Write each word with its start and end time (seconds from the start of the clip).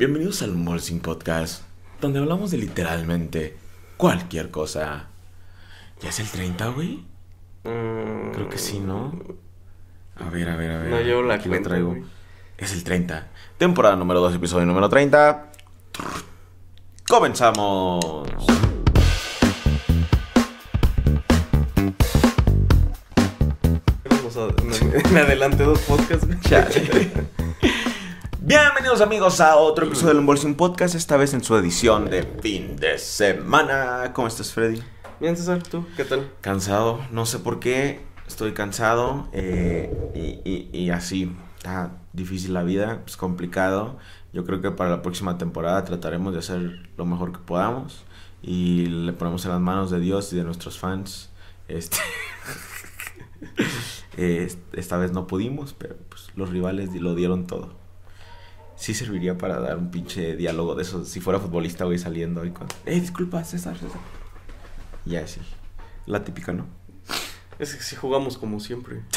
Bienvenidos 0.00 0.40
al 0.40 0.52
Molsing 0.54 1.00
Podcast, 1.00 1.62
donde 2.00 2.20
hablamos 2.20 2.50
de 2.50 2.56
literalmente 2.56 3.58
cualquier 3.98 4.50
cosa. 4.50 5.08
¿Ya 6.00 6.08
es 6.08 6.20
el 6.20 6.26
30, 6.30 6.68
güey? 6.68 7.04
Mm, 7.64 8.30
Creo 8.32 8.48
que 8.48 8.56
sí, 8.56 8.80
¿no? 8.80 9.12
A 10.16 10.30
ver, 10.30 10.48
a 10.48 10.56
ver, 10.56 10.70
a 10.70 10.78
ver. 10.78 10.88
No 10.90 11.00
llevo 11.02 11.20
la 11.20 11.34
Aquí 11.34 11.50
lo 11.50 11.50
cuenta, 11.50 11.68
traigo. 11.68 11.90
güey. 11.90 12.02
Es 12.56 12.72
el 12.72 12.82
30. 12.82 13.28
Temporada 13.58 13.94
número 13.94 14.20
2, 14.20 14.36
episodio 14.36 14.64
número 14.64 14.88
30. 14.88 15.52
Comenzamos. 17.06 18.26
Me 25.12 25.20
adelanté 25.20 25.64
dos 25.64 25.80
podcasts, 25.80 26.26
güey. 26.26 27.10
Bienvenidos 28.42 29.00
amigos 29.00 29.40
a 29.40 29.56
otro 29.56 29.86
episodio 29.86 30.08
del 30.08 30.18
Unboxing 30.18 30.54
Podcast, 30.54 30.94
esta 30.94 31.16
vez 31.16 31.34
en 31.34 31.44
su 31.44 31.54
edición 31.56 32.08
de 32.08 32.22
fin 32.22 32.76
de 32.76 32.98
semana. 32.98 34.12
¿Cómo 34.14 34.28
estás, 34.28 34.52
Freddy? 34.52 34.80
Bien, 35.20 35.36
César, 35.36 35.62
¿tú? 35.62 35.86
¿Qué 35.96 36.04
tal? 36.04 36.30
Cansado, 36.40 37.00
no 37.10 37.26
sé 37.26 37.38
por 37.38 37.60
qué, 37.60 38.00
estoy 38.26 38.52
cansado 38.52 39.28
eh, 39.32 39.92
y, 40.14 40.48
y- 40.50 40.70
y 40.72 40.90
así, 40.90 41.34
está 41.58 41.92
difícil 42.12 42.54
la 42.54 42.62
vida, 42.62 43.02
es 43.06 43.16
complicado. 43.16 43.98
Yo 44.32 44.44
creo 44.44 44.60
que 44.62 44.70
para 44.70 44.90
la 44.90 45.02
próxima 45.02 45.36
temporada 45.38 45.84
trataremos 45.84 46.32
de 46.32 46.38
hacer 46.38 46.88
lo 46.96 47.04
mejor 47.04 47.32
que 47.32 47.38
podamos 47.40 48.04
y 48.42 48.86
le 48.86 49.12
ponemos 49.12 49.44
en 49.44 49.50
las 49.50 49.60
manos 49.60 49.90
de 49.90 50.00
Dios 50.00 50.32
y 50.32 50.36
de 50.36 50.44
nuestros 50.44 50.78
fans. 50.78 51.30
Este, 51.68 51.98
eh, 54.16 54.50
esta 54.72 54.96
vez 54.96 55.12
no 55.12 55.26
pudimos, 55.26 55.74
pero 55.74 55.96
pues, 56.08 56.28
los 56.36 56.48
rivales 56.48 56.94
lo 56.94 57.14
dieron 57.14 57.46
todo. 57.46 57.78
Sí 58.80 58.94
serviría 58.94 59.36
para 59.36 59.60
dar 59.60 59.76
un 59.76 59.90
pinche 59.90 60.36
diálogo 60.36 60.74
de 60.74 60.82
esos, 60.82 61.06
si 61.06 61.20
fuera 61.20 61.38
futbolista, 61.38 61.84
güey, 61.84 61.98
saliendo 61.98 62.46
y 62.46 62.50
con... 62.50 62.66
Eh, 62.86 62.98
disculpa, 62.98 63.44
César, 63.44 63.76
César. 63.76 64.00
Ya, 65.04 65.26
sí. 65.26 65.38
La 66.06 66.24
típica, 66.24 66.54
¿no? 66.54 66.64
Es 67.58 67.74
que 67.74 67.82
sí 67.82 67.94
jugamos 67.94 68.38
como 68.38 68.58
siempre. 68.58 69.02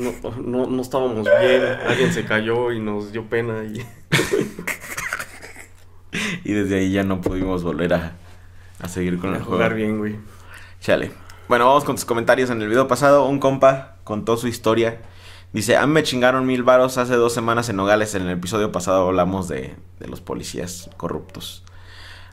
No, 0.00 0.12
no, 0.36 0.66
no 0.66 0.82
estábamos 0.82 1.26
bien, 1.40 1.62
alguien 1.86 2.12
se 2.12 2.26
cayó 2.26 2.70
y 2.70 2.80
nos 2.80 3.12
dio 3.12 3.24
pena 3.30 3.64
y... 3.64 3.82
Y 6.44 6.52
desde 6.52 6.78
ahí 6.78 6.92
ya 6.92 7.02
no 7.02 7.22
pudimos 7.22 7.62
volver 7.62 7.94
a, 7.94 8.12
a 8.80 8.88
seguir 8.88 9.18
con 9.18 9.32
a 9.32 9.36
el 9.36 9.42
juego. 9.42 9.56
jugar 9.56 9.74
bien, 9.74 9.98
güey. 9.98 10.16
Chale. 10.80 11.12
Bueno, 11.48 11.66
vamos 11.66 11.84
con 11.84 11.96
tus 11.96 12.04
comentarios. 12.04 12.50
En 12.50 12.60
el 12.60 12.68
video 12.68 12.88
pasado, 12.88 13.26
un 13.26 13.38
compa 13.38 13.96
contó 14.04 14.36
su 14.36 14.48
historia. 14.48 15.00
Dice, 15.52 15.76
a 15.76 15.86
mí 15.86 15.92
me 15.92 16.02
chingaron 16.02 16.44
mil 16.46 16.62
varos 16.62 16.98
hace 16.98 17.14
dos 17.14 17.32
semanas 17.32 17.68
en 17.68 17.76
Nogales. 17.76 18.14
En 18.14 18.22
el 18.22 18.30
episodio 18.30 18.72
pasado 18.72 19.06
hablamos 19.06 19.48
de, 19.48 19.74
de 20.00 20.08
los 20.08 20.20
policías 20.20 20.90
corruptos. 20.96 21.64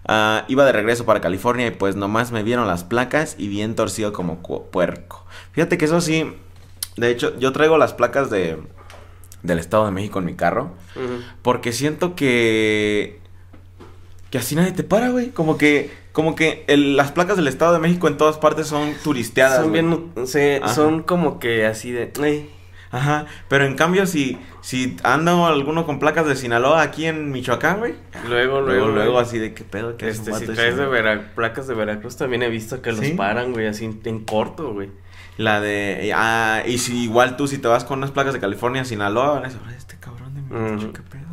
Ah, 0.05 0.43
iba 0.49 0.65
de 0.65 0.73
regreso 0.73 1.05
para 1.05 1.21
California 1.21 1.67
y 1.67 1.71
pues 1.71 1.95
nomás 1.95 2.31
me 2.33 2.43
vieron 2.43 2.67
las 2.67 2.83
placas 2.83 3.35
y 3.37 3.47
bien 3.47 3.75
torcido 3.75 4.11
como 4.11 4.39
puerco. 4.39 5.25
Fíjate 5.53 5.77
que 5.77 5.85
eso 5.85 6.01
sí, 6.01 6.33
de 6.97 7.09
hecho, 7.11 7.37
yo 7.39 7.53
traigo 7.53 7.77
las 7.77 7.93
placas 7.93 8.29
de, 8.29 8.57
del 9.43 9.59
Estado 9.59 9.85
de 9.85 9.91
México 9.91 10.19
en 10.19 10.25
mi 10.25 10.35
carro. 10.35 10.71
Porque 11.41 11.71
siento 11.71 12.15
que. 12.15 13.21
Que 14.29 14.39
así 14.39 14.55
nadie 14.55 14.71
te 14.73 14.83
para, 14.83 15.09
güey. 15.09 15.29
Como 15.29 15.57
que. 15.57 15.91
Como 16.11 16.35
que 16.35 16.65
el- 16.67 16.97
las 16.97 17.11
placas 17.11 17.37
del 17.37 17.47
Estado 17.47 17.73
de 17.73 17.79
México 17.79 18.07
en 18.09 18.17
todas 18.17 18.37
partes 18.37 18.67
son 18.67 18.93
turisteadas. 19.03 19.61
Son 19.61 19.71
bien, 19.71 20.11
son 20.75 21.01
como 21.03 21.39
que 21.39 21.65
así 21.65 21.91
de... 21.91 22.07
Ajá. 22.93 23.25
Pero 23.49 23.65
en 23.65 23.75
cambio, 23.75 24.05
si, 24.05 24.37
si 24.61 24.95
anda 25.03 25.47
alguno 25.47 25.85
con 25.85 25.97
placas 25.97 26.27
de 26.27 26.35
Sinaloa 26.35 26.83
aquí 26.83 27.07
en 27.07 27.31
Michoacán, 27.31 27.79
güey. 27.79 27.95
Luego, 28.29 28.61
Luego, 28.61 28.89
luego, 28.89 29.19
así 29.19 29.39
de 29.39 29.55
qué 29.55 29.63
pedo, 29.63 29.97
que 29.97 30.07
Este, 30.07 30.31
si 30.33 30.45
traes 30.45 30.77
de 30.77 30.85
placas 31.33 31.67
de 31.67 31.73
Veracruz, 31.73 32.17
también 32.17 32.43
he 32.43 32.49
visto 32.49 32.83
que 32.83 32.91
los 32.91 33.05
paran, 33.11 33.51
güey, 33.51 33.65
así 33.65 33.85
en 34.03 34.23
corto, 34.23 34.73
güey. 34.73 34.91
La 35.37 35.59
de. 35.59 36.13
Ah, 36.15 36.61
y 36.65 36.77
si 36.77 37.05
igual 37.05 37.35
tú, 37.35 37.47
si 37.47 37.57
te 37.57 37.67
vas 37.67 37.83
con 37.83 37.97
unas 37.97 38.11
placas 38.11 38.33
de 38.33 38.39
California 38.39 38.85
Sinaloa, 38.85 39.31
van 39.31 39.45
a 39.45 39.47
decir, 39.47 39.59
"Órale, 39.61 39.77
este 39.77 39.97
cabrón 39.99 40.35
de 40.35 40.41
mi 40.41 40.93
qué 40.93 41.01
pedo. 41.01 41.23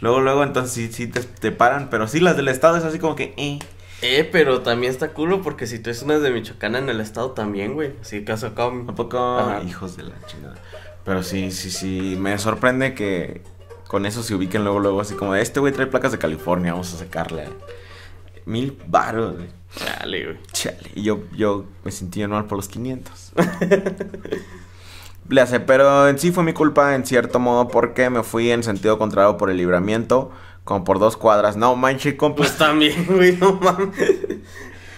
Luego, 0.00 0.20
luego, 0.20 0.42
entonces 0.44 0.72
sí, 0.72 0.90
sí 0.90 1.08
te, 1.08 1.20
te 1.20 1.52
paran. 1.52 1.90
Pero 1.90 2.08
sí, 2.08 2.20
las 2.20 2.36
del 2.36 2.48
Estado 2.48 2.78
es 2.78 2.84
así 2.84 2.98
como 2.98 3.14
que. 3.14 3.34
Eh. 3.36 3.58
Eh, 4.00 4.28
pero 4.30 4.62
también 4.62 4.92
está 4.92 5.12
culo 5.12 5.42
porque 5.42 5.66
si 5.66 5.80
tú 5.80 5.90
es 5.90 6.02
unas 6.02 6.22
de 6.22 6.30
Michoacán 6.30 6.76
en 6.76 6.88
el 6.88 7.00
estado 7.00 7.32
también, 7.32 7.74
güey. 7.74 7.92
Así 8.00 8.24
que 8.24 8.32
acá. 8.32 8.66
¿A 8.66 8.94
poco? 8.94 9.18
Ajá. 9.18 9.62
Hijos 9.62 9.96
de 9.96 10.04
la 10.04 10.14
chingada. 10.26 10.56
Pero 11.04 11.22
sí, 11.22 11.50
sí, 11.50 11.70
sí. 11.70 12.16
Me 12.18 12.38
sorprende 12.38 12.94
que 12.94 13.42
con 13.88 14.06
eso 14.06 14.22
se 14.22 14.34
ubiquen 14.34 14.62
luego, 14.62 14.78
luego, 14.78 15.00
así 15.00 15.14
como, 15.14 15.34
este 15.34 15.60
güey 15.60 15.72
trae 15.72 15.86
placas 15.86 16.12
de 16.12 16.18
California, 16.18 16.72
vamos 16.72 16.92
a 16.94 16.98
sacarle. 16.98 17.48
Mil 18.44 18.78
baros, 18.86 19.36
güey. 19.36 19.48
Chale, 19.74 20.24
güey. 20.24 20.38
Chale. 20.52 20.90
Y 20.94 21.02
yo, 21.02 21.24
yo 21.34 21.64
me 21.84 21.90
sentí 21.90 22.26
mal 22.26 22.44
por 22.46 22.58
los 22.58 22.68
500. 22.68 23.32
Le 25.28 25.40
hace, 25.42 25.60
pero 25.60 26.08
en 26.08 26.18
sí 26.18 26.32
fue 26.32 26.42
mi 26.44 26.54
culpa, 26.54 26.94
en 26.94 27.04
cierto 27.04 27.38
modo, 27.38 27.68
porque 27.68 28.08
me 28.08 28.22
fui 28.22 28.50
en 28.50 28.62
sentido 28.62 28.98
contrario 28.98 29.36
por 29.36 29.50
el 29.50 29.58
libramiento, 29.58 30.30
como 30.68 30.84
por 30.84 30.98
dos 30.98 31.16
cuadras. 31.16 31.56
No 31.56 31.74
manches, 31.76 32.14
compa. 32.16 32.36
Pues 32.42 32.58
también, 32.58 33.06
güey, 33.08 33.34
no 33.38 33.54
mames. 33.54 33.88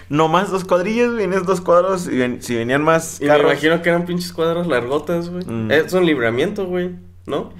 No 0.09 0.27
más 0.27 0.51
dos 0.51 0.65
cuadrillas, 0.65 1.15
vienes 1.15 1.45
dos 1.45 1.61
cuadros. 1.61 2.07
Y 2.09 2.17
ven- 2.17 2.41
si 2.41 2.53
venían 2.57 2.83
más 2.83 3.21
Y 3.21 3.25
me 3.25 3.39
imagino 3.39 3.81
que 3.81 3.87
eran 3.87 4.03
pinches 4.05 4.33
cuadros 4.33 4.67
largotas, 4.67 5.29
güey. 5.29 5.45
Mm. 5.45 5.71
Es 5.71 5.93
un 5.93 6.05
libramiento, 6.05 6.65
güey, 6.65 6.97
¿no? 7.25 7.53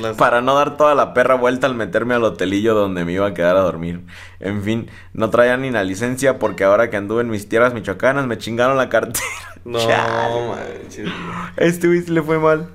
Las- 0.00 0.16
Para 0.22 0.40
no 0.42 0.54
dar 0.54 0.76
toda 0.76 0.94
la 0.94 1.12
perra 1.12 1.34
vuelta 1.34 1.66
al 1.66 1.74
meterme 1.74 2.14
al 2.14 2.22
hotelillo 2.22 2.72
donde 2.76 3.04
me 3.04 3.10
iba 3.14 3.26
a 3.26 3.34
quedar 3.34 3.56
a 3.56 3.60
dormir. 3.62 4.04
En 4.38 4.62
fin, 4.62 4.88
no 5.12 5.30
traía 5.30 5.56
ni 5.56 5.72
la 5.72 5.82
licencia 5.82 6.38
porque 6.38 6.62
ahora 6.62 6.88
que 6.88 6.96
anduve 6.96 7.22
en 7.22 7.30
mis 7.30 7.48
tierras 7.48 7.74
michoacanas 7.74 8.28
me 8.28 8.38
chingaron 8.38 8.76
la 8.76 8.88
cartera. 8.88 9.26
No, 9.64 9.80
manches. 10.48 11.08
Este 11.56 11.88
güey 11.88 12.06
le 12.06 12.22
fue 12.22 12.38
mal. 12.38 12.68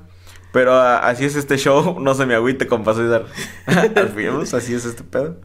Pero 0.51 0.73
ah, 0.73 0.97
así 1.07 1.25
es 1.25 1.35
este 1.35 1.57
show, 1.57 1.99
no 2.01 2.13
se 2.13 2.25
me 2.25 2.35
agüite, 2.35 2.67
compa 2.67 2.93
César. 2.93 3.25
Al 3.95 4.09
fin, 4.09 4.29
así 4.41 4.73
es 4.73 4.85
este 4.85 5.03
pedo. 5.03 5.37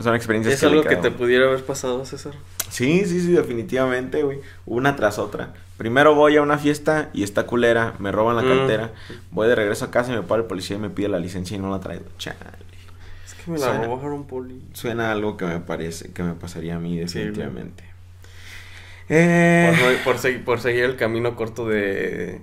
Son 0.00 0.14
experiencias 0.14 0.54
Es 0.54 0.60
que 0.60 0.66
algo 0.66 0.82
que 0.82 0.96
te 0.96 1.10
pudiera 1.10 1.46
haber 1.46 1.64
pasado, 1.64 2.04
César. 2.04 2.34
Sí, 2.68 3.04
sí, 3.06 3.20
sí, 3.20 3.32
definitivamente, 3.32 4.22
güey. 4.24 4.40
Una 4.66 4.94
tras 4.96 5.18
otra. 5.18 5.54
Primero 5.78 6.14
voy 6.14 6.36
a 6.36 6.42
una 6.42 6.58
fiesta 6.58 7.08
y 7.14 7.22
está 7.22 7.44
culera, 7.46 7.94
me 7.98 8.12
roban 8.12 8.36
la 8.36 8.42
Mm. 8.42 8.58
cartera. 8.58 8.92
Voy 9.30 9.48
de 9.48 9.54
regreso 9.54 9.86
a 9.86 9.90
casa 9.90 10.12
y 10.12 10.16
me 10.16 10.22
para 10.22 10.42
el 10.42 10.48
policía 10.48 10.76
y 10.76 10.80
me 10.80 10.90
pide 10.90 11.08
la 11.08 11.18
licencia 11.18 11.56
y 11.56 11.60
no 11.60 11.70
la 11.70 11.80
traigo. 11.80 12.04
Chale. 12.18 12.36
Es 13.24 13.34
que 13.34 13.50
me 13.50 13.58
la 13.58 13.66
Suena. 13.68 13.84
robaron 13.86 14.26
poli. 14.26 14.62
Suena 14.74 15.12
algo 15.12 15.36
que 15.38 15.46
me 15.46 15.60
parece, 15.60 16.12
que 16.12 16.22
me 16.22 16.34
pasaría 16.34 16.76
a 16.76 16.78
mí 16.78 16.98
definitivamente. 16.98 17.84
Por, 19.08 19.16
eh, 19.16 19.98
por 20.04 20.16
segui- 20.16 20.42
por 20.44 20.60
seguir 20.60 20.84
el 20.84 20.96
camino 20.96 21.36
corto 21.36 21.66
de, 21.68 22.40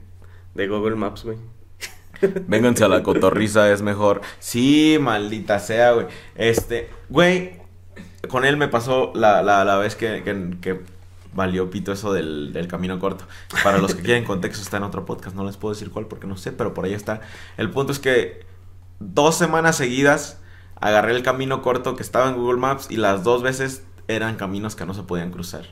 de 0.56 0.68
Google 0.68 0.96
Maps, 0.96 1.24
güey. 1.24 1.38
Vénganse 2.48 2.84
a 2.84 2.88
la 2.88 3.04
cotorriza, 3.04 3.72
es 3.72 3.82
mejor. 3.82 4.22
Sí, 4.40 4.98
maldita 5.00 5.60
sea, 5.60 5.94
güey. 5.94 6.08
Este, 6.36 6.90
güey, 7.10 7.60
con 8.30 8.46
él 8.46 8.58
me 8.58 8.68
pasó 8.68 9.12
la, 9.16 9.42
la, 9.42 9.64
la 9.66 9.78
vez 9.78 9.96
que, 9.96 10.24
que, 10.24 10.58
que 10.62 10.82
valió 11.34 11.70
pito 11.70 11.92
eso 11.92 12.14
del, 12.14 12.54
del 12.54 12.68
camino 12.68 13.00
corto. 13.00 13.26
Para 13.64 13.78
los 13.78 13.96
que 13.96 14.02
quieren 14.04 14.26
contexto, 14.26 14.62
está 14.62 14.78
en 14.78 14.84
otro 14.84 15.06
podcast. 15.06 15.36
No 15.36 15.46
les 15.46 15.58
puedo 15.58 15.74
decir 15.74 15.92
cuál 15.92 16.08
porque 16.08 16.28
no 16.28 16.38
sé, 16.38 16.52
pero 16.52 16.74
por 16.74 16.86
ahí 16.86 16.94
está. 16.94 17.22
El 17.58 17.70
punto 17.70 17.92
es 17.92 18.00
que 18.00 18.46
dos 19.00 19.36
semanas 19.36 19.76
seguidas 19.78 20.40
agarré 20.76 21.12
el 21.16 21.24
camino 21.24 21.62
corto 21.62 21.96
que 21.96 22.04
estaba 22.04 22.30
en 22.30 22.36
Google 22.36 22.60
Maps 22.60 22.88
y 22.90 22.98
las 22.98 23.24
dos 23.24 23.42
veces 23.42 23.84
eran 24.08 24.36
caminos 24.36 24.76
que 24.76 24.86
no 24.86 24.94
se 24.94 25.04
podían 25.04 25.32
cruzar. 25.32 25.66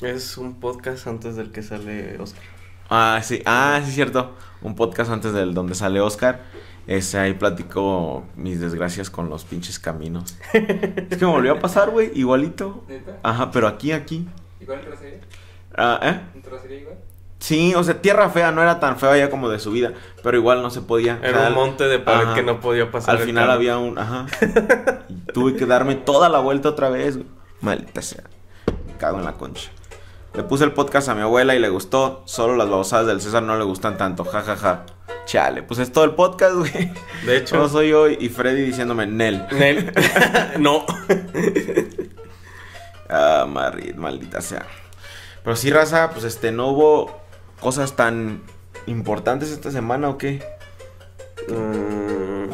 Es 0.00 0.36
un 0.36 0.60
podcast 0.60 1.06
antes 1.06 1.36
del 1.36 1.52
que 1.52 1.62
sale 1.62 2.18
Oscar. 2.18 2.42
Ah, 2.88 3.20
sí, 3.22 3.42
ah, 3.46 3.80
sí, 3.84 3.92
cierto. 3.92 4.32
Un 4.60 4.74
podcast 4.74 5.10
antes 5.10 5.32
del 5.32 5.54
donde 5.54 5.74
sale 5.74 6.00
Oscar. 6.00 6.40
Ese 6.86 7.18
ahí 7.18 7.34
platico 7.34 8.24
mis 8.36 8.60
desgracias 8.60 9.08
con 9.08 9.28
los 9.30 9.44
pinches 9.44 9.78
caminos. 9.78 10.36
es 10.52 11.16
que 11.16 11.24
me 11.24 11.30
volvió 11.30 11.52
a 11.52 11.58
pasar, 11.60 11.90
güey, 11.90 12.10
igualito. 12.14 12.84
¿Neta? 12.88 13.18
Ajá, 13.22 13.50
pero 13.50 13.68
aquí, 13.68 13.92
aquí. 13.92 14.26
¿Y 14.60 14.64
cuál 14.64 14.80
trasería? 14.80 15.20
Ah, 15.76 16.00
¿eh? 16.02 16.20
¿Un 16.34 16.42
trasería 16.42 16.80
igual? 16.80 16.96
Sí, 17.38 17.74
o 17.74 17.82
sea, 17.82 18.00
tierra 18.00 18.30
fea 18.30 18.52
no 18.52 18.62
era 18.62 18.78
tan 18.78 18.96
fea 18.98 19.16
ya 19.16 19.28
como 19.30 19.48
de 19.48 19.58
subida, 19.58 19.92
pero 20.22 20.36
igual 20.36 20.62
no 20.62 20.70
se 20.70 20.80
podía. 20.80 21.18
O 21.20 21.26
Era 21.26 21.40
sea, 21.40 21.48
un 21.48 21.54
monte 21.54 21.84
de 21.84 21.98
pared 21.98 22.26
ajá. 22.26 22.34
que 22.34 22.42
no 22.44 22.60
podía 22.60 22.90
pasar. 22.92 23.16
Al 23.16 23.22
final 23.22 23.44
carro. 23.44 23.52
había 23.54 23.78
un, 23.78 23.98
ajá. 23.98 24.26
Y 25.08 25.14
tuve 25.32 25.56
que 25.56 25.66
darme 25.66 25.96
toda 25.96 26.28
la 26.28 26.38
vuelta 26.38 26.68
otra 26.68 26.88
vez, 26.88 27.16
güey. 27.16 27.26
Maldita 27.60 28.00
sea. 28.00 28.22
Me 28.86 28.96
cago 28.96 29.18
en 29.18 29.24
la 29.24 29.32
concha. 29.32 29.70
Le 30.34 30.42
puse 30.44 30.64
el 30.64 30.72
podcast 30.72 31.08
a 31.08 31.14
mi 31.14 31.20
abuela 31.20 31.54
y 31.54 31.58
le 31.58 31.68
gustó. 31.68 32.22
Solo 32.24 32.56
las 32.56 32.68
babosadas 32.68 33.06
del 33.06 33.20
César 33.20 33.42
no 33.42 33.56
le 33.58 33.64
gustan 33.64 33.98
tanto. 33.98 34.24
Ja, 34.24 34.40
ja, 34.42 34.56
ja. 34.56 34.86
Chale, 35.26 35.62
pues 35.62 35.78
es 35.78 35.92
todo 35.92 36.04
el 36.04 36.12
podcast, 36.14 36.54
güey. 36.56 36.90
De 37.26 37.36
hecho, 37.36 37.56
No 37.56 37.68
soy 37.68 37.90
yo 37.90 38.08
y 38.08 38.28
Freddy 38.28 38.62
diciéndome 38.62 39.06
Nel. 39.06 39.46
Nel. 39.52 39.92
no. 40.58 40.84
Ah, 43.08 43.46
Marid, 43.48 43.94
maldita 43.94 44.40
sea. 44.40 44.66
Pero 45.44 45.54
sí, 45.56 45.70
raza, 45.70 46.10
pues 46.12 46.24
este, 46.24 46.50
no 46.50 46.68
hubo 46.68 47.20
cosas 47.60 47.94
tan 47.94 48.42
importantes 48.86 49.50
esta 49.50 49.70
semana 49.70 50.08
o 50.08 50.18
qué. 50.18 50.42
Mm, 51.48 52.50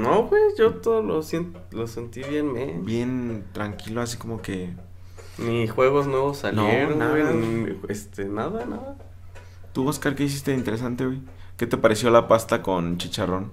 No, 0.00 0.24
güey, 0.24 0.42
yo 0.58 0.74
todo 0.74 1.02
lo, 1.02 1.22
sien- 1.22 1.56
lo 1.70 1.86
sentí 1.86 2.22
bien, 2.22 2.52
me. 2.52 2.66
Bien 2.80 3.46
tranquilo, 3.52 4.02
así 4.02 4.16
como 4.18 4.42
que... 4.42 4.74
Ni 5.38 5.66
juegos 5.66 6.06
nuevos 6.06 6.38
salieron, 6.38 6.98
nada. 6.98 7.32
ni- 7.32 7.76
Este, 7.88 8.24
nada, 8.26 8.64
nada. 8.66 8.96
¿Tú, 9.72 9.88
Oscar, 9.88 10.14
qué 10.14 10.24
hiciste 10.24 10.52
de 10.52 10.56
interesante, 10.58 11.04
güey? 11.06 11.20
¿Qué 11.56 11.66
te 11.66 11.76
pareció 11.76 12.10
la 12.10 12.28
pasta 12.28 12.62
con 12.62 12.98
chicharrón? 12.98 13.52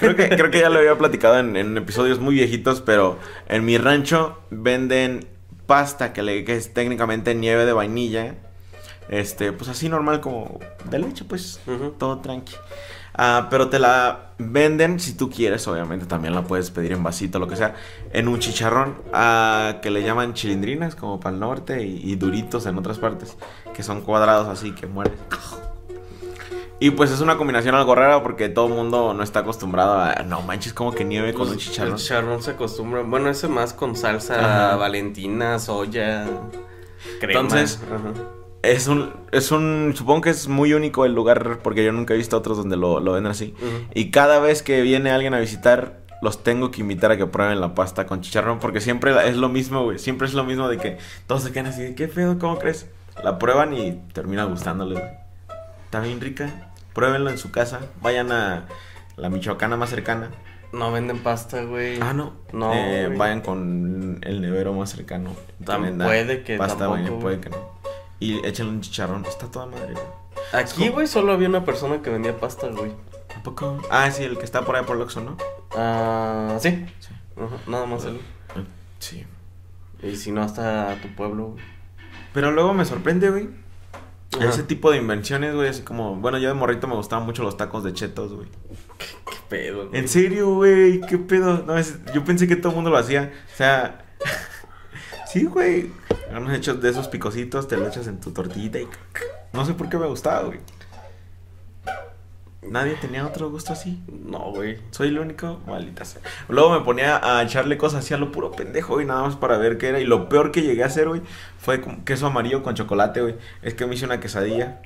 Creo 0.00 0.16
que, 0.16 0.28
creo 0.30 0.50
que 0.50 0.60
ya 0.60 0.70
lo 0.70 0.78
había 0.78 0.96
platicado 0.98 1.38
en, 1.38 1.56
en 1.56 1.76
episodios 1.76 2.18
muy 2.18 2.34
viejitos, 2.34 2.80
pero 2.80 3.18
en 3.48 3.64
mi 3.64 3.78
rancho 3.78 4.38
venden 4.50 5.26
pasta 5.66 6.12
que, 6.12 6.22
le, 6.22 6.44
que 6.44 6.56
es 6.56 6.72
técnicamente 6.74 7.34
nieve 7.34 7.64
de 7.66 7.72
vainilla. 7.72 8.34
Este, 9.08 9.52
pues 9.52 9.68
así 9.68 9.88
normal 9.88 10.20
como 10.20 10.60
de 10.88 10.98
leche, 10.98 11.24
pues 11.24 11.60
todo 11.98 12.18
tranqui. 12.20 12.54
Ah, 13.14 13.48
pero 13.50 13.68
te 13.68 13.78
la 13.78 14.30
venden 14.38 15.00
si 15.00 15.14
tú 15.14 15.28
quieres, 15.28 15.66
obviamente 15.68 16.06
también 16.06 16.34
la 16.34 16.42
puedes 16.42 16.70
pedir 16.70 16.92
en 16.92 17.02
vasito, 17.02 17.38
lo 17.38 17.46
que 17.48 17.56
sea, 17.56 17.74
en 18.12 18.28
un 18.28 18.38
chicharrón 18.38 18.96
ah, 19.12 19.76
que 19.82 19.90
le 19.90 20.02
llaman 20.02 20.32
chilindrinas, 20.34 20.94
como 20.94 21.20
para 21.20 21.34
el 21.34 21.40
norte, 21.40 21.84
y, 21.86 22.00
y 22.10 22.16
duritos 22.16 22.66
en 22.66 22.78
otras 22.78 22.98
partes, 22.98 23.36
que 23.74 23.82
son 23.82 24.00
cuadrados 24.02 24.48
así 24.48 24.72
que 24.72 24.86
mueres. 24.86 25.12
Y 26.82 26.92
pues 26.92 27.10
es 27.10 27.20
una 27.20 27.36
combinación 27.36 27.74
algo 27.74 27.94
rara 27.94 28.22
porque 28.22 28.48
todo 28.48 28.66
el 28.68 28.72
mundo 28.72 29.12
no 29.12 29.22
está 29.22 29.40
acostumbrado 29.40 30.00
a, 30.00 30.14
no 30.22 30.40
manches, 30.40 30.72
como 30.72 30.92
que 30.94 31.04
nieve 31.04 31.34
con 31.34 31.42
Pues, 31.48 31.50
un 31.52 31.58
chicharrón. 31.58 31.92
El 31.92 31.98
chicharrón 31.98 32.42
se 32.42 32.52
acostumbra. 32.52 33.02
Bueno, 33.02 33.28
ese 33.28 33.48
más 33.48 33.74
con 33.74 33.94
salsa 33.96 34.38
Ajá. 34.70 34.76
valentina, 34.76 35.58
soya, 35.58 36.26
crema. 37.20 37.40
Entonces, 37.40 37.80
Ajá. 37.84 38.14
Es 38.62 38.88
un, 38.88 39.10
es 39.32 39.52
un, 39.52 39.94
supongo 39.96 40.20
que 40.22 40.30
es 40.30 40.46
muy 40.48 40.74
único 40.74 41.06
el 41.06 41.14
lugar 41.14 41.60
porque 41.62 41.82
yo 41.84 41.92
nunca 41.92 42.12
he 42.14 42.16
visto 42.18 42.36
otros 42.36 42.58
donde 42.58 42.76
lo, 42.76 43.00
lo 43.00 43.12
venden 43.12 43.30
así. 43.30 43.54
Y 43.94 44.10
cada 44.10 44.38
vez 44.38 44.62
que 44.62 44.82
viene 44.82 45.10
alguien 45.10 45.32
a 45.32 45.38
visitar, 45.40 46.00
los 46.20 46.42
tengo 46.42 46.70
que 46.70 46.82
invitar 46.82 47.10
a 47.10 47.16
que 47.16 47.26
prueben 47.26 47.58
la 47.60 47.74
pasta 47.74 48.06
con 48.06 48.20
chicharrón 48.20 48.58
porque 48.58 48.80
siempre 48.80 49.14
es 49.28 49.36
lo 49.36 49.48
mismo, 49.48 49.84
güey. 49.84 49.98
Siempre 49.98 50.26
es 50.28 50.34
lo 50.34 50.44
mismo 50.44 50.68
de 50.68 50.76
que 50.76 50.98
todos 51.26 51.42
se 51.42 51.52
quedan 51.52 51.66
así 51.66 51.82
de, 51.82 51.94
¿qué 51.94 52.06
pedo? 52.08 52.38
¿Cómo 52.38 52.58
crees? 52.58 52.86
La 53.24 53.38
prueban 53.38 53.72
y 53.72 53.92
termina 54.12 54.44
gustándoles, 54.44 54.98
güey. 54.98 55.10
Está 55.86 56.00
bien 56.00 56.20
rica. 56.20 56.70
Pruébenlo 56.92 57.30
en 57.30 57.38
su 57.38 57.50
casa. 57.50 57.80
Vayan 58.02 58.30
a 58.30 58.66
la 59.16 59.30
michoacana 59.30 59.76
más 59.78 59.88
cercana. 59.90 60.28
No 60.72 60.92
venden 60.92 61.18
pasta, 61.20 61.62
güey. 61.64 61.98
Ah, 62.00 62.12
no. 62.12 62.34
No, 62.52 62.72
Eh, 62.74 63.08
vayan 63.16 63.40
con 63.40 64.18
el 64.22 64.40
nevero 64.42 64.72
más 64.74 64.90
cercano. 64.90 65.30
Tam- 65.64 65.82
venda 65.82 66.04
puede 66.06 66.42
que 66.42 66.56
Pasta, 66.58 66.78
tampoco, 66.86 67.08
güey. 67.08 67.20
puede 67.20 67.40
que 67.40 67.48
no. 67.50 67.80
Y 68.20 68.44
échenle 68.46 68.72
un 68.72 68.80
chicharrón. 68.82 69.24
Está 69.24 69.50
toda 69.50 69.66
madre, 69.66 69.94
güey. 69.94 70.04
Aquí, 70.52 70.88
güey, 70.90 71.06
solo 71.06 71.32
había 71.32 71.48
una 71.48 71.64
persona 71.64 72.02
que 72.02 72.10
vendía 72.10 72.38
pasta, 72.38 72.68
güey. 72.68 72.92
¿A 73.36 73.42
poco? 73.42 73.80
Ah, 73.90 74.10
sí, 74.10 74.22
el 74.24 74.36
que 74.38 74.44
está 74.44 74.62
por 74.64 74.76
ahí 74.76 74.84
por 74.84 74.96
el 74.96 75.02
Oxxo, 75.02 75.20
¿no? 75.20 75.36
Ah, 75.76 76.56
sí. 76.60 76.86
Sí. 77.00 77.08
Ajá, 77.36 77.56
nada 77.66 77.86
más 77.86 78.04
él. 78.04 78.20
Sí. 78.98 79.24
Y 80.02 80.16
si 80.16 80.32
no, 80.32 80.42
hasta 80.42 80.96
tu 81.00 81.08
pueblo, 81.14 81.48
güey. 81.52 81.64
Pero 82.34 82.50
luego 82.52 82.74
me 82.74 82.84
sorprende, 82.84 83.30
güey. 83.30 83.48
Ajá. 84.36 84.48
Ese 84.48 84.62
tipo 84.62 84.90
de 84.90 84.98
invenciones, 84.98 85.54
güey, 85.54 85.68
así 85.68 85.82
como... 85.82 86.14
Bueno, 86.16 86.38
yo 86.38 86.48
de 86.48 86.54
morrito 86.54 86.86
me 86.86 86.94
gustaban 86.94 87.24
mucho 87.26 87.42
los 87.42 87.56
tacos 87.56 87.82
de 87.82 87.92
chetos, 87.92 88.32
güey. 88.32 88.48
Qué 88.98 89.36
pedo, 89.48 89.88
güey. 89.88 90.00
En 90.00 90.08
serio, 90.08 90.54
güey, 90.54 91.00
qué 91.02 91.18
pedo. 91.18 91.64
No, 91.66 91.76
es- 91.76 91.98
yo 92.12 92.24
pensé 92.24 92.46
que 92.46 92.56
todo 92.56 92.68
el 92.70 92.74
mundo 92.76 92.90
lo 92.90 92.98
hacía. 92.98 93.32
O 93.52 93.56
sea... 93.56 94.06
sí, 95.32 95.44
güey. 95.44 95.90
Unos 96.36 96.52
hechos 96.54 96.80
de 96.80 96.90
esos 96.90 97.08
picositos, 97.08 97.68
te 97.68 97.76
lo 97.76 97.86
echas 97.88 98.06
en 98.06 98.20
tu 98.20 98.30
tortillita 98.32 98.78
y... 98.78 98.88
No 99.52 99.64
sé 99.64 99.74
por 99.74 99.88
qué 99.88 99.96
me 99.98 100.06
gustaba, 100.06 100.42
güey. 100.44 100.60
Nadie 102.62 102.94
tenía 103.00 103.26
otro 103.26 103.50
gusto 103.50 103.72
así. 103.72 104.02
No, 104.06 104.52
güey. 104.52 104.78
Soy 104.90 105.08
el 105.08 105.18
único, 105.18 105.60
maldita 105.66 106.04
sea. 106.04 106.20
Luego 106.48 106.70
me 106.78 106.84
ponía 106.84 107.18
a 107.22 107.42
echarle 107.42 107.78
cosas 107.78 108.04
así 108.04 108.12
a 108.14 108.18
lo 108.18 108.30
puro 108.30 108.52
pendejo, 108.52 108.94
güey, 108.94 109.06
nada 109.06 109.22
más 109.22 109.34
para 109.34 109.56
ver 109.56 109.78
qué 109.78 109.88
era. 109.88 109.98
Y 110.00 110.04
lo 110.04 110.28
peor 110.28 110.52
que 110.52 110.62
llegué 110.62 110.82
a 110.82 110.86
hacer, 110.86 111.08
güey, 111.08 111.22
fue 111.58 111.80
con 111.80 112.04
queso 112.04 112.26
amarillo 112.26 112.62
con 112.62 112.74
chocolate, 112.74 113.22
güey. 113.22 113.36
Es 113.62 113.74
que 113.74 113.86
me 113.86 113.94
hice 113.94 114.04
una 114.04 114.20
quesadilla. 114.20 114.82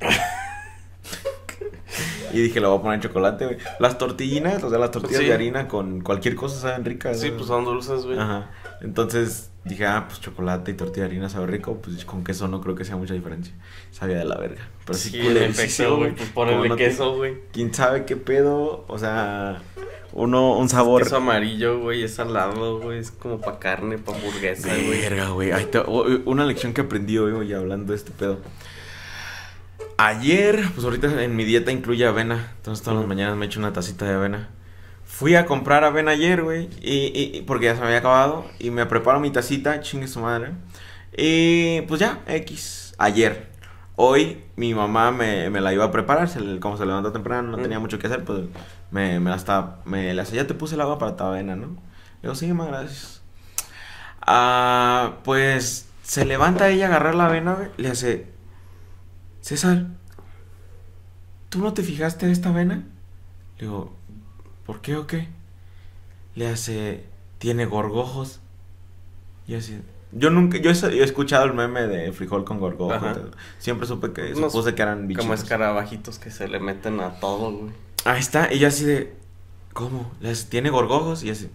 y 2.32 2.40
dije, 2.40 2.61
lo 2.61 2.70
voy 2.70 2.79
a 2.79 2.82
poner 2.82 2.94
en 2.97 3.00
chocolate, 3.02 3.44
güey. 3.44 3.58
Las 3.81 3.99
tortillinas, 3.99 4.62
o 4.62 4.70
sea, 4.70 4.79
las 4.79 4.90
tortillas 4.93 5.20
Sí. 5.20 5.26
de 5.26 5.35
harina 5.35 5.69
con 5.69 6.00
cualquier 6.00 6.37
cosa 6.37 6.58
saben 6.61 6.85
ricas. 6.85 7.20
Sí, 7.20 7.32
pues 7.32 7.47
son 7.47 7.64
dulces, 7.64 8.05
güey. 8.06 8.19
Ajá. 8.19 8.50
Entonces 8.82 9.50
dije, 9.64 9.87
ah, 9.87 10.05
pues 10.08 10.20
chocolate 10.20 10.70
y 10.70 10.75
tortilla 10.75 11.05
de 11.05 11.11
harina 11.12 11.28
sabe 11.28 11.46
rico. 11.46 11.81
Pues 11.82 12.05
con 12.05 12.22
queso 12.25 12.49
no 12.49 12.61
creo 12.61 12.75
que 12.75 12.84
sea 12.84 12.96
mucha 12.96 13.14
diferencia. 13.14 13.55
Sabía 13.90 14.19
de 14.19 14.25
la 14.25 14.37
verga. 14.37 14.69
Pero 14.84 14.99
sí, 14.99 15.11
Sí, 15.11 15.20
en 15.26 15.37
efecto, 15.38 15.96
güey. 15.96 16.14
Pues 16.34 16.69
no 16.69 16.76
te- 16.76 16.84
queso, 16.84 17.16
güey. 17.16 17.34
quién 17.52 17.72
sabe 17.72 18.05
qué 18.05 18.16
pedo, 18.16 18.84
o 18.88 18.99
sea, 18.99 19.62
uno, 20.12 20.56
un 20.58 20.69
sabor. 20.69 21.02
Queso 21.02 21.16
amarillo, 21.16 21.81
güey, 21.81 22.02
es 22.05 22.14
salado, 22.14 22.78
güey. 22.81 22.99
Es 22.99 23.11
como 23.11 23.40
pa' 23.40 23.58
carne, 23.58 23.99
pa' 23.99 24.14
hamburguesa, 24.14 24.69
güey. 24.69 25.00
Verga, 25.00 25.28
güey. 25.31 25.50
Te- 25.70 25.81
Una 26.25 26.44
lección 26.44 26.72
que 26.72 26.82
aprendí 26.82 27.19
hoy, 27.19 27.32
güey, 27.32 27.52
hablando 27.55 27.93
de 27.93 27.96
este 27.99 28.11
pedo. 28.12 28.40
Ayer, 29.96 30.64
pues 30.75 30.84
ahorita 30.84 31.22
en 31.22 31.37
mi 31.37 31.44
dieta 31.44 31.70
incluye 31.70 32.05
avena. 32.06 32.52
Entonces 32.56 32.82
todas 32.84 32.99
las 32.99 33.08
mañanas 33.08 33.37
me 33.37 33.46
echo 33.46 33.61
una 33.61 33.72
tacita 33.72 34.05
de 34.06 34.14
avena. 34.14 34.50
Fui 35.16 35.37
a 35.37 35.46
comprar 35.46 35.84
avena 35.84 36.11
ayer, 36.11 36.43
güey. 36.43 36.69
Y, 36.82 37.12
y- 37.38 37.43
porque 37.46 37.66
ya 37.66 37.75
se 37.75 37.81
me 37.81 37.87
había 37.87 37.99
acabado. 37.99 38.46
Y 38.58 38.70
me 38.70 38.84
preparo 38.87 39.20
mi 39.20 39.31
tacita, 39.31 39.81
chingue 39.81 40.08
su 40.08 40.19
madre. 40.20 40.52
Y 41.16 41.82
pues 41.82 42.00
ya, 42.00 42.20
X. 42.26 42.94
Ayer. 42.99 43.49
Hoy 43.96 44.43
mi 44.56 44.75
mamá 44.75 45.12
me, 45.12 45.50
me 45.50 45.61
la 45.61 45.72
iba 45.72 45.84
a 45.84 45.93
preparar. 45.93 46.28
se 46.28 46.40
le- 46.40 46.58
como 46.58 46.76
se 46.76 46.84
levantó 46.84 47.12
temprano, 47.12 47.49
no 47.52 47.58
Mm. 47.58 47.62
tenía 47.62 47.78
mucho 47.78 47.99
que 48.00 48.08
hacer. 48.08 48.25
Pues 48.25 48.40
me, 48.90 49.20
me 49.20 49.31
la 49.31 49.37
estaba. 49.37 49.81
Me 49.84 50.12
la 50.14 50.25
ya 50.25 50.46
te 50.49 50.55
puse 50.55 50.75
el 50.75 50.81
agua 50.81 50.99
para 50.99 51.14
tu 51.16 51.22
avena, 51.22 51.55
¿no? 51.55 51.66
Le 51.69 51.76
digo, 52.22 52.34
sí, 52.34 52.49
mamá, 52.49 52.66
gracias. 52.66 53.22
Ah, 54.26 55.19
pues 55.22 55.87
se 56.02 56.25
levanta 56.25 56.69
ella 56.70 56.87
a 56.87 56.88
agarrar 56.88 57.14
la 57.14 57.26
avena, 57.26 57.55
güey. 57.55 57.69
Le 57.76 57.88
hace. 57.90 58.26
César, 59.43 59.87
¿tú 61.50 61.61
no 61.61 61.72
te 61.72 61.82
fijaste 61.84 62.26
en 62.26 62.32
esta 62.32 62.49
avena? 62.49 62.82
Le 63.58 63.66
digo, 63.66 63.94
¿por 64.66 64.81
qué 64.81 64.96
o 64.96 65.06
qué? 65.06 65.28
Le 66.34 66.49
hace, 66.49 67.05
tiene 67.38 67.66
gorgojos. 67.66 68.40
Y 69.46 69.55
así, 69.55 69.78
yo 70.12 70.31
nunca, 70.31 70.58
yo 70.58 70.70
he, 70.70 70.75
yo 70.75 70.88
he 70.88 71.05
escuchado 71.05 71.44
el 71.44 71.55
meme 71.55 71.87
de 71.87 72.12
frijol 72.12 72.44
con 72.44 72.58
gorgojos. 72.61 73.19
Siempre 73.58 73.87
supe 73.87 74.12
que, 74.12 74.32
Unos- 74.34 74.52
supuse 74.52 74.75
que 74.75 74.82
eran 74.82 75.06
bichitos. 75.06 75.25
Como 75.25 75.34
escarabajitos 75.34 76.19
que 76.19 76.31
se 76.31 76.49
le 76.49 76.61
meten 76.61 77.00
a 77.00 77.20
todo, 77.20 77.52
güey. 77.52 77.72
Ahí 78.05 78.20
está, 78.20 78.52
y 78.52 78.58
yo 78.58 78.69
así 78.69 78.84
de, 78.84 79.14
¿cómo? 79.72 80.11
Le 80.20 80.31
hace, 80.31 80.46
tiene 80.49 80.70
gorgojos 80.70 81.23
y 81.25 81.30
así, 81.30 81.49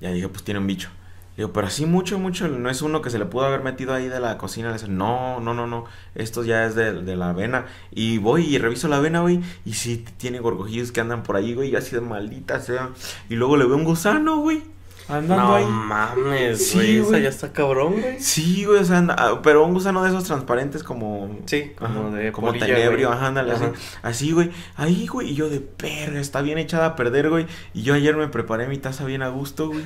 ya 0.00 0.10
dije, 0.10 0.28
pues 0.28 0.42
tiene 0.42 0.58
un 0.60 0.66
bicho. 0.66 0.88
Digo, 1.36 1.50
pero 1.52 1.66
así 1.66 1.86
mucho, 1.86 2.18
mucho, 2.18 2.46
no 2.48 2.68
es 2.68 2.82
uno 2.82 3.00
que 3.00 3.08
se 3.08 3.18
le 3.18 3.24
pudo 3.24 3.46
haber 3.46 3.62
metido 3.62 3.94
ahí 3.94 4.06
de 4.08 4.20
la 4.20 4.36
cocina. 4.36 4.68
Le 4.68 4.74
dice, 4.74 4.88
no, 4.88 5.40
no, 5.40 5.54
no, 5.54 5.66
no, 5.66 5.86
esto 6.14 6.44
ya 6.44 6.66
es 6.66 6.74
de, 6.74 6.92
de 7.02 7.16
la 7.16 7.30
avena. 7.30 7.66
Y 7.90 8.18
voy 8.18 8.44
y 8.44 8.58
reviso 8.58 8.86
la 8.88 8.96
avena, 8.98 9.20
güey, 9.20 9.40
y 9.64 9.72
sí 9.72 10.04
tiene 10.18 10.40
gorgojillos 10.40 10.92
que 10.92 11.00
andan 11.00 11.22
por 11.22 11.36
ahí, 11.36 11.54
güey, 11.54 11.70
y 11.70 11.76
así 11.76 11.94
de 11.94 12.02
maldita 12.02 12.60
sea. 12.60 12.90
Y 13.30 13.36
luego 13.36 13.56
le 13.56 13.64
veo 13.64 13.76
un 13.76 13.84
gusano, 13.84 14.40
güey, 14.40 14.62
andando 15.08 15.42
No 15.44 15.54
ahí. 15.54 15.64
mames, 15.64 16.66
Sí, 16.68 16.76
güey. 16.76 16.96
Esa 16.98 17.08
güey. 17.08 17.22
ya 17.22 17.28
está 17.30 17.52
cabrón, 17.52 18.00
güey. 18.00 18.20
Sí, 18.20 18.64
güey, 18.66 18.80
o 18.80 18.84
sea, 18.84 18.98
anda- 18.98 19.16
ah, 19.18 19.40
pero 19.42 19.64
un 19.64 19.72
gusano 19.72 20.02
de 20.02 20.10
esos 20.10 20.24
transparentes 20.24 20.82
como... 20.84 21.38
Sí, 21.46 21.72
como 21.78 22.08
Ajá, 22.08 22.16
de 22.16 22.30
como 22.32 22.48
polilla, 22.48 22.66
tenebrio, 22.66 23.08
güey. 23.08 23.18
ajá, 23.18 23.28
ándale. 23.28 23.52
Ajá. 23.52 23.72
Así, 24.02 24.32
güey. 24.32 24.50
Ahí, 24.76 25.06
güey. 25.06 25.30
Y 25.30 25.34
yo 25.34 25.48
de 25.48 25.60
perra, 25.60 26.20
está 26.20 26.42
bien 26.42 26.58
echada 26.58 26.86
a 26.88 26.96
perder, 26.96 27.30
güey. 27.30 27.46
Y 27.72 27.82
yo 27.84 27.94
ayer 27.94 28.16
me 28.16 28.28
preparé 28.28 28.68
mi 28.68 28.76
taza 28.76 29.06
bien 29.06 29.22
a 29.22 29.28
gusto, 29.28 29.68
güey. 29.68 29.82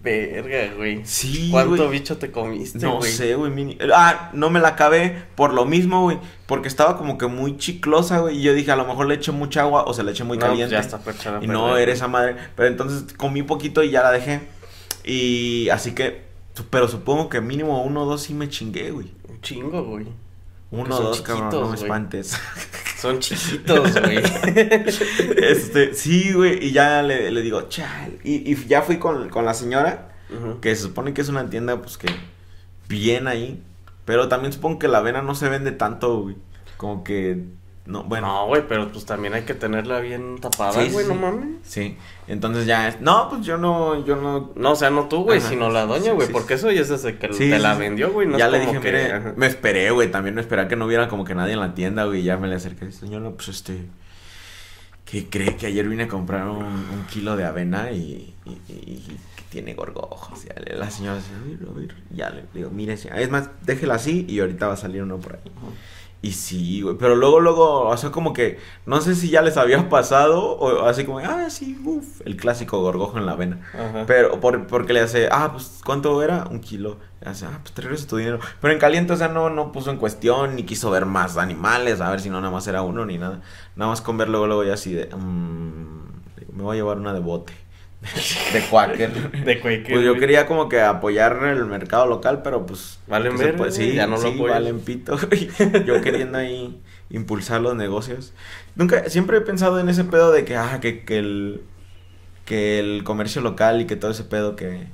Verga, 0.00 0.74
güey. 0.76 1.00
Sí, 1.04 1.48
¿Cuánto 1.50 1.76
güey. 1.86 1.98
bicho 1.98 2.18
te 2.18 2.30
comiste, 2.30 2.78
No 2.78 2.98
güey? 2.98 3.10
sé, 3.10 3.34
güey. 3.34 3.50
mini- 3.50 3.76
Ah, 3.92 4.30
no 4.32 4.48
me 4.48 4.60
la 4.60 4.68
acabé 4.68 5.24
por 5.34 5.52
lo 5.52 5.64
mismo, 5.64 6.02
güey. 6.02 6.18
Porque 6.46 6.68
estaba 6.68 6.96
como 6.96 7.18
que 7.18 7.26
muy 7.26 7.56
chiclosa, 7.56 8.20
güey. 8.20 8.38
Y 8.38 8.42
yo 8.42 8.54
dije, 8.54 8.70
a 8.70 8.76
lo 8.76 8.86
mejor 8.86 9.06
le 9.08 9.14
eché 9.16 9.32
mucha 9.32 9.62
agua 9.62 9.84
o 9.86 9.92
se 9.94 10.04
la 10.04 10.12
eché 10.12 10.22
muy 10.22 10.36
No, 10.38 10.42
pues 10.42 10.50
caliente. 10.52 10.72
ya 10.72 10.80
está 10.80 10.98
perchada. 10.98 11.40
y 11.42 11.48
no 11.48 11.76
era 11.76 11.92
esa 11.92 12.06
madre. 12.06 12.36
Pero 12.54 12.68
entonces 12.68 13.12
comí 13.14 13.42
poquito 13.42 13.82
y 13.82 13.90
ya 13.90 14.02
la 14.04 14.12
dejé. 14.12 14.40
Y 15.04 15.68
así 15.70 15.92
que. 15.92 16.22
Pero 16.70 16.86
supongo 16.88 17.28
que 17.28 17.40
mínimo 17.40 17.82
uno 17.82 18.02
o 18.02 18.06
dos 18.06 18.22
sí 18.22 18.34
me 18.34 18.48
chingué, 18.48 18.90
güey. 18.92 19.12
Un 19.28 19.40
chingo, 19.40 19.82
güey. 19.84 20.06
Uno 20.70 20.96
o 20.96 21.00
dos, 21.02 21.22
cabrón, 21.22 21.48
no 21.50 21.60
me 21.62 21.66
güey. 21.68 21.82
espantes. 21.82 22.36
Son 22.98 23.20
chiquitos, 23.20 24.00
güey. 24.00 24.18
este, 25.36 25.94
sí, 25.94 26.32
güey. 26.32 26.66
Y 26.66 26.72
ya 26.72 27.00
le, 27.02 27.30
le 27.30 27.42
digo, 27.42 27.62
chal. 27.68 28.18
Y, 28.24 28.50
y 28.50 28.66
ya 28.66 28.82
fui 28.82 28.98
con, 28.98 29.28
con 29.28 29.44
la 29.44 29.54
señora. 29.54 30.12
Que 30.60 30.74
se 30.74 30.82
supone 30.82 31.14
que 31.14 31.22
es 31.22 31.28
una 31.28 31.48
tienda, 31.48 31.80
pues 31.80 31.96
que 31.96 32.08
bien 32.88 33.28
ahí. 33.28 33.62
Pero 34.04 34.28
también 34.28 34.52
supongo 34.52 34.80
que 34.80 34.88
la 34.88 34.98
avena 34.98 35.22
no 35.22 35.34
se 35.36 35.48
vende 35.48 35.70
tanto, 35.70 36.22
güey. 36.22 36.36
Como 36.76 37.04
que, 37.04 37.44
no, 37.88 38.04
bueno. 38.04 38.26
No, 38.28 38.46
güey, 38.46 38.62
pero 38.68 38.92
pues 38.92 39.04
también 39.04 39.34
hay 39.34 39.42
que 39.42 39.54
tenerla 39.54 39.98
bien 39.98 40.38
tapada, 40.40 40.72
güey, 40.74 41.04
sí, 41.04 41.08
no 41.08 41.14
mames. 41.16 41.48
Sí, 41.62 41.96
entonces 42.28 42.66
ya 42.66 42.86
es. 42.88 43.00
No, 43.00 43.28
pues 43.30 43.44
yo 43.44 43.58
no, 43.58 44.04
yo 44.04 44.14
no. 44.16 44.52
No, 44.54 44.72
o 44.72 44.76
sea, 44.76 44.90
no 44.90 45.08
tú, 45.08 45.24
güey, 45.24 45.40
sino 45.40 45.70
la 45.70 45.86
doña, 45.86 46.12
güey, 46.12 46.26
sí, 46.28 46.32
porque 46.32 46.54
eso 46.54 46.70
ya 46.70 46.82
es 46.82 46.88
desde 46.90 47.18
que 47.18 47.28
te 47.28 47.58
la 47.58 47.74
vendió, 47.74 48.12
güey, 48.12 48.28
no 48.28 48.38
ya 48.38 48.46
es 48.46 48.52
le 48.52 48.58
como 48.60 48.72
dije, 48.72 48.82
que... 48.84 48.92
mire, 48.92 49.32
me 49.36 49.46
esperé, 49.46 49.90
güey. 49.90 50.10
También 50.10 50.34
me 50.36 50.40
esperé 50.42 50.68
que 50.68 50.76
no 50.76 50.86
hubiera 50.86 51.08
como 51.08 51.24
que 51.24 51.34
nadie 51.34 51.54
en 51.54 51.60
la 51.60 51.74
tienda, 51.74 52.04
güey. 52.04 52.22
Ya 52.22 52.36
me 52.36 52.46
le 52.46 52.54
acerqué. 52.54 52.92
Señora, 52.92 53.30
pues 53.30 53.48
este. 53.48 53.86
que 55.04 55.28
cree 55.30 55.56
que 55.56 55.66
ayer 55.66 55.88
vine 55.88 56.02
a 56.04 56.08
comprar 56.08 56.46
un, 56.48 56.64
un 56.64 57.04
kilo 57.10 57.36
de 57.36 57.44
avena 57.46 57.90
y, 57.92 58.34
y- 58.44 58.60
y- 58.68 58.72
y 58.74 59.16
que 59.36 59.42
tiene 59.48 59.72
gorgojos. 59.72 60.44
Y 60.44 60.48
ya 60.48 60.74
la 60.76 60.90
señora 60.90 61.16
dice, 61.16 61.30
a 61.34 61.48
ver, 61.48 61.68
a 61.68 61.72
ver, 61.72 61.94
ya 62.10 62.28
le 62.30 62.44
digo, 62.52 62.68
mire, 62.70 62.92
es 62.92 63.30
más, 63.30 63.48
déjela 63.62 63.94
así 63.94 64.26
y 64.28 64.40
ahorita 64.40 64.66
va 64.66 64.74
a 64.74 64.76
salir 64.76 65.02
uno 65.02 65.16
por 65.16 65.36
ahí. 65.36 65.40
Y 66.20 66.32
sí, 66.32 66.82
güey, 66.82 66.96
pero 66.98 67.14
luego, 67.14 67.38
luego, 67.38 67.82
o 67.82 67.96
sea, 67.96 68.10
como 68.10 68.32
que, 68.32 68.58
no 68.86 69.00
sé 69.00 69.14
si 69.14 69.30
ya 69.30 69.40
les 69.40 69.56
había 69.56 69.88
pasado, 69.88 70.56
o 70.56 70.86
así 70.86 71.04
como, 71.04 71.20
ah, 71.20 71.48
sí, 71.48 71.80
uff, 71.84 72.22
el 72.24 72.36
clásico 72.36 72.80
gorgojo 72.80 73.18
en 73.18 73.26
la 73.26 73.32
avena. 73.32 73.60
Ajá. 73.72 74.04
Pero, 74.06 74.40
por, 74.40 74.66
porque 74.66 74.92
le 74.92 75.00
hace, 75.00 75.28
ah, 75.30 75.50
pues, 75.52 75.80
¿cuánto 75.84 76.20
era? 76.20 76.44
Un 76.50 76.58
kilo. 76.58 76.96
Le 77.20 77.30
hace, 77.30 77.46
ah, 77.46 77.60
pues 77.62 77.72
te 77.72 77.82
regreso 77.82 78.08
tu 78.08 78.16
dinero. 78.16 78.40
Pero 78.60 78.72
en 78.72 78.80
caliente, 78.80 79.12
o 79.12 79.16
sea, 79.16 79.28
no, 79.28 79.48
no 79.48 79.70
puso 79.70 79.92
en 79.92 79.96
cuestión, 79.96 80.56
ni 80.56 80.64
quiso 80.64 80.90
ver 80.90 81.06
más 81.06 81.36
animales, 81.36 82.00
a 82.00 82.10
ver 82.10 82.20
si 82.20 82.30
no 82.30 82.40
nada 82.40 82.52
más 82.52 82.66
era 82.66 82.82
uno, 82.82 83.06
ni 83.06 83.16
nada. 83.16 83.40
Nada 83.76 83.90
más 83.90 84.00
con 84.00 84.16
ver 84.16 84.28
luego, 84.28 84.48
luego 84.48 84.64
ya 84.64 84.74
así 84.74 84.92
de, 84.94 85.06
mm, 85.14 86.36
digo, 86.36 86.52
me 86.52 86.62
voy 86.64 86.76
a 86.76 86.80
llevar 86.80 86.98
una 86.98 87.12
de 87.12 87.20
bote. 87.20 87.52
De 88.52 88.60
Quaker. 88.70 89.32
De 89.44 89.60
Quaker, 89.60 89.92
Pues 89.92 90.04
yo 90.04 90.14
quería 90.18 90.46
como 90.46 90.68
que 90.68 90.80
apoyar 90.80 91.42
el 91.44 91.64
mercado 91.66 92.06
local, 92.06 92.42
pero 92.42 92.64
pues... 92.64 93.00
Valen 93.06 93.36
güey, 93.36 93.72
Sí, 93.72 93.94
ya 93.94 94.06
no 94.06 94.16
lo 94.16 94.22
sí, 94.22 94.28
apoyas. 94.34 94.56
valen 94.56 94.80
pito. 94.80 95.18
Yo 95.86 96.00
queriendo 96.00 96.38
ahí 96.38 96.80
impulsar 97.10 97.60
los 97.60 97.74
negocios. 97.74 98.32
Nunca, 98.76 99.08
siempre 99.10 99.38
he 99.38 99.40
pensado 99.40 99.80
en 99.80 99.88
ese 99.88 100.04
pedo 100.04 100.30
de 100.32 100.44
que, 100.44 100.56
ah, 100.56 100.78
que, 100.80 101.04
que 101.04 101.18
el... 101.18 101.62
Que 102.44 102.78
el 102.78 103.04
comercio 103.04 103.42
local 103.42 103.80
y 103.82 103.86
que 103.86 103.96
todo 103.96 104.10
ese 104.10 104.24
pedo 104.24 104.56
que... 104.56 104.86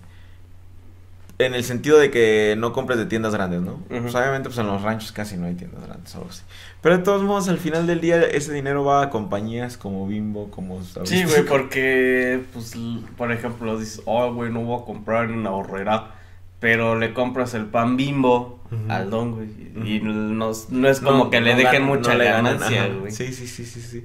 En 1.38 1.54
el 1.54 1.64
sentido 1.64 1.98
de 1.98 2.10
que 2.10 2.54
no 2.56 2.72
compres 2.72 2.98
de 2.98 3.06
tiendas 3.06 3.34
grandes, 3.34 3.60
¿no? 3.60 3.80
Pues 3.88 4.14
obviamente 4.14 4.48
pues 4.48 4.58
en 4.58 4.68
los 4.68 4.82
ranchos 4.82 5.10
casi 5.10 5.36
no 5.36 5.46
hay 5.46 5.54
tiendas 5.54 5.84
grandes 5.84 6.14
o 6.14 6.18
algo 6.18 6.30
así. 6.30 6.42
Pero 6.80 6.98
de 6.98 7.02
todos 7.02 7.22
modos, 7.22 7.48
al 7.48 7.58
final 7.58 7.86
del 7.86 8.00
día, 8.00 8.22
ese 8.22 8.52
dinero 8.52 8.84
va 8.84 9.02
a 9.02 9.10
compañías 9.10 9.76
como 9.76 10.06
Bimbo, 10.06 10.50
como... 10.50 10.82
Sí, 11.04 11.24
güey, 11.24 11.44
porque, 11.44 12.40
pues, 12.52 12.74
por 13.16 13.32
ejemplo, 13.32 13.78
dices, 13.78 14.02
oh, 14.04 14.32
güey, 14.32 14.52
no 14.52 14.60
voy 14.60 14.82
a 14.82 14.84
comprar 14.84 15.24
en 15.24 15.38
una 15.38 15.50
horrera. 15.50 16.14
Pero 16.60 16.98
le 16.98 17.12
compras 17.12 17.52
el 17.52 17.66
pan 17.66 17.98
bimbo 17.98 18.58
al 18.88 19.10
don, 19.10 19.32
güey. 19.32 19.48
Y 19.84 20.00
no, 20.00 20.52
no 20.70 20.88
es 20.88 21.00
como 21.00 21.28
que 21.28 21.42
le 21.42 21.52
no 21.52 21.58
dejen 21.58 21.82
mucha 21.82 22.14
ganancia, 22.16 22.86
güey. 22.86 23.12
Sí, 23.12 23.34
sí, 23.34 23.46
sí, 23.46 23.66
sí, 23.66 23.82
sí. 23.82 24.04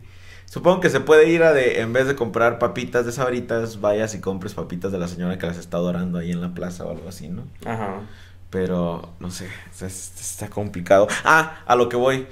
Supongo 0.50 0.80
que 0.80 0.90
se 0.90 1.00
puede 1.00 1.30
ir 1.30 1.44
a 1.44 1.54
de, 1.54 1.80
en 1.80 1.94
vez 1.94 2.08
de 2.08 2.16
comprar 2.16 2.58
papitas 2.58 3.06
de 3.06 3.12
sabritas, 3.12 3.82
vayas 3.82 4.16
y 4.16 4.20
compres 4.20 4.56
papitas 4.56 4.92
de 4.92 4.98
la 4.98 5.08
señora 5.08 5.38
que 5.38 5.46
las 5.46 5.58
está 5.58 5.78
adorando 5.78 6.18
ahí 6.18 6.32
en 6.32 6.42
la 6.42 6.56
plaza 6.56 6.86
o 6.86 6.92
algo 6.92 7.08
así, 7.08 7.28
¿no? 7.28 7.44
Ajá. 7.66 8.02
Pero, 8.50 9.14
no 9.20 9.30
sé, 9.30 9.48
está, 9.72 9.86
está 9.86 10.50
complicado. 10.50 11.08
Ah, 11.24 11.62
a 11.68 11.76
lo 11.76 11.88
que 11.88 11.98
voy. 11.98 12.26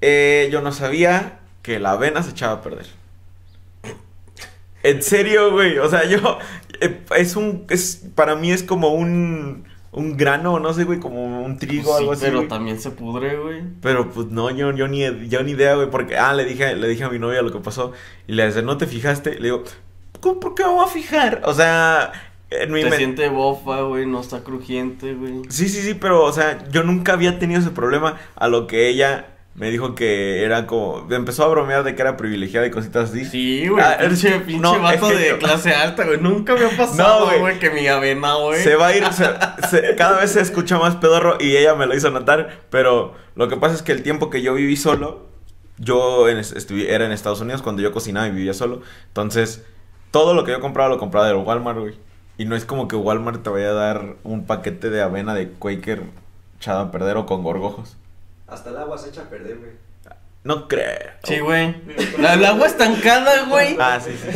Eh, 0.00 0.48
yo 0.52 0.60
no 0.60 0.70
sabía 0.70 1.40
que 1.62 1.80
la 1.80 1.90
avena 1.90 2.22
se 2.22 2.30
echaba 2.30 2.52
a 2.52 2.62
perder. 2.62 2.86
En 4.84 5.02
serio, 5.02 5.50
güey. 5.50 5.78
O 5.78 5.88
sea, 5.88 6.04
yo. 6.04 6.38
eh, 6.80 7.04
es 7.16 7.34
un. 7.34 7.66
Es, 7.68 8.00
para 8.14 8.36
mí 8.36 8.52
es 8.52 8.62
como 8.62 8.90
un. 8.90 9.64
Un 9.96 10.16
grano, 10.16 10.60
no 10.60 10.72
sé, 10.74 10.84
güey, 10.84 11.00
como 11.00 11.42
un 11.44 11.58
trigo 11.58 11.84
Pues 11.84 11.96
sí, 11.96 12.00
algo 12.02 12.12
así. 12.12 12.24
pero 12.26 12.36
güey. 12.38 12.48
también 12.48 12.78
se 12.78 12.90
pudre, 12.90 13.36
güey. 13.38 13.62
Pero 13.80 14.10
pues 14.10 14.26
no, 14.28 14.50
yo, 14.50 14.70
yo 14.72 14.86
ni, 14.88 15.00
yo 15.28 15.42
ni 15.42 15.52
idea, 15.52 15.74
güey, 15.74 15.90
porque, 15.90 16.16
ah, 16.18 16.32
le 16.34 16.44
dije, 16.44 16.76
le 16.76 16.86
dije 16.86 17.02
a 17.04 17.08
mi 17.08 17.18
novia 17.18 17.40
lo 17.42 17.50
que 17.50 17.58
pasó, 17.60 17.92
y 18.28 18.32
le 18.34 18.46
dice, 18.46 18.62
¿no 18.62 18.76
te 18.76 18.86
fijaste? 18.86 19.36
Le 19.40 19.44
digo, 19.44 19.64
¿cómo, 20.20 20.38
¿por 20.38 20.54
qué 20.54 20.64
me 20.64 20.70
voy 20.70 20.84
a 20.84 20.88
fijar? 20.88 21.40
O 21.46 21.54
sea, 21.54 22.12
en 22.50 22.72
mi 22.72 22.82
Te 22.82 22.90
men- 22.90 22.98
siente 22.98 23.28
bofa, 23.30 23.80
güey, 23.82 24.06
no 24.06 24.20
está 24.20 24.44
crujiente, 24.44 25.14
güey. 25.14 25.42
Sí, 25.48 25.68
sí, 25.68 25.80
sí, 25.82 25.94
pero, 25.94 26.22
o 26.24 26.32
sea, 26.32 26.68
yo 26.70 26.82
nunca 26.82 27.14
había 27.14 27.38
tenido 27.38 27.60
ese 27.60 27.70
problema, 27.70 28.16
a 28.36 28.48
lo 28.48 28.66
que 28.66 28.88
ella 28.88 29.35
me 29.56 29.70
dijo 29.70 29.94
que 29.94 30.44
era 30.44 30.66
como, 30.66 31.06
empezó 31.10 31.44
a 31.44 31.48
bromear 31.48 31.82
de 31.82 31.94
que 31.94 32.02
era 32.02 32.16
privilegiada 32.16 32.66
y 32.66 32.70
cositas 32.70 33.10
así. 33.10 33.24
Sí, 33.24 33.66
güey, 33.68 33.82
Ah, 33.82 33.96
pinche, 34.00 34.40
pinche 34.40 34.60
no, 34.60 34.78
vato 34.80 35.10
es 35.10 35.16
que- 35.16 35.32
de 35.32 35.38
clase 35.38 35.72
alta, 35.74 36.04
güey. 36.04 36.20
Nunca 36.20 36.54
me 36.54 36.66
ha 36.66 36.70
pasado, 36.76 37.30
güey, 37.40 37.58
que 37.58 37.70
mi 37.70 37.86
avena, 37.88 38.34
güey. 38.34 38.62
Se 38.62 38.76
va 38.76 38.88
a 38.88 38.96
ir, 38.96 39.04
se- 39.12 39.24
se- 39.68 39.96
cada 39.96 40.20
vez 40.20 40.32
se 40.32 40.40
escucha 40.42 40.78
más 40.78 40.96
pedorro 40.96 41.38
y 41.40 41.56
ella 41.56 41.74
me 41.74 41.86
lo 41.86 41.94
hizo 41.96 42.10
notar, 42.10 42.60
pero 42.70 43.14
lo 43.34 43.48
que 43.48 43.56
pasa 43.56 43.74
es 43.74 43.82
que 43.82 43.92
el 43.92 44.02
tiempo 44.02 44.28
que 44.30 44.42
yo 44.42 44.52
viví 44.54 44.76
solo, 44.76 45.26
yo 45.78 46.28
en, 46.28 46.40
era 46.88 47.06
en 47.06 47.12
Estados 47.12 47.40
Unidos 47.40 47.62
cuando 47.62 47.80
yo 47.82 47.92
cocinaba 47.92 48.26
y 48.28 48.32
vivía 48.32 48.52
solo, 48.54 48.82
entonces 49.08 49.64
todo 50.10 50.34
lo 50.34 50.44
que 50.44 50.52
yo 50.52 50.60
compraba 50.60 50.88
lo 50.88 50.98
compraba 50.98 51.26
del 51.28 51.36
Walmart, 51.36 51.78
güey. 51.78 51.94
Y 52.38 52.44
no 52.44 52.56
es 52.56 52.66
como 52.66 52.88
que 52.88 52.96
Walmart 52.96 53.42
te 53.42 53.48
vaya 53.48 53.70
a 53.70 53.72
dar 53.72 54.16
un 54.22 54.44
paquete 54.44 54.90
de 54.90 55.00
avena 55.00 55.34
de 55.34 55.48
Quaker 55.50 56.02
echado 56.58 56.80
a 56.80 56.90
perder 56.90 57.16
o 57.16 57.24
con 57.24 57.42
gorgojos. 57.42 57.96
Hasta 58.48 58.70
el 58.70 58.76
agua 58.78 58.96
se 58.98 59.08
echa 59.10 59.22
a 59.22 59.24
perder, 59.28 59.58
güey. 59.58 59.70
No 60.44 60.68
creo. 60.68 60.86
Sí, 61.24 61.40
güey. 61.40 61.74
La, 62.20 62.34
el 62.34 62.44
agua 62.44 62.68
estancada, 62.68 63.46
güey. 63.48 63.76
Ah, 63.80 63.98
sí, 64.00 64.12
sí. 64.12 64.28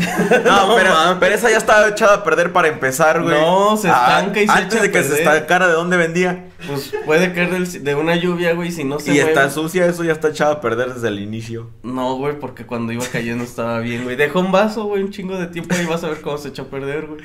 No, 0.44 0.66
No, 0.66 0.74
pero, 0.74 0.90
mames. 0.92 1.18
pero 1.20 1.34
esa 1.36 1.48
ya 1.50 1.56
estaba 1.58 1.86
echada 1.86 2.14
a 2.16 2.24
perder 2.24 2.52
para 2.52 2.66
empezar, 2.66 3.22
güey. 3.22 3.40
No, 3.40 3.76
se 3.76 3.86
estanca 3.86 4.40
y 4.42 4.46
se 4.46 4.52
Antes 4.52 4.72
echa 4.74 4.82
de 4.82 4.88
a 4.88 4.90
que 4.90 5.02
se 5.04 5.08
perder. 5.10 5.26
estancara, 5.28 5.68
¿de 5.68 5.74
dónde 5.74 5.96
vendía? 5.96 6.48
Pues 6.66 6.92
puede 7.06 7.32
caer 7.32 7.50
del- 7.52 7.84
de 7.84 7.94
una 7.94 8.16
lluvia, 8.16 8.54
güey, 8.54 8.72
si 8.72 8.82
no 8.82 8.98
se 8.98 9.12
y 9.12 9.14
mueve. 9.14 9.28
está 9.30 9.50
sucia, 9.50 9.86
eso 9.86 10.02
ya 10.02 10.10
está 10.10 10.30
echado 10.30 10.54
a 10.54 10.60
perder 10.60 10.92
desde 10.94 11.06
el 11.06 11.20
inicio. 11.20 11.70
No, 11.84 12.16
güey, 12.16 12.40
porque 12.40 12.66
cuando 12.66 12.92
iba 12.92 13.04
cayendo 13.06 13.44
estaba 13.44 13.78
bien, 13.78 14.02
güey. 14.02 14.16
Deja 14.16 14.36
un 14.36 14.50
vaso, 14.50 14.86
güey, 14.86 15.04
un 15.04 15.12
chingo 15.12 15.38
de 15.38 15.46
tiempo 15.46 15.76
y 15.80 15.86
vas 15.86 16.02
a 16.02 16.08
ver 16.08 16.20
cómo 16.22 16.38
se 16.38 16.48
echa 16.48 16.62
a 16.62 16.66
perder, 16.66 17.06
güey. 17.06 17.20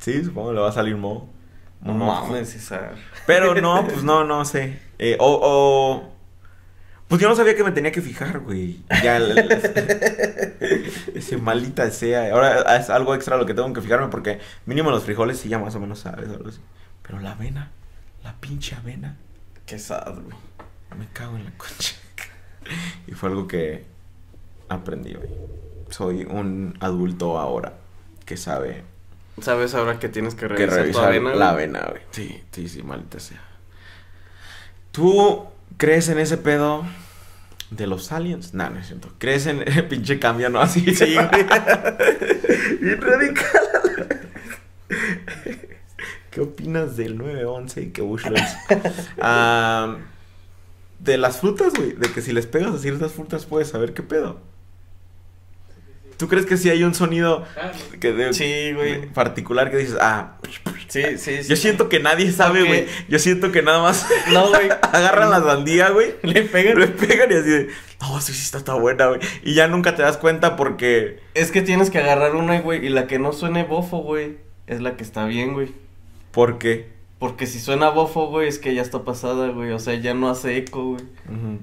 Sí, 0.00 0.24
supongo 0.24 0.48
que 0.48 0.54
le 0.56 0.60
va 0.60 0.70
a 0.70 0.72
salir 0.72 0.96
moho. 0.96 1.28
No 1.82 1.94
mames, 1.94 2.50
César. 2.50 2.96
Pero 3.28 3.54
no, 3.54 3.86
pues 3.88 4.02
no, 4.02 4.24
no 4.24 4.44
sé. 4.44 4.80
Eh, 4.98 5.16
o, 5.20 5.38
o. 5.40 6.13
Pues 7.08 7.20
yo 7.20 7.28
no 7.28 7.36
sabía 7.36 7.54
que 7.54 7.62
me 7.62 7.70
tenía 7.72 7.92
que 7.92 8.00
fijar, 8.00 8.40
güey. 8.40 8.80
Ya. 9.02 9.16
el- 9.18 9.38
ese 11.14 11.36
maldita 11.36 11.90
sea. 11.90 12.32
Ahora 12.32 12.76
es 12.76 12.90
algo 12.90 13.14
extra 13.14 13.36
lo 13.36 13.46
que 13.46 13.54
tengo 13.54 13.72
que 13.72 13.80
fijarme 13.82 14.08
porque 14.08 14.40
mínimo 14.66 14.90
los 14.90 15.04
frijoles 15.04 15.38
sí 15.38 15.48
ya 15.48 15.58
más 15.58 15.74
o 15.74 15.80
menos 15.80 16.00
sabes. 16.00 16.28
Algo 16.30 16.48
así. 16.48 16.60
Pero 17.02 17.20
la 17.20 17.32
avena, 17.32 17.70
la 18.22 18.34
pinche 18.40 18.74
avena, 18.74 19.16
Qué 19.66 19.78
sad, 19.78 20.14
güey. 20.14 20.36
me 20.98 21.06
cago 21.12 21.36
en 21.36 21.44
la 21.44 21.50
concha. 21.56 21.94
Y 23.06 23.12
fue 23.12 23.28
algo 23.28 23.46
que 23.46 23.84
aprendí, 24.68 25.12
güey. 25.14 25.28
Soy 25.90 26.24
un 26.24 26.76
adulto 26.80 27.38
ahora 27.38 27.74
que 28.24 28.36
sabe 28.38 28.82
¿Sabes 29.42 29.74
ahora 29.74 29.98
que 29.98 30.08
tienes 30.08 30.34
que 30.34 30.42
que 30.48 30.48
revisar, 30.48 30.70
tu 30.76 30.82
revisar 30.82 31.04
avena, 31.06 31.34
la 31.34 31.50
avena, 31.50 31.86
güey. 31.90 32.02
Sí, 32.12 32.42
sí, 32.52 32.68
sí, 32.68 32.82
maldita 32.82 33.20
sea. 33.20 33.40
¿Tú 34.92 35.46
crees 35.76 36.08
en 36.08 36.18
ese 36.18 36.36
pedo 36.36 36.84
de 37.70 37.86
los 37.86 38.12
aliens? 38.12 38.54
No, 38.54 38.70
no 38.70 38.78
es 38.80 38.86
cierto. 38.88 39.12
¿Crees 39.18 39.46
en 39.46 39.62
el 39.66 39.86
pinche 39.88 40.18
cambio, 40.18 40.48
no? 40.50 40.60
Así, 40.60 40.94
sí. 40.94 41.16
Bien 42.80 43.00
radical. 43.00 44.30
¿Qué 46.30 46.40
opinas 46.40 46.96
del 46.96 47.16
911 47.16 47.80
y 47.82 47.86
que 47.90 48.02
Bush 48.02 48.26
lo 48.26 48.34
hizo? 48.36 48.56
Ah, 49.20 49.96
de 50.98 51.18
las 51.18 51.38
frutas, 51.40 51.72
güey. 51.74 51.92
De 51.92 52.10
que 52.10 52.22
si 52.22 52.32
les 52.32 52.46
pegas 52.46 52.74
a 52.74 52.78
ciertas 52.78 53.12
frutas 53.12 53.46
puedes 53.46 53.68
saber 53.68 53.94
qué 53.94 54.02
pedo. 54.02 54.40
¿Tú 56.16 56.28
crees 56.28 56.46
que 56.46 56.56
si 56.56 56.70
hay 56.70 56.82
un 56.84 56.94
sonido 56.94 57.44
que 58.00 58.12
de, 58.12 58.32
Sí, 58.32 58.72
güey. 58.72 59.12
particular 59.12 59.70
que 59.70 59.78
dices, 59.78 59.96
ah, 60.00 60.38
Sí, 60.88 61.02
sí, 61.18 61.42
sí. 61.42 61.48
yo 61.48 61.56
siento 61.56 61.88
que 61.88 62.00
nadie 62.00 62.30
sabe, 62.32 62.64
güey. 62.64 62.86
Yo 63.08 63.18
siento 63.18 63.50
que 63.52 63.62
nada 63.62 63.82
más 63.82 64.06
No, 64.32 64.48
güey. 64.48 64.68
agarran 64.92 65.30
la 65.30 65.42
sandía, 65.42 65.90
güey. 65.90 66.14
Le 66.22 66.42
pegan. 66.42 66.78
Le 66.78 66.86
pegan 66.88 67.30
y 67.30 67.34
así 67.34 67.48
de, 67.50 67.68
no, 68.00 68.20
sí, 68.20 68.32
sí 68.32 68.42
está, 68.42 68.58
está 68.58 68.74
buena, 68.74 69.06
güey. 69.06 69.20
Y 69.42 69.54
ya 69.54 69.66
nunca 69.68 69.94
te 69.96 70.02
das 70.02 70.16
cuenta 70.18 70.56
porque, 70.56 71.20
Es 71.34 71.50
que 71.50 71.62
tienes 71.62 71.90
que 71.90 71.98
agarrar 71.98 72.36
una, 72.36 72.60
güey, 72.60 72.84
y 72.84 72.88
la 72.90 73.06
que 73.06 73.18
no 73.18 73.32
suene 73.32 73.64
bofo, 73.64 73.98
güey, 73.98 74.36
es 74.66 74.80
la 74.80 74.96
que 74.96 75.02
está 75.04 75.24
bien, 75.26 75.54
güey. 75.54 75.72
porque, 76.30 76.88
Porque 77.18 77.46
si 77.46 77.58
suena 77.60 77.88
bofo, 77.90 78.26
güey, 78.28 78.48
es 78.48 78.58
que 78.58 78.74
ya 78.74 78.82
está 78.82 79.04
pasada, 79.04 79.48
güey. 79.48 79.70
O 79.72 79.78
sea, 79.78 79.94
ya 79.94 80.14
no 80.14 80.28
hace 80.28 80.56
eco, 80.58 80.84
güey. 80.90 81.02
ujú. 81.28 81.60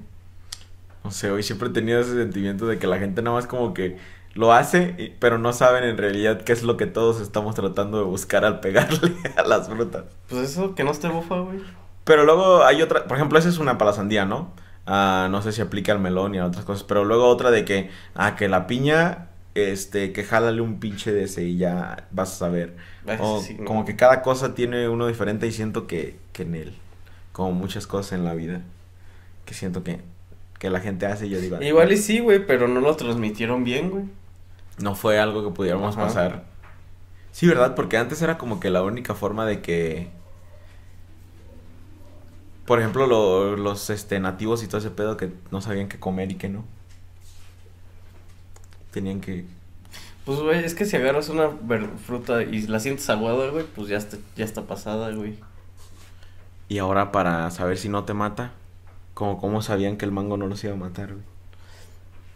no 1.04 1.10
sé, 1.10 1.30
güey, 1.30 1.42
siempre 1.42 1.68
he 1.68 1.72
tenido 1.72 2.00
ese 2.00 2.14
sentimiento 2.14 2.66
de 2.66 2.78
que 2.78 2.86
la 2.86 2.98
gente 2.98 3.22
nada 3.22 3.36
más 3.36 3.46
como 3.46 3.74
que 3.74 3.96
lo 4.34 4.52
hace, 4.52 5.14
pero 5.18 5.38
no 5.38 5.52
saben 5.52 5.84
en 5.84 5.98
realidad 5.98 6.42
qué 6.42 6.52
es 6.52 6.62
lo 6.62 6.76
que 6.76 6.86
todos 6.86 7.20
estamos 7.20 7.54
tratando 7.54 7.98
de 7.98 8.04
buscar 8.04 8.44
al 8.44 8.60
pegarle 8.60 9.12
a 9.36 9.42
las 9.42 9.68
frutas. 9.68 10.04
Pues 10.28 10.50
eso, 10.50 10.74
que 10.74 10.84
no 10.84 10.90
esté 10.90 11.08
bofa, 11.08 11.40
güey. 11.40 11.60
Pero 12.04 12.24
luego 12.24 12.64
hay 12.64 12.82
otra, 12.82 13.06
por 13.06 13.16
ejemplo, 13.16 13.38
esa 13.38 13.48
es 13.48 13.58
una 13.58 13.78
para 13.78 13.92
sandía, 13.92 14.24
¿no? 14.24 14.52
Ah, 14.86 15.28
no 15.30 15.42
sé 15.42 15.52
si 15.52 15.60
aplica 15.60 15.92
al 15.92 16.00
melón 16.00 16.34
y 16.34 16.38
a 16.38 16.46
otras 16.46 16.64
cosas, 16.64 16.84
pero 16.84 17.04
luego 17.04 17.28
otra 17.28 17.50
de 17.50 17.64
que, 17.64 17.90
ah, 18.14 18.34
que 18.36 18.48
la 18.48 18.66
piña, 18.66 19.28
este, 19.54 20.12
que 20.12 20.24
jálale 20.24 20.60
un 20.60 20.80
pinche 20.80 21.12
de 21.12 21.24
ese 21.24 21.44
y 21.44 21.58
ya 21.58 22.08
vas 22.10 22.32
a 22.32 22.36
saber. 22.36 22.76
Ah, 23.06 23.16
O 23.18 23.40
sí, 23.40 23.54
no. 23.58 23.64
como 23.64 23.84
que 23.84 23.96
cada 23.96 24.22
cosa 24.22 24.54
tiene 24.54 24.88
uno 24.88 25.06
diferente 25.06 25.46
y 25.46 25.52
siento 25.52 25.86
que, 25.86 26.18
que 26.32 26.42
en 26.42 26.54
él, 26.56 26.74
como 27.32 27.52
muchas 27.52 27.86
cosas 27.86 28.12
en 28.12 28.24
la 28.24 28.34
vida, 28.34 28.62
que 29.44 29.54
siento 29.54 29.84
que, 29.84 30.00
que 30.58 30.70
la 30.70 30.80
gente 30.80 31.06
hace 31.06 31.26
y 31.26 31.30
yo 31.30 31.40
digo, 31.40 31.60
Igual 31.62 31.92
y 31.92 31.96
sí, 31.98 32.20
güey, 32.20 32.44
pero 32.46 32.68
no 32.68 32.80
lo 32.80 32.96
transmitieron 32.96 33.64
bien, 33.64 33.90
güey. 33.90 34.04
No 34.82 34.94
fue 34.94 35.18
algo 35.20 35.42
que 35.44 35.54
pudiéramos 35.54 35.96
Ajá. 35.96 36.06
pasar. 36.06 36.44
Sí, 37.30 37.46
¿verdad? 37.46 37.74
Porque 37.74 37.96
antes 37.96 38.20
era 38.20 38.36
como 38.36 38.60
que 38.60 38.70
la 38.70 38.82
única 38.82 39.14
forma 39.14 39.46
de 39.46 39.62
que... 39.62 40.10
Por 42.66 42.78
ejemplo, 42.78 43.06
lo- 43.06 43.56
los 43.56 43.90
este, 43.90 44.20
nativos 44.20 44.62
y 44.62 44.66
todo 44.68 44.78
ese 44.78 44.90
pedo 44.90 45.16
que 45.16 45.32
no 45.50 45.60
sabían 45.60 45.88
qué 45.88 45.98
comer 45.98 46.30
y 46.30 46.36
qué 46.36 46.48
no. 46.48 46.64
Tenían 48.92 49.20
que... 49.20 49.46
Pues, 50.24 50.38
güey, 50.38 50.64
es 50.64 50.74
que 50.74 50.84
si 50.84 50.96
agarras 50.96 51.28
una 51.28 51.50
fruta 52.06 52.42
y 52.42 52.66
la 52.68 52.78
sientes 52.78 53.08
aguada, 53.10 53.50
güey, 53.50 53.64
pues 53.64 53.88
ya 53.88 53.96
está, 53.96 54.18
ya 54.36 54.44
está 54.44 54.62
pasada, 54.62 55.10
güey. 55.10 55.36
Y 56.68 56.78
ahora 56.78 57.10
para 57.10 57.50
saber 57.50 57.76
si 57.76 57.88
no 57.88 58.04
te 58.04 58.14
mata, 58.14 58.52
como 59.14 59.40
cómo 59.40 59.62
sabían 59.62 59.96
que 59.96 60.04
el 60.04 60.12
mango 60.12 60.36
no 60.36 60.46
los 60.46 60.62
iba 60.62 60.74
a 60.74 60.76
matar, 60.76 61.08
güey. 61.14 61.24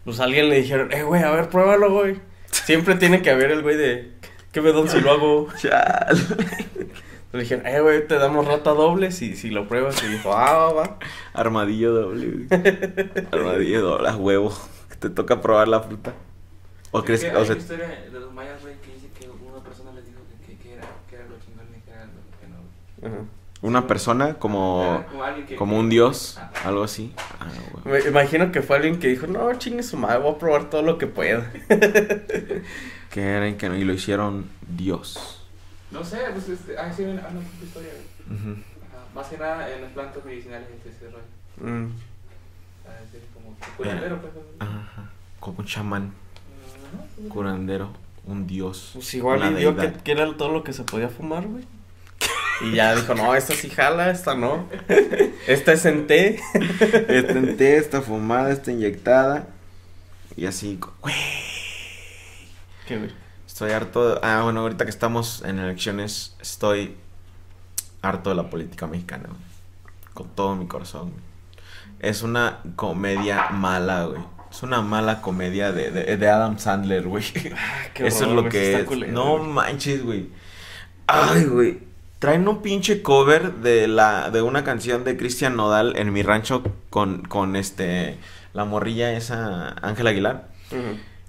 Pues 0.05 0.19
a 0.21 0.25
alguien 0.25 0.49
le 0.49 0.57
dijeron, 0.57 0.93
eh, 0.93 1.05
güey, 1.05 1.23
a 1.23 1.31
ver, 1.31 1.49
pruébalo, 1.49 1.93
güey. 1.93 2.21
Siempre 2.65 2.95
tiene 2.97 3.23
que 3.23 3.31
haber 3.31 3.51
el 3.51 3.63
güey 3.63 3.77
de, 3.77 4.13
¿qué 4.53 4.61
me 4.61 4.73
dan 4.73 4.89
si 4.89 5.01
lo 5.01 5.13
hago? 5.13 5.49
Chale. 5.57 6.21
Le 7.33 7.41
dijeron, 7.41 7.67
eh, 7.67 7.81
güey, 7.81 8.07
te 8.07 8.17
damos 8.17 8.47
rata 8.47 8.71
doble 8.71 9.13
si, 9.13 9.37
si 9.37 9.51
lo 9.51 9.69
pruebas. 9.69 10.03
Y 10.03 10.07
dijo, 10.07 10.33
ah, 10.33 10.57
va, 10.57 10.73
va. 10.73 10.99
Armadillo 11.35 11.93
doble, 11.93 12.27
güey. 12.27 12.47
Armadillo 13.31 13.83
doble, 13.83 14.09
a 14.09 14.17
huevo. 14.17 14.57
Te 14.99 15.11
toca 15.11 15.41
probar 15.41 15.69
la 15.69 15.81
fruta. 15.81 16.15
¿O 16.93 17.03
crees 17.03 17.25
que 17.25 17.31
que, 17.31 17.37
o 17.37 17.41
hay 17.41 17.47
sea, 17.47 17.55
una 17.55 17.63
historia 17.63 17.89
de 18.11 18.21
los 18.21 18.33
mayas, 18.33 18.63
güey, 18.63 18.75
que 18.81 18.95
dice 18.95 19.09
que 19.19 19.29
una 19.29 19.63
persona 19.63 19.93
les 19.93 20.07
dijo 20.07 20.21
que, 20.31 20.47
que, 20.47 20.59
que 20.63 20.75
era, 20.75 20.87
que 21.11 21.17
era 21.17 21.27
lo 21.27 21.37
chingón 21.39 21.67
y 21.77 21.81
que 21.81 21.91
era 21.91 22.07
lo 22.07 22.23
que 22.41 22.47
no. 22.49 23.17
Ajá. 23.17 23.25
Una 23.63 23.87
persona 23.87 24.35
como, 24.35 24.83
Era 24.85 25.07
como 25.07 25.25
alguien 25.25 25.47
que... 25.47 25.57
como 25.57 25.79
un 25.79 25.89
dios, 25.89 26.37
Ah. 26.39 26.51
algo 26.65 26.83
así? 26.85 27.13
Ah. 27.41 27.47
Me 27.85 28.01
imagino 28.01 28.53
que 28.53 28.63
fue 28.63 28.77
alguien 28.77 28.99
que 28.99 29.09
dijo, 29.09 29.27
no, 29.27 29.53
chingue 29.55 29.83
su 29.83 29.97
madre, 29.97 30.19
voy 30.19 30.35
a 30.35 30.39
probar 30.39 30.71
todo 30.71 30.83
lo 30.83 30.99
que 30.99 31.07
pueda. 31.07 31.51
Que 33.11 33.23
eran 33.23 33.57
que 33.57 33.69
no, 33.71 33.77
y 33.77 33.85
lo 33.85 33.95
hicieron 33.95 34.45
dios. 34.77 35.41
No 35.91 36.05
sé, 36.05 36.19
pues 36.35 36.49
este, 36.51 36.77
ah, 36.77 36.93
sí, 36.95 37.05
una, 37.05 37.23
historia, 37.63 37.91
güey. 38.27 38.39
Ujú. 38.39 38.51
Ajá. 38.51 39.05
Más 39.15 39.29
que 39.29 39.39
nada 39.39 39.73
en 39.73 39.81
las 39.83 39.93
plantas 39.93 40.23
medicinales 40.25 40.69
y 40.85 40.89
ese 40.89 41.07
rollo. 41.11 41.25
Mm. 41.87 41.93
Ah, 42.87 42.91
es 43.03 43.13
decir, 43.13 43.27
como 43.33 43.57
curandero, 43.79 44.21
pues. 44.21 44.33
Ajá. 44.59 45.11
Como 45.41 45.61
un 45.61 45.65
chamán, 45.67 46.03
Ajá, 46.03 47.07
sí. 47.17 47.29
curandero, 47.29 47.91
un 48.27 48.47
dios. 48.47 48.91
Pues 48.95 49.15
igual 49.15 49.51
y 49.53 49.55
vio 49.61 49.75
que, 49.77 49.93
que 49.93 50.13
era 50.13 50.37
todo 50.37 50.53
lo 50.53 50.63
que 50.63 50.75
se 50.75 50.83
podía 50.83 51.09
fumar, 51.09 51.47
güey. 51.47 51.65
Y 52.63 52.73
ya 52.73 52.95
dijo, 52.95 53.15
no, 53.15 53.35
esta 53.35 53.55
sí 53.55 53.69
jala, 53.71 54.11
esta 54.11 54.35
no. 54.35 54.69
Esta 55.47 55.73
es 55.75 55.85
en 55.85 56.07
té. 56.07 56.41
Esta 57.09 57.33
en 57.33 57.57
té, 57.57 57.77
esta 57.77 58.01
fumada, 58.03 58.51
esta 58.51 58.73
inyectada. 58.73 59.49
Y 60.37 60.47
así, 60.47 60.79
güey. 61.03 61.15
¿Qué, 62.87 62.97
güey? 62.99 63.11
Estoy 63.47 63.71
harto. 63.73 64.15
de- 64.15 64.21
Ah, 64.23 64.41
bueno, 64.43 64.61
ahorita 64.61 64.85
que 64.85 64.91
estamos 64.91 65.43
en 65.45 65.59
elecciones, 65.59 66.37
estoy 66.41 66.97
harto 68.03 68.31
de 68.31 68.37
la 68.37 68.49
política 68.51 68.87
mexicana, 68.87 69.25
güey. 69.29 69.41
Con 70.15 70.29
todo 70.31 70.57
mi 70.57 70.67
corazón, 70.67 71.11
güey. 71.11 71.23
Es 72.01 72.23
una 72.23 72.61
comedia 72.77 73.49
mala, 73.51 74.05
güey. 74.07 74.23
Es 74.51 74.63
una 74.63 74.81
mala 74.81 75.21
comedia 75.21 75.73
de, 75.73 75.91
de, 75.91 76.17
de 76.17 76.29
Adam 76.31 76.59
Sandler, 76.59 77.07
güey. 77.07 77.25
Ah, 77.57 77.89
Eso 77.97 78.25
es 78.27 78.31
lo 78.33 78.49
que 78.49 78.81
es. 78.81 78.85
culero, 78.85 79.13
no 79.13 79.39
manches, 79.45 80.03
güey. 80.03 80.29
Ay, 81.07 81.45
güey. 81.45 81.79
Traen 82.19 82.49
un 82.49 82.63
pinche 82.63 83.03
cover 83.03 83.57
de 83.57 83.89
la 83.89 84.31
de 84.31 84.41
una 84.43 84.65
canción 84.65 85.05
de 85.05 85.17
Cristian 85.17 85.55
Nodal 85.57 85.97
en 85.97 86.13
mi 86.13 86.23
rancho 86.23 86.63
con, 86.89 87.23
con 87.23 87.57
este 87.57 88.17
la 88.55 88.65
morrilla 88.65 89.13
esa 89.13 89.69
Ángela 89.83 90.11
Aguilar. 90.11 90.49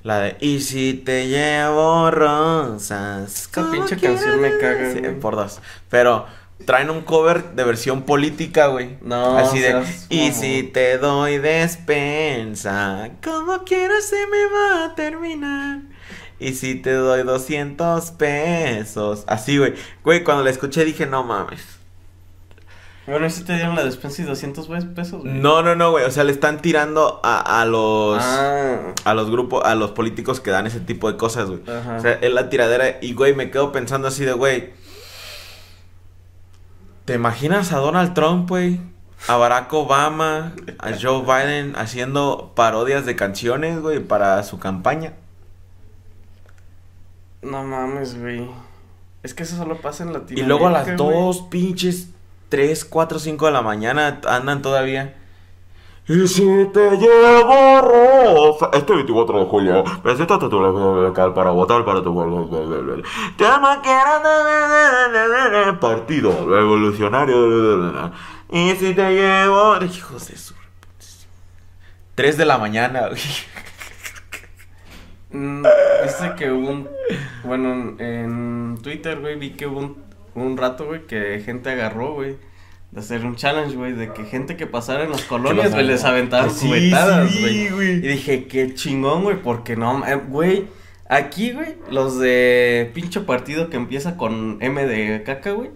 La 0.03 0.19
de 0.19 0.37
Y 0.39 0.61
si 0.61 0.93
te 0.93 1.27
llevo 1.27 2.09
rosas. 2.11 3.43
Esta 3.43 3.61
¿cómo 3.61 3.73
pinche 3.73 3.97
canción 3.97 4.39
me 4.39 4.57
caga, 4.57 4.93
Sí, 4.93 5.01
por 5.19 5.35
dos. 5.35 5.59
Pero 5.89 6.25
traen 6.65 6.89
un 6.89 7.01
cover 7.01 7.51
de 7.51 7.63
versión 7.65 8.03
política, 8.03 8.67
güey. 8.67 8.97
No, 9.01 9.37
Así 9.37 9.59
de 9.59 9.71
seas 9.71 10.07
Y 10.09 10.29
mamón". 10.29 10.33
si 10.33 10.63
te 10.63 10.97
doy 10.97 11.37
despensa, 11.39 13.09
como 13.21 13.63
quiera 13.65 13.99
se 14.01 14.25
me 14.27 14.45
va 14.45 14.85
a 14.85 14.95
terminar. 14.95 15.81
Y 16.39 16.53
si 16.53 16.75
te 16.75 16.93
doy 16.93 17.23
200 17.23 18.11
pesos. 18.11 19.23
Así, 19.27 19.57
güey. 19.57 19.73
Güey, 20.03 20.23
cuando 20.23 20.43
la 20.43 20.49
escuché 20.51 20.85
dije, 20.85 21.05
no 21.05 21.23
mames. 21.23 21.77
Bueno, 23.07 23.25
¿y 23.25 23.29
si 23.29 23.43
te 23.43 23.55
dieron 23.55 23.75
la 23.75 23.85
despensa 23.85 24.21
y 24.21 24.25
200 24.25 24.67
güey, 24.67 24.81
pesos, 24.93 25.21
güey? 25.23 25.33
No, 25.33 25.61
no, 25.63 25.75
no, 25.75 25.91
güey. 25.91 26.03
O 26.03 26.11
sea, 26.11 26.25
le 26.25 26.33
están 26.33 26.61
tirando 26.61 27.21
a, 27.23 27.61
a 27.61 27.65
los... 27.65 28.21
Ah, 28.21 28.93
A 29.05 29.13
los 29.13 29.31
grupos, 29.31 29.63
a 29.65 29.75
los 29.75 29.91
políticos 29.91 30.41
que 30.41 30.51
dan 30.51 30.67
ese 30.67 30.81
tipo 30.81 31.09
de 31.09 31.17
cosas, 31.17 31.49
güey. 31.49 31.61
Ajá. 31.67 31.95
O 31.97 32.01
sea, 32.01 32.11
es 32.21 32.33
la 32.33 32.49
tiradera. 32.49 32.97
Y, 33.01 33.13
güey, 33.13 33.33
me 33.33 33.49
quedo 33.49 33.71
pensando 33.71 34.09
así 34.09 34.25
de, 34.25 34.33
güey. 34.33 34.73
¿Te 37.05 37.13
imaginas 37.13 37.71
a 37.71 37.77
Donald 37.77 38.13
Trump, 38.13 38.49
güey? 38.49 38.81
A 39.29 39.37
Barack 39.37 39.71
Obama, 39.73 40.53
a 40.77 40.89
Joe 41.01 41.21
Biden 41.21 41.75
haciendo 41.77 42.51
parodias 42.55 43.05
de 43.05 43.15
canciones, 43.15 43.79
güey, 43.79 43.99
para 44.01 44.43
su 44.43 44.59
campaña. 44.59 45.13
No 47.47 47.63
mames, 47.63 48.19
güey. 48.19 48.47
Es 49.23 49.33
que 49.33 49.43
eso 49.43 49.55
solo 49.57 49.77
pasa 49.77 50.03
en 50.03 50.09
Y 50.09 50.13
Latinoamérica. 50.13 50.47
luego 50.47 50.67
a 50.67 50.71
las 50.71 50.85
güey. 50.85 50.97
dos 50.97 51.41
pinches 51.49 52.09
3, 52.49 52.85
4, 52.85 53.19
5 53.19 53.45
de 53.47 53.51
la 53.51 53.61
mañana 53.61 54.21
andan 54.27 54.61
todavía. 54.61 55.15
Y 56.09 56.25
si 56.29 56.45
te 56.73 56.91
llevo 56.97 57.81
rosa. 57.81 58.69
Este 58.71 58.93
24 58.95 59.39
de 59.39 59.45
julio, 59.45 59.83
preséntate 60.01 60.47
tu 60.47 60.57
local 60.61 61.33
para 61.33 61.49
votar 61.51 61.83
para 61.83 62.01
tu 62.01 62.13
tema 63.37 63.81
que 63.81 63.89
era 63.91 65.77
partido 65.81 66.31
revolucionario. 66.47 68.11
Y 68.51 68.71
si 68.75 68.93
te 68.93 69.11
llevo. 69.13 69.75
Hijos 69.83 70.27
de 70.29 70.37
su. 70.37 70.53
3 72.15 72.37
de 72.37 72.45
la 72.45 72.57
mañana, 72.57 73.09
güey. 73.09 73.19
Mm, 75.37 75.63
Viste 76.03 76.35
que 76.37 76.51
hubo 76.51 76.69
un. 76.69 76.89
Bueno, 77.43 77.95
en, 77.99 78.77
Twitter, 78.81 79.19
güey, 79.19 79.37
vi 79.37 79.51
que 79.51 79.67
hubo 79.67 79.79
un, 79.79 79.97
un 80.35 80.57
rato, 80.57 80.85
güey, 80.85 81.05
que 81.05 81.41
gente 81.45 81.69
agarró, 81.69 82.13
güey. 82.13 82.37
De 82.91 83.01
hacer 83.01 83.25
un 83.25 83.35
challenge, 83.35 83.75
güey, 83.75 83.93
de 83.93 84.13
que 84.13 84.23
gente 84.23 84.55
que 84.55 84.65
pasara 84.65 85.03
en 85.03 85.11
las 85.11 85.23
colonias, 85.23 85.73
güey, 85.73 85.85
les 85.85 86.03
aventaban 86.05 86.49
Sí, 86.49 86.67
cubetadas, 86.67 87.39
güey. 87.39 87.89
Y 87.89 87.99
dije, 87.99 88.47
qué 88.47 88.73
chingón, 88.73 89.23
güey, 89.23 89.41
porque 89.41 89.75
no, 89.75 90.05
eh, 90.07 90.15
güey. 90.15 90.65
Aquí, 91.09 91.51
güey, 91.53 91.75
los 91.89 92.19
de 92.19 92.91
pinche 92.93 93.21
partido 93.21 93.69
que 93.69 93.77
empieza 93.77 94.17
con 94.17 94.57
M 94.59 94.85
de 94.85 95.23
caca, 95.23 95.51
güey, 95.51 95.69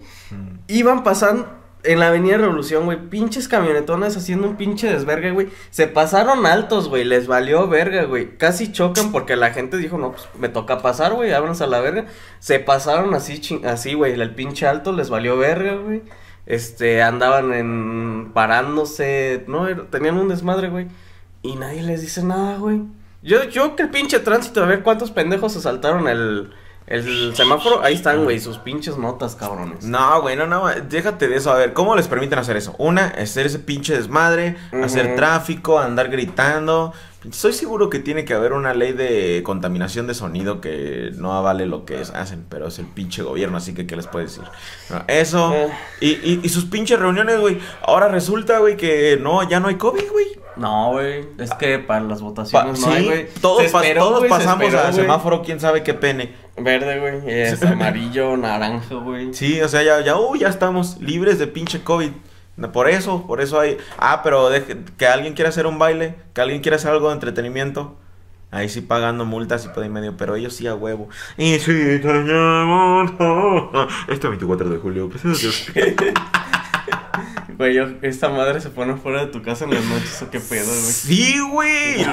iban 0.68 1.04
pasando 1.04 1.48
en 1.84 1.98
la 1.98 2.08
Avenida 2.08 2.36
Revolución, 2.36 2.84
güey, 2.84 2.98
pinches 3.08 3.48
camionetones 3.48 4.16
haciendo 4.16 4.48
un 4.48 4.56
pinche 4.56 4.88
desvergue, 4.92 5.32
güey. 5.32 5.48
Se 5.70 5.86
pasaron 5.86 6.46
altos, 6.46 6.88
güey, 6.88 7.04
les 7.04 7.26
valió 7.26 7.68
verga, 7.68 8.04
güey. 8.04 8.36
Casi 8.36 8.70
chocan 8.72 9.10
porque 9.12 9.36
la 9.36 9.50
gente 9.50 9.76
dijo, 9.76 9.98
no, 9.98 10.12
pues 10.12 10.28
me 10.38 10.48
toca 10.48 10.80
pasar, 10.80 11.12
güey, 11.14 11.32
ábranse 11.32 11.64
a 11.64 11.66
la 11.66 11.80
verga. 11.80 12.06
Se 12.38 12.60
pasaron 12.60 13.14
así, 13.14 13.40
así, 13.64 13.94
güey, 13.94 14.12
el 14.12 14.34
pinche 14.34 14.66
alto 14.66 14.92
les 14.92 15.10
valió 15.10 15.36
verga, 15.36 15.74
güey. 15.74 16.02
Este, 16.46 17.02
andaban 17.02 17.52
en 17.52 18.32
parándose, 18.32 19.44
no, 19.48 19.66
tenían 19.86 20.18
un 20.18 20.28
desmadre, 20.28 20.68
güey. 20.68 20.88
Y 21.42 21.56
nadie 21.56 21.82
les 21.82 22.00
dice 22.00 22.22
nada, 22.22 22.58
güey. 22.58 22.82
Yo, 23.22 23.44
yo 23.44 23.76
que 23.76 23.84
el 23.84 23.90
pinche 23.90 24.18
tránsito, 24.20 24.62
a 24.62 24.66
ver 24.66 24.82
cuántos 24.82 25.10
pendejos 25.10 25.56
asaltaron 25.56 26.08
el, 26.08 26.52
el 26.92 27.34
semáforo. 27.34 27.82
Ahí 27.82 27.94
están, 27.94 28.24
güey, 28.24 28.38
sus 28.38 28.58
pinches 28.58 28.98
notas, 28.98 29.34
cabrones. 29.34 29.84
No, 29.84 30.20
güey, 30.20 30.36
no, 30.36 30.46
no, 30.46 30.68
déjate 30.88 31.26
de 31.26 31.36
eso. 31.36 31.50
A 31.50 31.56
ver, 31.56 31.72
¿cómo 31.72 31.96
les 31.96 32.06
permiten 32.06 32.38
hacer 32.38 32.56
eso? 32.56 32.74
Una, 32.78 33.06
hacer 33.06 33.46
ese 33.46 33.58
pinche 33.58 33.96
desmadre, 33.96 34.56
hacer 34.84 35.16
tráfico, 35.16 35.78
andar 35.78 36.10
gritando. 36.10 36.92
Estoy 37.28 37.52
seguro 37.52 37.88
que 37.88 37.98
tiene 38.00 38.24
que 38.24 38.34
haber 38.34 38.52
una 38.52 38.74
ley 38.74 38.92
de 38.92 39.42
contaminación 39.44 40.06
de 40.06 40.14
sonido 40.14 40.60
que 40.60 41.10
no 41.16 41.32
avale 41.34 41.66
lo 41.66 41.84
que 41.84 42.00
es- 42.00 42.10
hacen, 42.10 42.44
pero 42.48 42.66
es 42.68 42.78
el 42.78 42.86
pinche 42.86 43.22
gobierno, 43.22 43.56
así 43.58 43.74
que 43.74 43.86
¿qué 43.86 43.94
les 43.96 44.06
puedo 44.08 44.24
decir? 44.24 44.42
No, 44.90 45.04
eso, 45.06 45.52
Eh. 45.54 45.68
y, 46.00 46.06
y, 46.10 46.40
y 46.42 46.48
sus 46.48 46.64
pinches 46.64 46.98
reuniones, 46.98 47.38
güey. 47.38 47.58
Ahora 47.82 48.08
resulta, 48.08 48.58
güey, 48.58 48.76
que 48.76 49.18
no, 49.20 49.48
ya 49.48 49.60
no 49.60 49.68
hay 49.68 49.76
COVID, 49.76 50.10
güey. 50.10 50.26
No, 50.56 50.90
güey, 50.92 51.24
es 51.38 51.54
que 51.54 51.78
para 51.78 52.02
las 52.02 52.18
Pa- 52.18 52.24
votaciones 52.24 52.80
no 52.80 52.86
sí, 52.86 52.92
hay, 52.92 53.04
güey. 53.06 53.26
todos, 53.40 53.62
pasamos 53.70 53.82
esperó, 54.64 54.78
a 54.78 54.82
güey. 54.90 54.92
semáforo, 54.94 55.42
quién 55.42 55.60
sabe 55.60 55.82
qué 55.82 55.94
pene. 55.94 56.34
Verde, 56.58 57.00
güey, 57.00 57.22
es 57.26 57.62
amarillo, 57.62 58.36
naranja, 58.36 58.96
güey. 58.96 59.32
Sí, 59.32 59.60
o 59.62 59.68
sea, 59.68 59.82
ya, 59.82 60.00
ya, 60.02 60.16
uh, 60.18 60.34
ya 60.36 60.48
estamos 60.48 60.98
libres 61.00 61.38
de 61.38 61.46
pinche 61.46 61.82
COVID. 61.82 62.10
Por 62.72 62.88
eso, 62.88 63.26
por 63.26 63.40
eso 63.40 63.58
hay. 63.58 63.78
Ah, 63.98 64.20
pero 64.22 64.48
que 64.98 65.06
alguien 65.06 65.34
quiera 65.34 65.48
hacer 65.48 65.66
un 65.66 65.78
baile, 65.78 66.14
que 66.34 66.40
alguien 66.40 66.60
quiera 66.60 66.76
hacer 66.76 66.90
algo 66.90 67.08
de 67.08 67.14
entretenimiento. 67.14 67.96
Ahí 68.50 68.68
sí 68.68 68.82
pagando 68.82 69.24
multas 69.24 69.64
y 69.64 69.68
por 69.68 69.82
ahí 69.82 69.88
medio, 69.88 70.14
pero 70.18 70.36
ellos 70.36 70.54
sí 70.54 70.66
a 70.66 70.74
huevo. 70.74 71.08
Y 71.38 71.58
si 71.58 71.72
te 71.72 72.12
llamo, 72.12 73.04
no. 73.18 73.88
Este 74.08 74.28
24 74.28 74.68
de 74.68 74.76
julio, 74.76 75.08
pues 75.08 75.24
eso 75.24 75.72
Güey, 77.56 77.78
esta 78.02 78.28
madre 78.28 78.60
se 78.60 78.70
pone 78.70 78.96
fuera 78.96 79.24
de 79.24 79.26
tu 79.28 79.40
casa 79.42 79.64
en 79.64 79.72
las 79.74 79.84
noches, 79.84 80.20
o 80.22 80.30
qué 80.30 80.40
pedo, 80.40 80.66
güey. 80.66 80.92
Sí, 80.92 81.38
güey. 81.50 82.04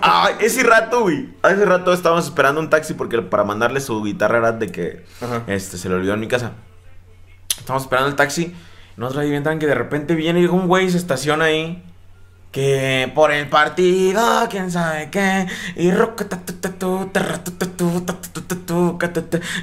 Ay, 0.00 0.34
ese 0.40 0.62
rato, 0.62 1.02
güey. 1.02 1.28
Hace 1.42 1.64
rato 1.64 1.92
estábamos 1.92 2.24
esperando 2.26 2.60
un 2.60 2.70
taxi 2.70 2.94
porque 2.94 3.20
para 3.20 3.44
mandarle 3.44 3.80
su 3.80 4.02
guitarra 4.02 4.38
era 4.38 4.52
de 4.52 4.68
que 4.70 5.04
Ajá. 5.20 5.42
este 5.46 5.76
se 5.76 5.88
le 5.88 5.96
olvidó 5.96 6.14
en 6.14 6.20
mi 6.20 6.28
casa. 6.28 6.52
Estamos 7.58 7.82
esperando 7.82 8.08
el 8.08 8.16
taxi. 8.16 8.54
Nosotros 8.96 9.24
ahí 9.24 9.30
bien 9.30 9.42
que 9.58 9.66
de 9.66 9.74
repente 9.74 10.14
viene 10.14 10.48
un 10.48 10.68
güey 10.68 10.90
se 10.90 10.98
estaciona 10.98 11.46
ahí. 11.46 11.82
Que 12.50 13.10
por 13.14 13.32
el 13.32 13.48
partido, 13.48 14.22
quién 14.50 14.70
sabe 14.70 15.08
qué. 15.10 15.46
Y. 15.74 15.88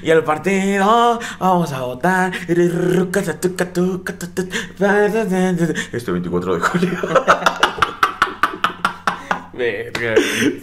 Y 0.01 0.09
el 0.09 0.23
partido, 0.23 1.19
vamos 1.39 1.71
a 1.71 1.81
votar. 1.81 2.31
Este 5.91 6.11
24 6.11 6.55
de 6.55 6.61
julio. 6.61 6.99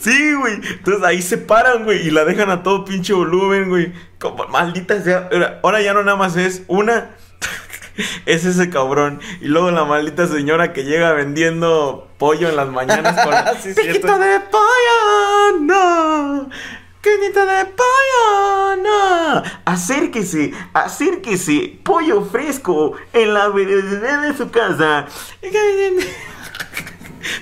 Sí, 0.00 0.35
güey. 0.35 0.55
Entonces 0.55 1.05
ahí 1.05 1.20
se 1.20 1.38
paran, 1.38 1.85
güey. 1.85 2.07
Y 2.07 2.11
la 2.11 2.24
dejan 2.24 2.50
a 2.50 2.62
todo 2.62 2.85
pinche 2.85 3.12
volumen, 3.12 3.68
güey. 3.68 3.92
Como 4.18 4.46
maldita 4.48 5.00
sea. 5.02 5.29
Ahora 5.62 5.83
ya 5.83 5.92
no 5.92 6.02
nada 6.02 6.16
más 6.16 6.37
es 6.37 6.62
una. 6.66 7.11
es 8.27 8.45
ese 8.45 8.71
cabrón. 8.71 9.21
Y 9.41 9.47
luego 9.47 9.71
la 9.71 9.85
maldita 9.85 10.27
señora 10.27 10.73
que 10.73 10.85
llega 10.85 11.13
vendiendo 11.13 12.09
pollo 12.19 12.49
en 12.49 12.57
las 12.57 12.69
mañanas 12.69 13.25
con. 13.25 13.35
Sí, 13.63 13.73
¡Piquito 13.75 14.19
de 14.19 14.41
pollo! 14.41 15.61
¡No! 15.61 16.49
¡Piquito 17.01 17.47
de 17.47 17.65
pollo! 17.67 18.77
¡No! 18.83 19.43
Acérquese, 19.65 20.53
acérquese. 20.73 21.79
Pollo 21.83 22.23
fresco 22.25 22.95
en 23.13 23.35
la 23.35 23.49
vereda 23.49 24.23
de 24.23 24.37
su 24.37 24.51
casa. 24.51 25.07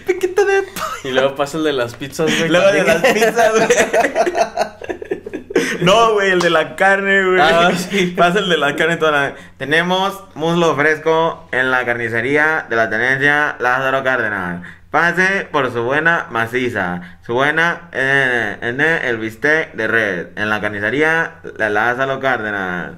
Piquito 0.06 0.44
de 0.46 0.62
pollo. 0.62 0.84
Y 1.04 1.10
luego 1.10 1.34
pasa 1.34 1.58
el 1.58 1.64
de 1.64 1.72
las 1.72 1.94
pizzas, 1.94 2.26
güey. 2.26 2.48
Luego 2.48 2.72
de 2.72 2.84
las 2.84 3.02
pizzas, 3.02 3.52
güey. 3.52 3.68
No, 5.80 6.14
güey, 6.14 6.30
el 6.30 6.40
de 6.40 6.50
la 6.50 6.76
carne, 6.76 7.24
güey. 7.24 7.40
Ah, 7.40 7.70
sí. 7.76 8.06
Pasa 8.16 8.38
el 8.38 8.48
de 8.48 8.56
la 8.56 8.76
carne 8.76 8.96
toda 8.96 9.12
la... 9.12 9.34
Tenemos 9.56 10.24
muslo 10.34 10.74
fresco 10.74 11.48
en 11.52 11.70
la 11.70 11.84
carnicería 11.84 12.66
de 12.68 12.76
la 12.76 12.90
tenencia 12.90 13.56
Lázaro 13.58 14.02
Cárdenas. 14.02 14.62
Pase 14.90 15.48
por 15.50 15.72
su 15.72 15.82
buena 15.82 16.26
maciza. 16.30 17.18
Su 17.24 17.34
buena... 17.34 17.88
Eh, 17.92 18.56
en 18.62 18.80
el 18.80 19.18
bistec 19.18 19.74
de 19.74 19.86
red. 19.86 20.26
En 20.36 20.48
la 20.48 20.60
carnicería 20.60 21.36
de 21.56 21.70
Lázaro 21.70 22.20
Cárdenas. 22.20 22.92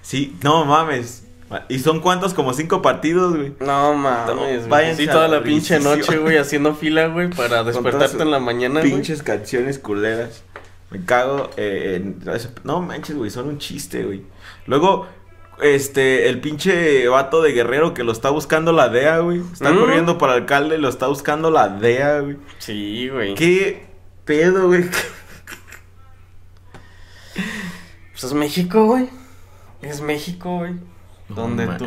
Sí, 0.00 0.38
no 0.42 0.64
mames. 0.64 1.29
¿Y 1.68 1.78
son 1.80 2.00
cuántos? 2.00 2.32
Como 2.34 2.52
cinco 2.52 2.80
partidos, 2.82 3.36
güey. 3.36 3.54
No 3.60 3.94
mames, 3.94 4.34
No, 4.34 4.40
güey. 4.42 4.68
váyanse 4.68 5.02
Sí, 5.04 5.08
a 5.08 5.12
toda 5.12 5.28
la 5.28 5.42
pinche 5.42 5.80
noche, 5.80 6.18
güey, 6.18 6.36
haciendo 6.36 6.74
fila, 6.74 7.06
güey, 7.08 7.28
para 7.30 7.64
despertarte 7.64 8.22
en 8.22 8.30
la 8.30 8.38
mañana, 8.38 8.80
güey. 8.80 8.92
Pinches 8.92 9.22
canciones 9.22 9.78
culeras. 9.78 10.44
Me 10.90 11.04
cago 11.04 11.50
eh, 11.56 12.00
en... 12.02 12.20
No 12.64 12.80
manches, 12.82 13.16
güey, 13.16 13.30
son 13.30 13.48
un 13.48 13.58
chiste, 13.58 14.04
güey. 14.04 14.22
Luego, 14.66 15.06
este, 15.62 16.28
el 16.28 16.40
pinche 16.40 17.06
vato 17.08 17.42
de 17.42 17.52
Guerrero 17.52 17.94
que 17.94 18.02
lo 18.04 18.12
está 18.12 18.30
buscando 18.30 18.72
la 18.72 18.88
DEA, 18.88 19.18
güey. 19.18 19.40
Está 19.52 19.72
Mm. 19.72 19.78
corriendo 19.78 20.18
para 20.18 20.32
alcalde 20.34 20.76
y 20.76 20.80
lo 20.80 20.88
está 20.88 21.06
buscando 21.08 21.50
la 21.50 21.68
DEA, 21.68 22.20
güey. 22.20 22.36
Sí, 22.58 23.08
güey. 23.08 23.34
¿Qué 23.34 23.86
pedo, 24.24 24.66
güey? 24.68 24.84
Pues 28.12 28.24
es 28.24 28.32
México, 28.34 28.86
güey. 28.86 29.08
Es 29.82 30.00
México, 30.00 30.58
güey. 30.58 30.74
No 31.30 31.36
Donde 31.36 31.66
tu 31.78 31.86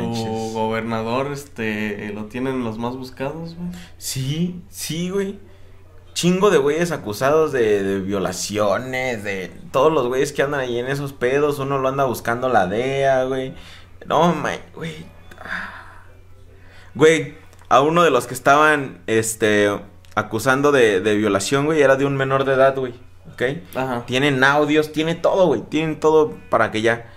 gobernador, 0.52 1.30
este, 1.30 2.10
lo 2.14 2.24
tienen 2.24 2.64
los 2.64 2.78
más 2.78 2.96
buscados, 2.96 3.54
güey. 3.54 3.68
Sí, 3.98 4.62
sí, 4.70 5.10
güey. 5.10 5.38
Chingo 6.14 6.48
de 6.50 6.56
güeyes 6.56 6.92
acusados 6.92 7.52
de, 7.52 7.82
de 7.82 8.00
violaciones, 8.00 9.22
de 9.22 9.52
todos 9.70 9.92
los 9.92 10.06
güeyes 10.08 10.32
que 10.32 10.42
andan 10.42 10.60
ahí 10.60 10.78
en 10.78 10.86
esos 10.86 11.12
pedos. 11.12 11.58
Uno 11.58 11.78
lo 11.78 11.88
anda 11.88 12.04
buscando 12.04 12.48
la 12.48 12.66
DEA, 12.66 13.24
güey. 13.24 13.54
No, 14.06 14.34
man, 14.34 14.60
güey. 14.74 15.04
Ah. 15.38 16.04
Güey, 16.94 17.34
a 17.68 17.82
uno 17.82 18.02
de 18.02 18.10
los 18.10 18.26
que 18.26 18.34
estaban, 18.34 19.02
este, 19.06 19.68
acusando 20.14 20.72
de, 20.72 21.00
de 21.00 21.16
violación, 21.16 21.66
güey, 21.66 21.82
era 21.82 21.96
de 21.96 22.06
un 22.06 22.16
menor 22.16 22.44
de 22.44 22.54
edad, 22.54 22.74
güey. 22.76 22.94
¿Ok? 23.30 23.42
Ajá. 23.74 24.06
Tienen 24.06 24.42
audios, 24.42 24.92
tiene 24.92 25.14
todo, 25.14 25.46
güey. 25.46 25.60
Tienen 25.62 26.00
todo 26.00 26.34
para 26.48 26.70
que 26.70 26.80
ya. 26.80 27.10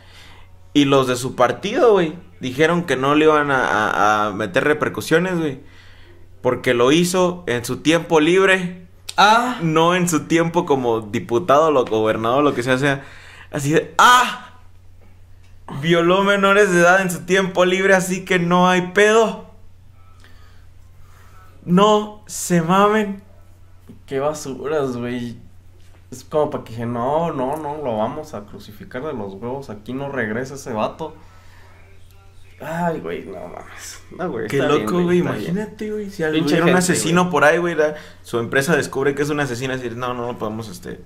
Y 0.78 0.86
los 0.86 1.08
de 1.08 1.16
su 1.16 1.36
partido, 1.36 1.94
güey, 1.94 2.14
dijeron 2.40 2.84
que 2.84 2.96
no 2.96 3.16
le 3.16 3.26
iban 3.26 3.50
a, 3.50 3.66
a- 3.66 4.28
a 4.28 4.32
meter 4.34 4.64
repercusiones, 4.64 5.40
güey. 5.40 5.60
Porque 6.42 6.76
lo 6.76 6.92
hizo 6.92 7.44
en 7.48 7.66
su 7.66 7.78
tiempo 7.78 8.20
libre, 8.20 8.86
Ah, 9.20 9.58
no 9.64 9.96
en 9.96 10.08
su 10.08 10.28
tiempo 10.28 10.68
como 10.68 11.02
diputado, 11.02 11.70
o 11.70 11.86
gobernador, 11.86 12.44
lo 12.44 12.54
que 12.54 12.62
sea, 12.62 12.78
sea. 12.78 13.04
Así 13.52 13.72
de, 13.72 13.96
¡ah! 13.98 14.60
Violó 15.82 16.24
menores 16.24 16.72
de 16.72 16.82
edad 16.82 17.02
en 17.02 17.10
su 17.10 17.22
tiempo 17.26 17.66
libre, 17.66 17.96
así 17.96 18.24
que 18.24 18.38
no 18.38 18.70
hay 18.70 18.92
pedo. 18.94 19.50
No 21.66 22.22
se 22.28 22.62
mamen. 22.62 23.24
qué 24.06 24.20
basuras, 24.20 24.96
güey. 24.96 25.38
Es 26.12 26.24
como 26.24 26.50
para 26.50 26.64
que 26.64 26.72
dije, 26.72 26.86
no, 26.86 27.32
no, 27.34 27.58
no, 27.58 27.78
lo 27.84 27.98
vamos 27.98 28.34
a 28.34 28.46
crucificar 28.46 29.04
de 29.06 29.14
los 29.14 29.34
huevos. 29.34 29.70
Aquí 29.70 29.94
no 29.94 30.10
regresa 30.10 30.56
ese 30.56 30.72
vato. 30.72 31.14
Ay, 32.60 33.00
güey, 33.02 33.24
no 33.26 33.34
mames. 33.50 34.02
No, 34.18 34.32
güey. 34.32 34.48
Qué 34.48 34.58
bien, 34.60 34.86
loco, 34.86 35.04
güey. 35.04 35.20
Imagínate, 35.20 35.92
güey. 35.92 36.10
Si 36.10 36.24
Pinche 36.24 36.56
hubiera 36.56 36.66
un 36.66 36.76
asesino 36.76 37.24
güey. 37.24 37.32
por 37.32 37.44
ahí, 37.44 37.58
güey. 37.60 37.76
la- 37.76 37.96
Su 38.24 38.40
empresa 38.40 38.76
descubre 38.76 39.14
que 39.14 39.22
es 39.22 39.30
un 39.30 39.40
asesino. 39.40 39.74
Así, 39.74 39.90
no, 39.92 40.14
no 40.16 40.26
lo 40.28 40.38
podemos, 40.40 40.68
este. 40.70 41.00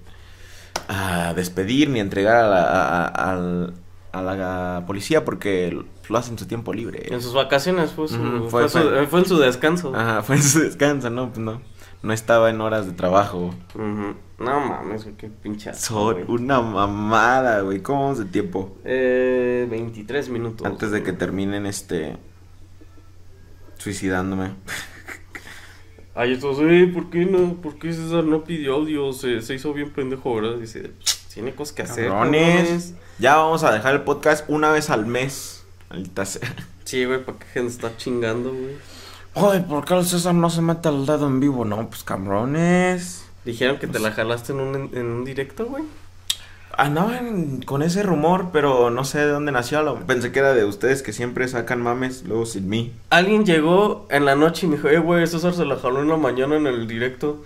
A 0.88 1.34
despedir 1.36 1.90
ni 1.90 2.00
entregar 2.00 2.38
a 2.38 2.48
la, 2.48 2.62
a, 2.64 3.06
a- 3.06 3.32
al- 3.32 3.74
a 4.14 4.22
la 4.22 4.84
policía 4.88 5.26
porque 5.26 5.78
lo 6.10 6.18
hace 6.18 6.32
en 6.32 6.38
su 6.40 6.46
tiempo 6.46 6.74
libre. 6.74 7.14
En 7.14 7.22
sus 7.22 7.34
vacaciones 7.34 7.92
fue 7.92 8.08
su, 8.08 8.48
fue, 8.50 8.68
fue- 8.70 8.70
su- 8.70 8.90
fue- 8.90 9.08
fue 9.08 9.20
en 9.20 9.26
su 9.26 9.38
descanso. 9.40 9.94
Ajá, 9.96 10.22
fue 10.24 10.36
en 10.38 10.44
su 10.44 10.60
descanso, 10.60 11.10
no, 11.10 11.28
pues 11.30 11.40
no. 11.40 11.62
No 12.04 12.14
estaba 12.14 12.50
en 12.50 12.62
horas 12.62 12.88
de 12.88 12.94
trabajo. 12.94 13.54
No 13.76 14.60
mames, 14.60 15.08
qué 15.18 15.30
pinche 15.30 15.70
asco, 15.70 16.14
Son 16.14 16.30
una 16.30 16.62
mamada, 16.62 17.62
güey. 17.62 17.82
¿Cómo 17.82 18.04
vamos 18.04 18.18
de 18.18 18.26
tiempo? 18.26 18.76
Eh, 18.84 19.68
23 19.70 20.30
minutos. 20.30 20.66
Antes 20.66 20.90
de 20.92 21.04
que 21.04 21.14
terminen, 21.14 21.68
este. 21.68 22.18
Suicidándome. 23.78 24.52
Ay, 26.16 26.34
estos, 26.34 26.58
eh, 26.62 26.90
¿por 26.94 27.10
qué 27.10 27.26
no? 27.26 27.62
¿Por 27.62 27.78
qué 27.78 27.94
César 27.94 28.24
no 28.24 28.44
pidió 28.44 28.76
audio? 28.76 29.14
Se, 29.14 29.42
se 29.42 29.56
hizo 29.56 29.74
bien 29.74 29.92
pendejo, 29.92 30.36
¿verdad? 30.36 30.58
Dice, 30.58 30.92
tiene 31.34 31.54
cosas 31.54 31.74
que 31.74 31.82
hacer. 31.84 32.10
Cabrones. 32.10 32.96
Ya 33.20 33.38
vamos 33.38 33.64
a 33.64 33.72
dejar 33.72 33.94
el 33.94 34.02
podcast 34.02 34.44
una 34.50 34.72
vez 34.72 34.90
al 34.90 35.06
mes. 35.06 35.66
Maldita 35.90 36.26
sea. 36.26 36.54
Sí, 36.84 37.06
güey, 37.06 37.24
¿para 37.24 37.38
qué 37.38 37.46
gente 37.46 37.72
está 37.72 37.96
chingando, 37.96 38.50
güey? 38.50 38.76
Ay, 39.36 39.62
¿por 39.68 39.86
qué 39.86 39.94
el 39.98 40.06
César 40.06 40.34
no 40.34 40.50
se 40.50 40.62
mete 40.62 40.90
al 40.90 41.06
dedo 41.06 41.28
en 41.28 41.40
vivo? 41.40 41.64
No, 41.66 41.88
pues 41.90 42.04
cabrones. 42.04 43.26
Dijeron 43.46 43.76
que 43.78 43.88
te 43.88 43.94
Pues 43.94 44.04
la 44.04 44.12
jalaste 44.12 44.52
en 44.54 44.60
un, 44.60 44.90
en 44.94 45.06
un 45.06 45.24
directo, 45.26 45.66
güey. 45.66 45.84
Andaban 46.78 47.62
con 47.64 47.82
ese 47.82 48.02
rumor, 48.04 48.50
pero 48.54 48.90
no 48.90 49.04
sé 49.04 49.20
de 49.20 49.28
dónde 49.28 49.52
nació. 49.52 49.84
Lo- 49.84 50.00
Pensé 50.06 50.32
que 50.32 50.40
era 50.40 50.54
de 50.54 50.64
ustedes 50.66 51.02
que 51.02 51.12
siempre 51.14 51.48
sacan 51.48 51.82
mames, 51.82 52.24
luego 52.24 52.46
sin 52.46 52.70
mí. 52.70 52.94
Alguien 53.10 53.46
llegó 53.46 54.08
en 54.10 54.26
la 54.26 54.36
noche 54.36 54.66
y 54.66 54.70
me 54.70 54.76
dijo, 54.78 54.88
eh, 54.90 55.00
güey, 55.00 55.26
César 55.28 55.54
se 55.54 55.66
la 55.66 55.76
jaló 55.78 56.02
en 56.02 56.10
la 56.10 56.18
mañana 56.18 56.56
en 56.56 56.68
el 56.68 56.88
directo. 56.88 57.44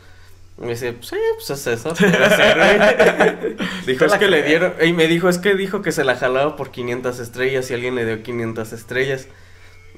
Y 0.57 0.61
me 0.61 0.69
dice, 0.69 0.93
pues 0.93 1.07
sí, 1.09 1.15
pues 1.35 1.49
es 1.49 1.59
César. 1.61 1.93
puede 1.97 2.29
ser, 2.35 2.57
güey". 2.57 3.55
dijo, 3.87 4.05
es 4.05 4.13
que 4.13 4.27
le 4.27 4.43
dieron, 4.43 4.73
y 4.83 4.93
me 4.93 5.07
dijo, 5.07 5.27
es 5.29 5.37
que 5.37 5.55
dijo 5.55 5.81
que 5.81 5.91
se 5.91 6.03
la 6.03 6.15
jalaba 6.15 6.55
por 6.55 6.71
500 6.71 7.19
estrellas 7.19 7.69
y 7.71 7.73
alguien 7.73 7.95
le 7.95 8.05
dio 8.05 8.21
500 8.23 8.73
estrellas. 8.73 9.27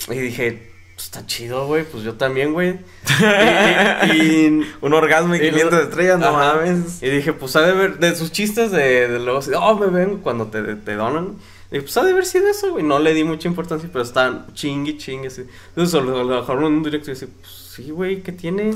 Y 0.10 0.16
dije, 0.16 0.72
pues 0.98 1.06
está 1.06 1.26
chido, 1.28 1.68
güey, 1.68 1.84
pues 1.86 2.04
yo 2.04 2.16
también, 2.16 2.54
güey. 2.54 2.80
y, 4.12 4.16
y- 4.18 4.72
Un 4.82 4.94
orgasmo 4.94 5.36
y 5.36 5.38
y 5.38 5.50
500 5.52 5.72
lo- 5.72 5.82
estrellas, 5.84 6.20
no 6.20 6.28
Ajá. 6.28 6.56
mames. 6.56 7.02
Y 7.04 7.10
dije, 7.10 7.34
pues 7.34 7.56
ha 7.56 7.62
de 7.62 7.74
ver, 7.74 8.00
de 8.00 8.16
sus 8.16 8.32
chistes 8.32 8.72
de, 8.72 9.08
de 9.08 9.20
luego, 9.20 9.40
oh, 9.62 9.76
me 9.76 9.88
ven 9.88 10.18
cuando 10.18 10.48
te, 10.48 10.62
te 10.76 10.96
donan. 10.96 11.36
Y 11.72 11.82
pues 11.82 11.96
ha 11.98 12.04
de 12.04 12.12
haber 12.14 12.26
sido 12.26 12.48
eso, 12.48 12.72
güey. 12.72 12.84
No 12.84 12.98
le 12.98 13.14
di 13.14 13.24
mucha 13.24 13.48
importancia, 13.48 13.88
pero 13.94 14.04
están 14.04 14.48
chingue, 14.54 14.98
chingue. 14.98 15.28
Así. 15.28 15.46
Entonces 15.70 16.02
lo, 16.04 16.24
lo 16.24 16.42
dejaron 16.42 16.64
en 16.66 16.74
un 16.74 16.84
directo 16.84 17.12
y 17.12 17.14
dice, 17.14 17.28
pues 17.28 17.52
sí, 17.76 17.92
güey, 17.92 18.24
¿qué 18.24 18.32
tiene? 18.32 18.74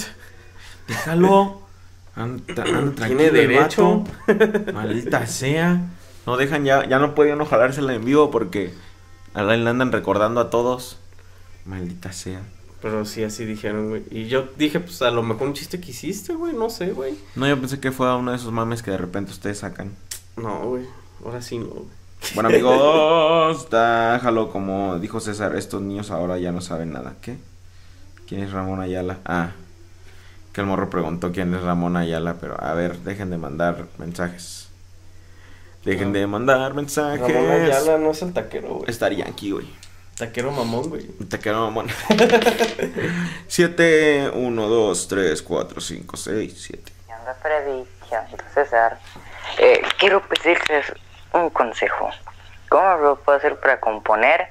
Déjalo. 0.88 1.62
Anda, 2.16 2.64
Tiene 3.08 3.32
derecho. 3.32 4.04
Maldita 4.74 5.26
sea. 5.26 5.82
No 6.28 6.38
dejan 6.38 6.66
ya, 6.66 6.88
ya 6.88 7.00
no 7.00 7.16
puede 7.16 7.34
uno 7.34 7.46
jalársela 7.46 7.94
en 7.96 8.06
vivo 8.06 8.30
porque 8.30 8.74
a 9.34 9.42
la 9.42 9.56
le 9.58 9.70
andan 9.70 9.92
recordando 9.92 10.40
a 10.42 10.50
todos. 10.50 10.98
Maldita 11.66 12.12
sea. 12.14 12.42
Pero 12.82 13.06
sí, 13.06 13.24
así 13.24 13.46
dijeron, 13.46 13.90
güey. 13.90 14.04
Y 14.10 14.26
yo 14.28 14.48
dije, 14.58 14.80
pues 14.80 15.02
a 15.04 15.12
lo 15.12 15.22
mejor 15.22 15.48
un 15.48 15.54
chiste 15.54 15.80
que 15.80 15.92
hiciste, 15.92 16.34
güey. 16.34 16.54
No 16.54 16.70
sé, 16.70 16.92
güey. 16.94 17.14
No, 17.36 17.48
yo 17.48 17.60
pensé 17.60 17.80
que 17.80 17.92
fue 17.92 18.14
uno 18.16 18.32
de 18.32 18.38
esos 18.38 18.52
mames 18.52 18.82
que 18.82 18.90
de 18.92 18.98
repente 18.98 19.32
ustedes 19.32 19.60
sacan. 19.60 19.92
No, 20.36 20.60
güey. 20.66 20.86
Ahora 21.24 21.42
sí 21.42 21.60
no, 21.60 21.66
güey. 21.68 21.86
Bueno 22.36 22.50
amigos, 22.50 23.68
déjalo 23.72 24.52
como 24.52 25.00
dijo 25.00 25.20
César, 25.20 25.56
estos 25.56 25.82
niños 25.82 26.12
ahora 26.12 26.38
ya 26.38 26.52
no 26.52 26.62
saben 26.62 26.92
nada. 26.94 27.16
¿Qué? 27.22 27.38
¿Quién 28.28 28.42
es 28.44 28.52
Ramón 28.52 28.80
Ayala? 28.80 29.18
Ah, 29.26 29.52
que 30.54 30.62
el 30.62 30.68
morro 30.68 30.90
preguntó 30.90 31.32
quién 31.32 31.54
es 31.56 31.62
Ramón 31.64 31.98
Ayala, 31.98 32.36
pero 32.40 32.62
a 32.64 32.74
ver, 32.74 33.00
dejen 33.00 33.30
de 33.32 33.38
mandar 33.38 33.88
mensajes. 33.98 34.68
Dejen 35.84 36.10
Ah. 36.10 36.14
de 36.14 36.28
mandar 36.28 36.74
mensajes. 36.76 37.22
Ramón 37.22 37.50
Ayala 37.52 37.98
no 37.98 38.12
es 38.12 38.22
el 38.22 38.34
taquero, 38.34 38.76
güey. 38.76 38.90
Estaría 38.90 39.26
aquí, 39.28 39.52
güey. 39.52 39.68
Taquero 40.18 40.52
mamón, 40.52 40.90
güey. 40.90 41.08
Te 41.30 41.40
quiero, 41.40 41.62
mamón. 41.62 41.88
7, 43.48 44.32
1, 44.36 44.68
2, 44.68 45.08
3, 45.08 45.42
4, 45.42 45.82
5, 45.82 46.18
6, 46.18 46.54
7. 46.58 46.94
¿Qué 47.08 47.14
onda, 47.14 47.34
Freddy? 47.42 47.84
¿Qué 48.08 48.18
onda, 48.18 48.44
César? 48.54 49.00
Eh, 49.58 49.82
quiero 49.98 50.22
pedirles 50.22 50.94
un 51.34 51.50
consejo. 51.50 52.10
¿Cómo 52.70 52.96
lo 52.98 53.16
puedo 53.18 53.38
hacer 53.38 53.60
para 53.60 53.80
componer? 53.80 54.50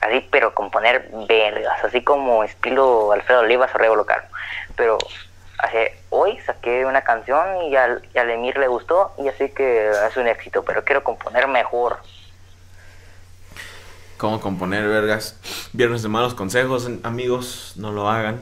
Así, 0.00 0.26
pero 0.30 0.54
componer 0.54 1.08
vergas, 1.28 1.84
así 1.84 2.02
como 2.02 2.44
estilo 2.44 3.12
Alfredo 3.12 3.40
Olivas 3.40 3.74
o 3.74 3.78
Rebo 3.78 3.96
Local. 3.96 4.22
Pero 4.76 4.98
hace, 5.58 5.98
hoy 6.10 6.38
saqué 6.40 6.84
una 6.84 7.02
canción 7.02 7.62
y 7.64 7.76
al, 7.76 8.02
y 8.14 8.18
al 8.18 8.30
Emir 8.30 8.58
le 8.58 8.68
gustó 8.68 9.12
y 9.18 9.28
así 9.28 9.48
que 9.50 9.90
es 9.90 10.16
un 10.16 10.28
éxito, 10.28 10.64
pero 10.64 10.84
quiero 10.84 11.02
componer 11.02 11.48
mejor. 11.48 11.98
¿Cómo 14.16 14.40
componer 14.40 14.88
vergas? 14.88 15.36
Viernes 15.74 16.02
de 16.02 16.08
malos 16.08 16.34
consejos, 16.34 16.88
amigos, 17.02 17.74
no 17.76 17.92
lo 17.92 18.08
hagan. 18.08 18.38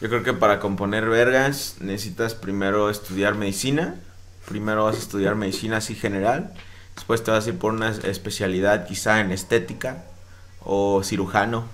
Yo 0.00 0.08
creo 0.08 0.24
que 0.24 0.32
para 0.32 0.58
componer 0.58 1.08
vergas 1.08 1.76
necesitas 1.78 2.34
primero 2.34 2.90
estudiar 2.90 3.36
medicina. 3.36 4.00
Primero 4.48 4.84
vas 4.84 4.96
a 4.96 4.98
estudiar 4.98 5.36
medicina 5.36 5.76
así 5.76 5.94
general. 5.94 6.52
Después 6.96 7.22
te 7.22 7.30
vas 7.30 7.46
a 7.46 7.50
ir 7.50 7.58
por 7.58 7.72
una 7.72 7.90
especialidad 7.90 8.88
quizá 8.88 9.20
en 9.20 9.30
estética 9.30 10.04
o 10.64 11.02
cirujano. 11.04 11.66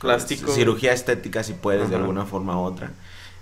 Plástico. 0.00 0.52
Cirugía 0.52 0.92
estética 0.92 1.42
si 1.42 1.54
puedes 1.54 1.88
de 1.88 1.96
alguna 1.96 2.26
forma 2.26 2.60
u 2.60 2.64
otra. 2.64 2.90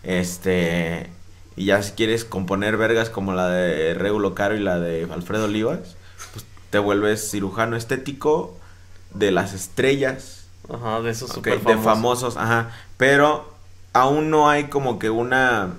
Este. 0.05 1.11
Y 1.57 1.67
ya 1.67 1.83
si 1.83 1.93
quieres 1.93 2.25
componer 2.25 2.77
vergas 2.77 3.11
como 3.11 3.33
la 3.33 3.49
de 3.49 3.95
Regulo 3.95 4.37
Caro 4.37 4.55
y 4.55 4.61
la 4.61 4.79
de 4.79 5.09
Alfredo 5.13 5.47
Olivas, 5.47 5.97
pues 6.33 6.45
te 6.71 6.79
vuelves 6.79 7.31
cirujano 7.31 7.77
estético 7.77 8.57
de 9.15 9.31
las 9.31 9.55
estrellas. 9.55 10.47
Ajá, 10.69 11.01
de 11.01 11.11
esos 11.11 11.31
super 11.31 11.61
de 11.61 11.77
famosos, 11.79 12.37
ajá. 12.37 12.71
Pero 12.97 13.53
aún 13.93 14.31
no 14.31 14.49
hay 14.49 14.65
como 14.65 14.99
que 14.99 15.11
una. 15.11 15.73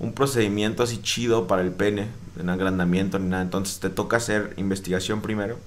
Un 0.00 0.12
procedimiento 0.12 0.82
así 0.82 1.00
chido 1.00 1.46
para 1.46 1.62
el 1.62 1.70
pene, 1.70 2.08
en 2.38 2.50
agrandamiento 2.50 3.18
ni 3.18 3.28
nada. 3.28 3.42
Entonces 3.42 3.78
te 3.80 3.90
toca 3.90 4.16
hacer 4.18 4.52
investigación 4.56 5.22
primero. 5.22 5.58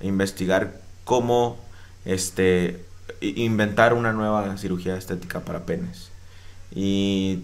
E 0.00 0.06
investigar 0.06 0.80
cómo 1.04 1.58
este 2.04 2.84
inventar 3.20 3.92
una 3.92 4.12
nueva 4.12 4.56
cirugía 4.56 4.96
estética 4.96 5.40
para 5.40 5.66
penes. 5.66 6.10
Y 6.74 7.40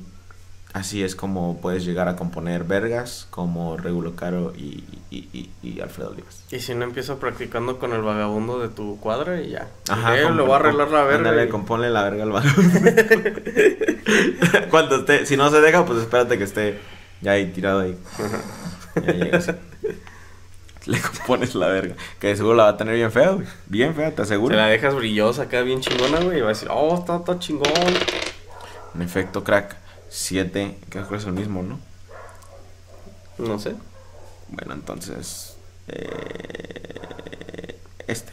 así 0.76 1.02
es 1.02 1.16
como 1.16 1.58
puedes 1.60 1.84
llegar 1.84 2.06
a 2.08 2.16
componer 2.16 2.64
vergas 2.64 3.26
como 3.30 3.76
Regulo 3.76 4.14
Caro 4.14 4.52
y, 4.56 4.84
y- 5.10 5.28
y- 5.32 5.50
y 5.62 5.80
Alfredo 5.80 6.10
Olivas. 6.10 6.42
Y 6.50 6.60
si 6.60 6.74
no 6.74 6.84
empiezo 6.84 7.18
practicando 7.18 7.78
con 7.78 7.92
el 7.92 8.02
vagabundo 8.02 8.58
de 8.60 8.68
tu 8.68 8.98
cuadra 9.00 9.40
y 9.40 9.50
ya. 9.50 9.68
Ajá, 9.88 10.22
com- 10.22 10.36
le 10.36 10.42
voy 10.42 10.52
a 10.52 10.56
arreglar 10.56 10.90
la 10.90 11.02
verga. 11.04 11.16
Ándale, 11.30 11.48
componle 11.48 11.88
la 11.90 12.02
verga 12.04 12.24
al 12.24 12.30
vagabundo. 12.32 12.80
Cuando 14.70 14.96
esté, 14.96 15.26
si 15.26 15.36
no 15.36 15.50
se 15.50 15.60
deja, 15.60 15.84
pues 15.86 16.00
espérate 16.00 16.36
que 16.38 16.44
esté 16.44 16.78
ya 17.20 17.32
ahí 17.32 17.46
tirado 17.52 17.80
ahí. 17.80 17.96
Ya 18.96 19.12
llegas. 19.12 19.50
Le 20.86 21.00
compones 21.00 21.54
la 21.54 21.66
verga. 21.68 21.94
Que 22.20 22.28
de 22.28 22.36
seguro 22.36 22.54
la 22.56 22.64
va 22.64 22.68
a 22.70 22.76
tener 22.76 22.94
bien 22.94 23.10
fea, 23.10 23.30
güey. 23.30 23.46
Bien 23.66 23.94
fea, 23.94 24.10
te 24.10 24.16
Se 24.16 24.22
aseguro. 24.22 24.54
la 24.54 24.66
dejas 24.66 24.94
brillosa 24.94 25.42
acá, 25.42 25.62
bien 25.62 25.80
chingona, 25.80 26.20
güey. 26.20 26.38
Y 26.38 26.40
va 26.42 26.46
a 26.48 26.50
decir, 26.50 26.68
oh, 26.70 26.96
está, 26.98 27.16
está 27.16 27.38
chingón. 27.40 27.66
En 28.94 29.02
efecto, 29.02 29.42
crack. 29.42 29.76
7, 30.16 30.78
creo 30.88 31.06
que 31.08 31.16
es 31.16 31.24
el 31.24 31.34
mismo, 31.34 31.62
¿no? 31.62 31.78
No 33.38 33.58
sé. 33.58 33.76
Bueno, 34.48 34.72
entonces. 34.72 35.56
eh, 35.88 37.78
este. 38.06 38.32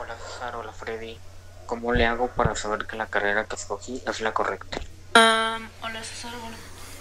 Hola 0.00 0.16
César, 0.26 0.56
hola 0.56 0.72
Freddy. 0.72 1.18
¿Cómo 1.66 1.92
le 1.92 2.06
hago 2.06 2.28
para 2.28 2.54
saber 2.56 2.86
que 2.86 2.96
la 2.96 3.06
carrera 3.08 3.44
que 3.44 3.56
escogí 3.56 4.02
es 4.06 4.20
la 4.22 4.32
correcta? 4.32 4.78
hola 5.14 6.02
César, 6.02 6.32
hola. 6.34 6.56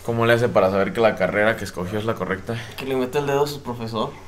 ¿Cómo 0.05 0.25
le 0.25 0.33
hace 0.33 0.49
para 0.49 0.69
saber 0.69 0.91
que 0.91 0.99
la 0.99 1.15
carrera 1.15 1.55
que 1.55 1.63
escogió 1.63 1.97
es 1.97 2.05
la 2.05 2.15
correcta? 2.15 2.55
Que 2.77 2.85
le 2.85 2.95
mete 2.95 3.19
el 3.19 3.27
dedo 3.27 3.45
a 3.45 3.47
su 3.47 3.63
profesor. 3.63 4.11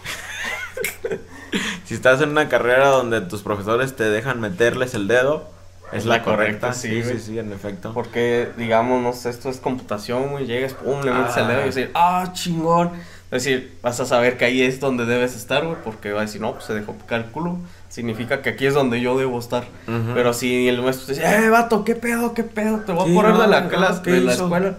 Si 1.86 1.94
estás 1.94 2.20
en 2.20 2.30
una 2.32 2.50
carrera 2.50 2.90
donde 2.90 3.22
tus 3.22 3.42
profesores 3.42 3.96
te 3.96 4.04
dejan 4.04 4.42
meterles 4.42 4.94
el 4.94 5.08
dedo, 5.08 5.50
es, 5.92 6.06
la, 6.06 6.18
la 6.18 6.24
correcta. 6.24 6.68
correcta, 6.68 6.74
Sí, 6.74 7.04
sí, 7.04 7.20
sí, 7.20 7.40
en 7.40 7.52
efecto. 7.54 7.94
Porque, 7.94 8.50
digamos, 8.58 9.02
no 9.02 9.14
sé, 9.14 9.30
esto 9.30 9.50
es 9.50 9.58
computación, 9.58 10.30
güey. 10.32 10.46
Llegas, 10.46 10.74
pum, 10.74 11.02
le 11.02 11.12
metes 11.12 11.38
el 11.38 11.44
Ah. 11.46 11.48
dedo 11.48 11.62
y 11.62 11.66
decir, 11.66 11.92
ah, 11.94 12.30
chingón. 12.34 12.92
Es 13.30 13.44
decir, 13.44 13.78
vas 13.82 14.00
a 14.00 14.06
saber 14.06 14.38
que 14.38 14.46
ahí 14.46 14.62
es 14.62 14.80
donde 14.80 15.06
debes 15.06 15.36
estar, 15.36 15.66
güey. 15.66 15.78
Porque 15.84 16.12
va 16.14 16.20
a 16.22 16.26
decir, 16.26 16.40
no, 16.42 16.54
pues 16.54 16.66
se 16.66 16.74
dejó 16.74 16.94
picar 16.94 17.22
el 17.22 17.26
culo. 17.28 17.58
Significa 17.90 18.42
que 18.42 18.50
aquí 18.52 18.66
es 18.66 18.74
donde 18.74 19.02
yo 19.02 19.18
debo 19.18 19.40
estar. 19.40 19.66
Pero 20.14 20.34
si 20.34 20.68
el 20.68 20.82
maestro 20.82 21.08
te 21.08 21.14
dice, 21.14 21.26
eh, 21.46 21.50
vato, 21.50 21.84
qué 21.84 21.96
pedo, 21.96 22.34
qué 22.34 22.44
pedo, 22.44 22.80
te 22.80 22.92
voy 22.92 23.12
a 23.12 23.14
correr 23.16 23.38
de 23.38 23.48
la 23.48 23.68
clase, 23.70 24.02
¿qué 24.04 24.12
de 24.12 24.22
la 24.22 24.34
escuela. 24.34 24.78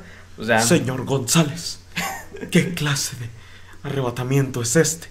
Señor 0.61 1.05
González, 1.05 1.81
¿qué 2.51 2.73
clase 2.75 3.16
de 3.16 3.29
arrebatamiento 3.83 4.62
es 4.62 4.77
este? 4.77 5.09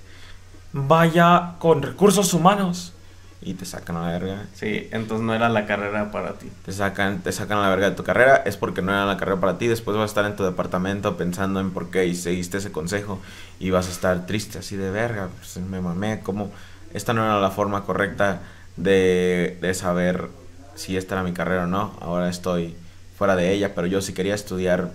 Vaya 0.74 1.56
con 1.60 1.82
recursos 1.82 2.34
humanos. 2.34 2.94
Y 3.41 3.54
te 3.54 3.65
sacan 3.65 3.97
a 3.97 4.02
la 4.08 4.12
verga. 4.19 4.45
Sí, 4.56 4.88
entonces 4.91 5.26
no 5.26 5.34
era 5.34 5.47
la 5.47 5.65
carrera 5.67 6.12
para 6.12 6.34
ti. 6.34 6.50
Te 6.65 6.71
sacan, 6.71 7.19
te 7.19 7.32
sacan 7.32 7.60
a 7.60 7.62
la 7.62 7.69
verga 7.69 7.91
de 7.91 7.95
tu 7.95 8.04
carrera, 8.04 8.38
es 8.45 8.58
porque 8.58 8.82
no 8.82 8.91
era 8.91 9.06
la 9.06 9.17
carrera 9.17 9.39
para 9.39 9.58
ti. 9.58 9.67
Después 9.67 9.95
vas 9.95 10.04
a 10.04 10.08
estar 10.08 10.26
en 10.26 10.36
tu 10.36 10.43
departamento 10.43 11.17
pensando 11.17 11.60
en 11.60 11.71
por 11.71 11.91
qué 11.91 12.08
y 12.08 12.15
seguiste 12.15 12.58
ese 12.58 12.71
consejo. 12.71 13.19
Y 13.60 13.69
vas 13.69 13.88
a 13.88 13.91
estar 13.91 14.26
triste, 14.26 14.58
así 14.60 14.76
de 14.76 14.89
verga. 14.89 15.30
Pues 15.38 15.58
me 15.58 15.80
mamé, 15.82 16.21
como 16.21 16.52
esta 16.93 17.13
no 17.13 17.23
era 17.23 17.39
la 17.39 17.52
forma 17.52 17.84
correcta 17.84 18.41
de, 18.76 19.58
de 19.62 19.73
saber 19.73 20.30
si 20.76 20.97
esta 20.97 21.15
era 21.15 21.23
mi 21.23 21.34
carrera 21.34 21.65
o 21.65 21.67
no. 21.67 21.95
Ahora 22.02 22.30
estoy 22.30 22.76
fuera 23.17 23.36
de 23.36 23.52
ella, 23.54 23.76
pero 23.76 23.88
yo 23.88 24.02
sí 24.02 24.13
quería 24.13 24.36
estudiar 24.36 24.91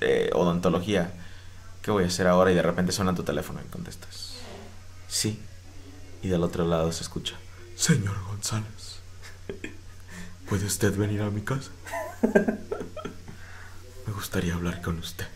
eh, 0.00 0.30
odontología. 0.34 1.10
¿Qué 1.82 1.90
voy 1.90 2.04
a 2.04 2.08
hacer 2.08 2.26
ahora? 2.26 2.52
Y 2.52 2.54
de 2.54 2.62
repente 2.62 2.92
suena 2.92 3.14
tu 3.14 3.22
teléfono 3.22 3.60
y 3.66 3.70
contestas. 3.70 4.34
Sí. 5.08 5.40
Y 6.22 6.28
del 6.28 6.42
otro 6.42 6.66
lado 6.66 6.90
se 6.92 7.02
escucha. 7.02 7.34
Señor 7.76 8.16
González. 8.26 9.00
¿Puede 10.48 10.66
usted 10.66 10.96
venir 10.96 11.22
a 11.22 11.30
mi 11.30 11.42
casa? 11.42 11.70
Me 14.06 14.12
gustaría 14.12 14.54
hablar 14.54 14.80
con 14.82 14.98
usted. 14.98 15.26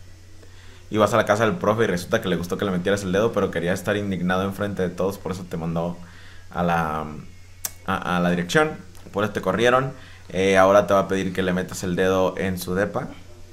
Y 0.89 0.97
vas 0.97 1.13
a 1.13 1.17
la 1.17 1.25
casa 1.25 1.45
del 1.45 1.55
profe 1.55 1.85
y 1.85 1.87
resulta 1.87 2.21
que 2.21 2.27
le 2.27 2.35
gustó 2.35 2.57
que 2.57 2.65
le 2.65 2.71
metieras 2.71 3.03
el 3.03 3.11
dedo, 3.11 3.31
pero 3.31 3.49
quería 3.51 3.73
estar 3.73 3.95
indignado 3.97 4.43
enfrente 4.43 4.81
de 4.81 4.89
todos, 4.89 5.17
por 5.17 5.31
eso 5.31 5.45
te 5.49 5.57
mandó 5.57 5.97
a 6.51 6.63
la, 6.63 7.05
a, 7.85 8.17
a 8.17 8.19
la 8.19 8.29
dirección. 8.29 8.77
Por 9.11 9.23
eso 9.23 9.33
te 9.33 9.41
corrieron. 9.41 9.93
Eh, 10.29 10.57
ahora 10.57 10.87
te 10.87 10.93
va 10.93 11.01
a 11.01 11.07
pedir 11.07 11.33
que 11.33 11.43
le 11.43 11.53
metas 11.53 11.83
el 11.83 11.95
dedo 11.95 12.37
en 12.37 12.59
su 12.59 12.75
depa. 12.75 13.07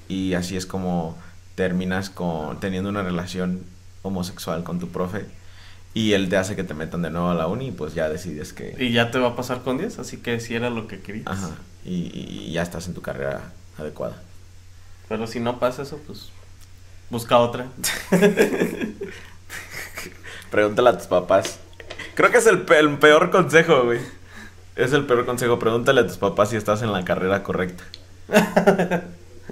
Y 0.08 0.34
así 0.34 0.56
es 0.56 0.66
como 0.66 1.16
terminas 1.54 2.10
con, 2.10 2.58
teniendo 2.60 2.88
una 2.88 3.02
relación 3.02 3.64
homosexual 4.02 4.64
con 4.64 4.78
tu 4.78 4.88
profe. 4.88 5.26
Y 5.92 6.12
él 6.12 6.28
te 6.28 6.36
hace 6.36 6.54
que 6.56 6.62
te 6.64 6.72
metan 6.74 7.02
de 7.02 7.10
nuevo 7.10 7.30
a 7.30 7.34
la 7.34 7.46
uni 7.48 7.68
y 7.68 7.72
pues 7.72 7.94
ya 7.94 8.08
decides 8.08 8.52
que... 8.52 8.76
Y 8.78 8.92
ya 8.92 9.10
te 9.10 9.18
va 9.18 9.28
a 9.30 9.36
pasar 9.36 9.62
con 9.62 9.76
10, 9.78 9.98
así 9.98 10.18
que 10.18 10.38
si 10.38 10.54
era 10.54 10.70
lo 10.70 10.86
que 10.86 11.00
querías. 11.00 11.26
Ajá. 11.26 11.50
Y, 11.84 11.94
y- 12.14 12.44
y 12.48 12.52
ya 12.52 12.62
estás 12.62 12.86
en 12.86 12.94
tu 12.94 13.02
carrera 13.02 13.52
adecuada. 13.76 14.22
Pero 15.08 15.26
si 15.26 15.40
no 15.40 15.58
pasa 15.58 15.82
eso, 15.82 15.98
pues 16.06 16.28
busca 17.10 17.38
otra. 17.38 17.66
Pregúntale 20.50 20.90
a 20.90 20.98
tus 20.98 21.06
papás. 21.06 21.58
Creo 22.14 22.30
que 22.30 22.38
es 22.38 22.46
el, 22.46 22.62
pe- 22.62 22.78
el 22.78 22.98
peor 22.98 23.30
consejo, 23.30 23.84
güey. 23.84 24.00
Es 24.76 24.92
el 24.92 25.06
peor 25.06 25.26
consejo. 25.26 25.58
Pregúntale 25.58 26.00
a 26.02 26.06
tus 26.06 26.16
papás 26.16 26.50
si 26.50 26.56
estás 26.56 26.82
en 26.82 26.92
la 26.92 27.04
carrera 27.04 27.42
correcta. 27.42 27.84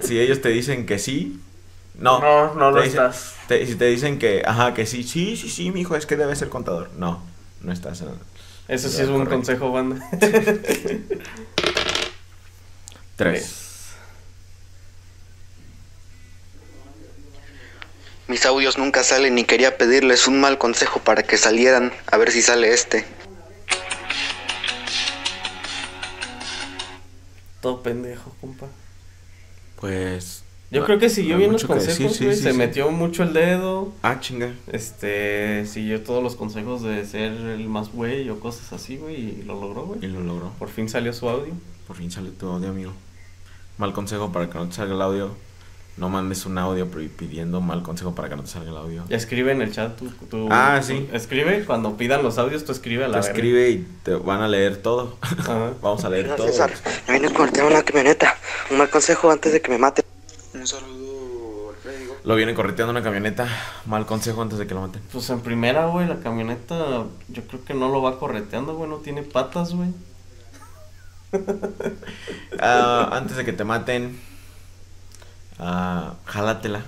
si 0.03 0.19
ellos 0.19 0.41
te 0.41 0.49
dicen 0.51 0.87
que 0.87 0.99
sí, 0.99 1.41
no. 1.99 2.21
No, 2.21 2.55
no 2.55 2.71
lo 2.71 2.83
dicen- 2.83 3.05
estás. 3.05 3.35
te- 3.49 3.67
si 3.67 3.75
te 3.75 3.85
dicen 3.87 4.19
que, 4.19 4.43
ajá, 4.47 4.73
que 4.75 4.87
sí, 4.87 5.03
sí, 5.03 5.37
sí, 5.37 5.49
sí, 5.51 5.71
mi 5.71 5.81
hijo, 5.83 5.95
es 5.97 6.07
que 6.07 6.17
debe 6.17 6.35
ser 6.37 6.49
contador. 6.49 6.91
No, 6.97 7.23
no 7.61 7.73
estás 7.73 8.01
en. 8.01 8.09
Eso 8.69 8.89
sí 8.89 9.03
es 9.03 9.09
un 9.09 9.25
correcto. 9.25 9.35
consejo, 9.35 9.73
banda. 9.73 10.07
Tres. 13.17 13.65
Mis 18.29 18.45
audios 18.45 18.77
nunca 18.79 19.03
salen 19.05 19.39
y 19.39 19.45
quería 19.45 19.79
pedirles 19.79 20.29
un 20.29 20.39
mal 20.41 20.59
consejo 20.59 21.01
para 21.01 21.23
que 21.23 21.39
salieran, 21.39 21.93
a 22.13 22.17
ver 22.19 22.31
si 22.31 22.43
sale 22.43 22.73
este. 22.75 23.07
Todo 27.63 27.83
pendejo, 27.83 28.35
compa. 28.41 28.67
Pues. 29.81 30.45
Yo 30.71 30.81
no- 30.81 30.87
creo 30.87 30.99
que 30.99 31.09
siguió 31.09 31.35
no 31.35 31.39
bien 31.39 31.53
los 31.53 31.65
consejos, 31.65 31.99
decir, 31.99 32.11
sí, 32.11 32.25
güey. 32.27 32.37
sí, 32.37 32.43
se 32.43 32.53
sí. 32.53 32.59
metió 32.59 32.91
mucho 32.91 33.23
el 33.23 33.33
dedo. 33.33 33.93
Ah, 34.03 34.19
chinga. 34.21 34.53
Este, 34.71 35.65
siguió 35.67 36.03
todos 36.03 36.23
los 36.23 36.37
consejos 36.37 36.83
de 36.83 37.07
ser 37.07 37.33
el 37.33 37.69
más 37.69 37.91
güey 37.93 38.29
o 38.29 38.39
cosas 38.41 38.73
así, 38.73 38.97
güey, 38.99 39.17
y 39.17 39.43
lo 39.47 39.59
logró, 39.61 39.87
güey. 39.87 40.05
Y 40.05 40.09
lo 40.09 40.21
logró. 40.21 40.51
Por 40.59 40.69
fin 40.69 40.89
salió 40.89 41.13
su 41.13 41.29
audio. 41.29 41.53
Por 41.87 41.97
fin 41.97 42.11
sale 42.11 42.31
tu 42.31 42.49
audio, 42.49 42.69
amigo. 42.69 42.93
Mal 43.79 43.93
consejo 43.95 44.31
para 44.33 44.51
que 44.51 44.59
no 44.59 44.67
te 44.69 44.75
salga 44.75 44.95
el 44.95 45.03
audio. 45.03 45.31
no 45.97 46.09
mandes 46.09 46.47
un 46.47 46.57
audio 46.59 46.87
pidiendo 46.87 47.61
mal 47.61 47.83
consejo 47.83 48.15
para 48.15 48.29
que 48.29 48.37
no 48.37 48.43
te 48.45 48.49
salga 48.51 48.71
el 48.71 48.77
audio. 48.77 49.03
Escribe 49.09 49.51
en 49.51 49.63
el 49.63 49.73
chat 49.73 49.97
tu, 49.99 50.09
tu- 50.11 50.47
Ah, 50.49 50.81
sí. 50.81 51.09
Escribe 51.13 51.65
cuando 51.65 51.97
pidan 51.97 52.23
los 52.23 52.39
audios, 52.39 52.65
tú 52.65 52.71
escribe 52.71 53.03
a 53.05 53.07
Te 53.09 53.13
la 53.15 53.19
escribe 53.19 53.71
y 53.71 53.87
te 54.05 54.15
van 54.15 54.41
a 54.43 54.47
leer 54.47 54.77
todo. 54.77 55.17
Ajá. 55.23 55.73
Vamos 55.83 56.05
a 56.05 56.09
leer 56.11 56.37
todo. 56.37 56.47
César, 56.47 56.71
me 57.09 57.19
viene 57.19 57.35
correteando 57.35 57.73
una 57.75 57.83
camioneta. 57.83 58.37
Un 58.71 58.79
mal 58.79 58.89
consejo 58.91 59.29
antes 59.33 59.53
de 59.53 59.61
que 59.61 59.71
me 59.73 59.79
mate. 59.79 60.05
Un 60.55 60.67
saludo 60.67 61.71
al 61.71 61.77
Freddy, 61.77 62.07
güey. 62.07 62.19
Lo 62.25 62.35
vienen 62.35 62.55
correteando 62.55 62.91
una 62.91 63.03
camioneta. 63.03 63.47
Mal 63.87 64.07
consejo 64.07 64.43
antes 64.43 64.59
de 64.59 64.67
que 64.67 64.75
lo 64.75 64.81
maten. 64.81 65.03
Pues 65.13 65.29
en 65.31 65.41
primera, 65.41 65.87
güey, 65.87 66.07
la 66.07 66.21
camioneta 66.21 67.05
yo 67.29 67.43
creo 67.47 67.65
que 67.65 67.75
no 67.75 67.89
lo 67.89 68.03
va 68.03 68.19
correteando, 68.19 68.75
güey, 68.75 68.89
no 68.91 68.97
tiene 68.97 69.23
patas, 69.23 69.75
güey. 69.75 69.91
Ah, 72.61 73.11
antes 73.13 73.37
de 73.37 73.45
que 73.45 73.53
te 73.53 73.65
maten, 73.65 74.19
ah, 75.59 76.15
jálatela. 76.25 76.85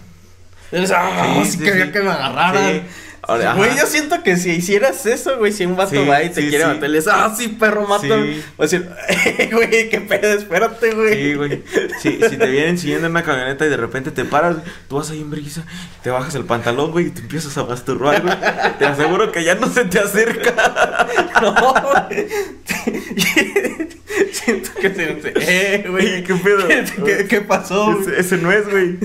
Ah, 0.72 1.42
Sí, 1.44 1.44
sí, 1.44 1.58
sí, 1.58 1.64
quería 1.64 1.86
sí. 1.86 1.92
que 1.92 2.00
me 2.00 2.10
agarraran. 2.10 2.82
Ahora, 3.30 3.54
Güey, 3.54 3.76
yo 3.76 3.86
siento 3.86 4.22
que 4.24 4.36
si 4.36 4.50
hicieras 4.50 5.06
eso, 5.06 5.38
güey, 5.38 5.52
si 5.52 5.64
un 5.64 5.76
vato 5.76 5.90
Sí, 5.90 6.04
va 6.08 6.22
y 6.22 6.30
te 6.30 6.42
sí, 6.42 6.48
quiere 6.48 6.64
sí. 6.64 6.70
matar, 6.70 6.90
le 6.90 6.98
dices, 6.98 7.12
ah, 7.14 7.32
sí, 7.36 7.48
perro, 7.48 7.86
mátame. 7.86 8.34
Sí. 8.34 8.40
Va 8.50 8.54
a 8.58 8.62
decir, 8.62 8.88
"Eh, 9.08 9.50
güey, 9.52 9.88
qué 9.88 10.00
pedo, 10.00 10.34
espérate, 10.36 10.90
güey. 10.94 11.14
Sí, 11.14 11.34
güey. 11.34 11.62
Sí, 12.02 12.18
si 12.28 12.36
te 12.36 12.46
vienen 12.48 12.76
siguiendo 12.78 13.06
en 13.06 13.12
una 13.12 13.22
camioneta 13.22 13.64
y 13.64 13.68
de 13.68 13.76
repente 13.76 14.10
te 14.10 14.24
paras, 14.24 14.56
tú 14.88 14.96
vas 14.96 15.10
ahí 15.10 15.20
en 15.20 15.30
brisa, 15.30 15.64
te 16.02 16.10
bajas 16.10 16.34
el 16.34 16.44
pantalón, 16.44 16.90
güey, 16.90 17.06
y 17.06 17.10
te 17.10 17.20
empiezas 17.20 17.56
a 17.56 17.64
masturbar, 17.64 18.20
güey. 18.22 18.34
Te 18.78 18.86
aseguro 18.86 19.30
que 19.30 19.44
ya 19.44 19.54
no 19.54 19.68
se 19.68 19.84
te 19.84 19.98
acerca. 20.00 21.06
No, 21.40 21.54
güey. 21.54 22.26
Siento 24.32 24.70
que 24.80 24.90
se. 24.94 25.32
Eh, 25.36 25.84
güey. 25.88 26.22
¿Qué 26.24 26.34
pedo? 26.34 26.66
¿Qué, 26.68 26.84
qué- 27.04 27.26
qué 27.28 27.40
pasó? 27.40 27.96
ese 28.16 28.36
no 28.36 28.52
es, 28.52 28.68
güey. 28.68 28.98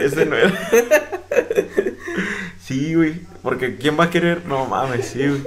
Ese 0.00 0.26
no 0.26 0.36
es. 0.36 0.52
Sí, 2.68 2.94
güey. 2.94 3.22
Porque 3.42 3.76
¿quién 3.76 3.98
va 3.98 4.04
a 4.04 4.10
querer? 4.10 4.44
No 4.44 4.66
mames, 4.66 5.06
sí, 5.08 5.26
güey. 5.26 5.42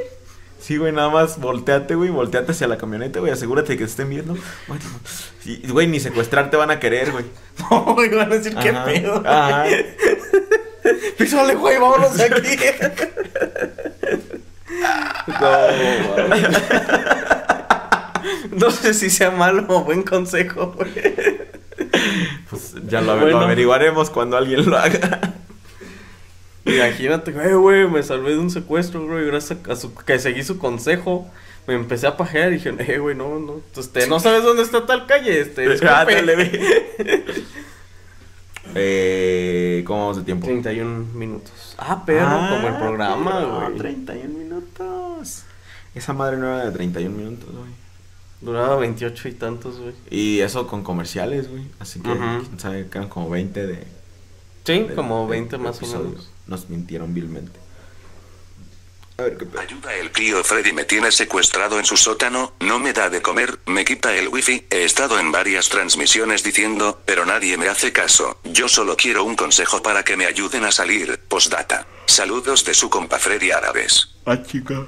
Sí, 0.60 0.78
güey, 0.78 0.92
nada 0.92 1.10
más 1.10 1.40
volteate, 1.40 1.94
güey, 1.96 2.10
volteate 2.10 2.52
hacia 2.52 2.68
la 2.68 2.78
camioneta, 2.78 3.20
güey, 3.20 3.32
asegúrate 3.32 3.74
de 3.74 3.78
que 3.78 3.84
te 3.86 3.90
estén 3.92 4.10
viendo. 4.10 4.36
Güey, 4.68 4.80
Sí, 5.44 5.62
güey, 5.68 5.86
ni 5.88 6.00
secuestrarte 6.00 6.58
van 6.58 6.72
a 6.72 6.80
querer, 6.80 7.12
güey. 7.12 7.26
No, 7.72 7.94
güey, 7.96 8.10
van 8.10 8.32
a 8.32 8.36
decir, 8.36 8.56
qué 8.56 8.70
Ajá, 8.70 8.86
pedo. 8.86 9.24
ajá. 9.26 9.66
Písale, 11.18 11.54
güey, 11.56 11.78
vámonos 11.80 12.18
de 12.18 12.24
aquí. 12.26 12.42
no, 15.28 15.50
güey. 16.28 16.42
No 18.52 18.72
sé 18.72 18.94
si 18.94 19.10
sea 19.10 19.32
malo 19.32 19.66
o 19.70 19.84
buen 19.84 20.04
consejo, 20.04 20.74
güey. 20.78 20.92
Pues 22.50 22.76
ya 22.88 23.02
lo, 23.02 23.16
lo 23.16 23.22
Bueno. 23.22 23.42
averiguaremos 23.42 24.10
cuando 24.10 24.38
alguien 24.38 24.70
lo 24.70 24.78
haga. 24.78 25.34
Imagínate, 26.66 27.32
güey, 27.32 27.54
güey, 27.56 27.88
me 27.88 28.04
salvé 28.04 28.32
de 28.32 28.40
un 28.40 28.50
secuestro, 28.52 29.06
güey, 29.08 29.26
gracias 29.26 29.60
a 29.68 29.76
su, 29.76 29.94
que 29.96 30.20
seguí 30.20 30.44
su 30.44 30.58
consejo. 30.60 31.28
Me 31.68 31.74
empecé 31.76 32.08
a 32.08 32.18
pajear 32.18 32.52
y 32.52 32.56
dije, 32.58 32.74
eh, 32.80 32.98
güey, 33.00 33.16
no, 33.16 33.40
no, 33.40 33.62
este, 33.78 34.08
no 34.08 34.20
sabes 34.20 34.44
dónde 34.44 34.64
está 34.64 34.86
tal 34.86 35.06
calle, 35.08 35.42
este, 35.42 35.62
disculpe. 35.70 35.88
Ah, 35.94 36.06
ve. 36.06 37.22
eh, 38.76 39.84
¿Cómo 39.86 40.00
vamos 40.02 40.18
de 40.18 40.24
tiempo? 40.24 40.46
31 40.46 41.06
minutos. 41.14 41.76
Ah, 41.78 42.04
perro, 42.06 42.30
como 42.50 42.68
el 42.68 42.76
programa, 42.78 43.44
güey. 43.44 43.78
31 43.78 44.38
minutos. 44.38 45.44
Esa 45.94 46.14
madre 46.14 46.38
no 46.38 46.48
era 46.48 46.66
de 46.66 46.72
31 46.72 47.16
minutos, 47.16 47.50
güey. 47.52 47.72
Duraba 48.42 48.76
28 48.78 49.28
y 49.28 49.32
tantos, 49.34 49.80
güey. 49.80 49.94
Y 50.10 50.40
eso 50.40 50.66
con 50.68 50.84
comerciales, 50.84 51.50
güey. 51.50 51.64
Así 51.80 52.00
que, 52.02 52.10
Ujú. 52.10 52.20
quién 52.48 52.60
sabe, 52.60 52.88
que 52.88 52.98
eran 52.98 53.10
como 53.10 53.30
20 53.30 53.68
de. 53.68 53.84
Sí, 54.64 54.80
de- 54.84 54.96
como 54.96 55.26
de- 55.26 55.32
20 55.32 55.58
de 55.58 55.64
más 55.64 55.82
o 55.82 55.86
menos. 55.88 56.31
Nos 56.48 56.70
mintieron 56.70 57.14
vilmente. 57.14 57.60
A 59.18 59.24
ver 59.24 59.38
qué 59.38 59.46
pedo. 59.46 59.62
Ayuda, 59.62 59.94
el 59.96 60.12
tío 60.12 60.44
Freddy 60.44 60.74
me 60.74 60.86
tiene 60.86 61.12
secuestrado 61.12 61.78
en 61.78 61.86
su 61.86 61.98
sótano, 61.98 62.54
no 62.60 62.80
me 62.80 62.94
da 62.94 63.10
de 63.10 63.22
comer, 63.22 63.60
me 63.68 63.86
quita 63.86 64.16
el 64.16 64.30
wifi, 64.30 64.66
he 64.70 64.84
estado 64.84 65.20
en 65.20 65.32
varias 65.32 65.70
transmisiones 65.70 66.44
diciendo, 66.44 67.00
pero 67.06 67.26
nadie 67.26 67.58
me 67.58 67.68
hace 67.68 67.92
caso, 67.92 68.40
yo 68.44 68.68
solo 68.68 68.96
quiero 68.98 69.24
un 69.24 69.36
consejo 69.36 69.84
para 69.84 70.04
que 70.04 70.18
me 70.18 70.26
ayuden 70.26 70.64
a 70.64 70.72
salir, 70.72 71.20
postdata. 71.28 71.86
Saludos 72.08 72.66
de 72.66 72.74
su 72.74 72.90
compa 72.90 73.20
Freddy 73.20 73.52
Árabes. 73.52 74.16
Ah, 74.26 74.42
chica. 74.42 74.86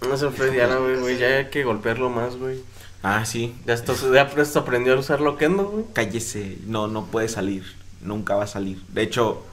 No 0.00 0.16
se 0.16 0.30
Freddy 0.30 0.60
Árabe, 0.60 0.96
güey, 0.96 1.18
ya 1.18 1.26
hay 1.26 1.50
que 1.50 1.64
golpearlo 1.64 2.10
más, 2.10 2.36
güey. 2.36 2.62
Ah, 3.02 3.24
sí. 3.24 3.54
Ya, 3.66 3.74
estás, 3.74 4.00
ya 4.12 4.30
presto 4.30 4.60
aprendió 4.60 4.94
a 4.94 4.98
usar 4.98 5.20
Loquendo, 5.20 5.64
güey. 5.64 5.84
Cállese. 5.92 6.56
No, 6.66 6.88
no 6.88 7.06
puede 7.06 7.28
salir. 7.28 7.64
Nunca 8.00 8.34
va 8.34 8.44
a 8.44 8.46
salir. 8.46 8.82
De 8.88 9.02
hecho, 9.02 9.44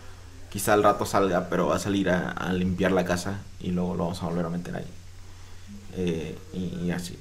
quizá 0.51 0.73
al 0.73 0.83
rato 0.83 1.05
salga, 1.05 1.49
pero 1.49 1.67
va 1.67 1.77
a 1.77 1.79
salir 1.79 2.09
a, 2.09 2.31
a 2.31 2.53
limpiar 2.53 2.91
la 2.91 3.05
casa 3.05 3.39
y 3.59 3.71
luego 3.71 3.95
lo 3.95 4.03
vamos 4.03 4.21
a 4.21 4.27
volver 4.27 4.45
a 4.45 4.49
meter 4.49 4.75
ahí. 4.75 4.87
Eh, 5.95 6.35
y, 6.53 6.85
y 6.85 6.91
así. 6.91 7.17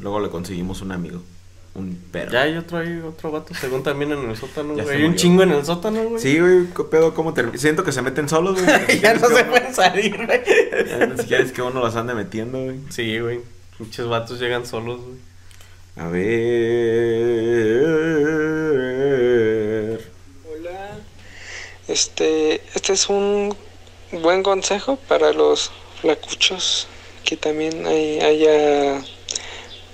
Luego 0.00 0.20
le 0.20 0.28
conseguimos 0.30 0.82
un 0.82 0.92
amigo. 0.92 1.22
Un 1.74 1.96
perro. 2.10 2.32
Ya 2.32 2.42
hay 2.42 2.56
otro 2.56 2.78
ahí, 2.78 3.00
otro 3.00 3.30
vato, 3.30 3.54
según 3.54 3.82
también 3.82 4.12
en 4.12 4.28
el 4.28 4.36
sótano, 4.36 4.74
güey. 4.82 4.88
Hay 4.88 5.04
un 5.04 5.14
chingo 5.14 5.42
en 5.42 5.52
el 5.52 5.64
sótano, 5.64 6.02
güey. 6.04 6.20
Sí, 6.20 6.38
güey, 6.38 6.66
¿qué 6.76 6.84
pedo? 6.84 7.14
¿Cómo 7.14 7.32
termina? 7.32 7.56
Siento 7.56 7.82
que 7.82 7.92
se 7.92 8.02
meten 8.02 8.28
solos, 8.28 8.62
güey. 8.62 9.00
ya 9.00 9.14
no 9.14 9.26
se 9.28 9.44
pueden 9.44 9.74
salir, 9.74 10.14
güey. 10.26 10.42
Ya 10.86 11.06
Ni 11.06 11.16
siquiera 11.18 11.42
es 11.42 11.52
que 11.52 11.62
uno 11.62 11.80
los 11.80 11.96
ande 11.96 12.14
metiendo, 12.14 12.62
güey. 12.62 12.78
Sí, 12.90 13.18
güey. 13.18 13.40
Muchos 13.78 14.08
vatos 14.08 14.38
llegan 14.38 14.66
solos, 14.66 15.00
güey. 15.00 15.16
A 15.96 16.08
ver. 16.08 16.32
Este, 21.88 22.62
este 22.74 22.92
es 22.92 23.08
un 23.08 23.56
buen 24.12 24.42
consejo 24.42 24.96
para 25.08 25.32
los 25.32 25.70
flacuchos 26.00 26.86
que 27.24 27.36
también 27.36 27.86
hay, 27.86 28.20
haya 28.20 29.02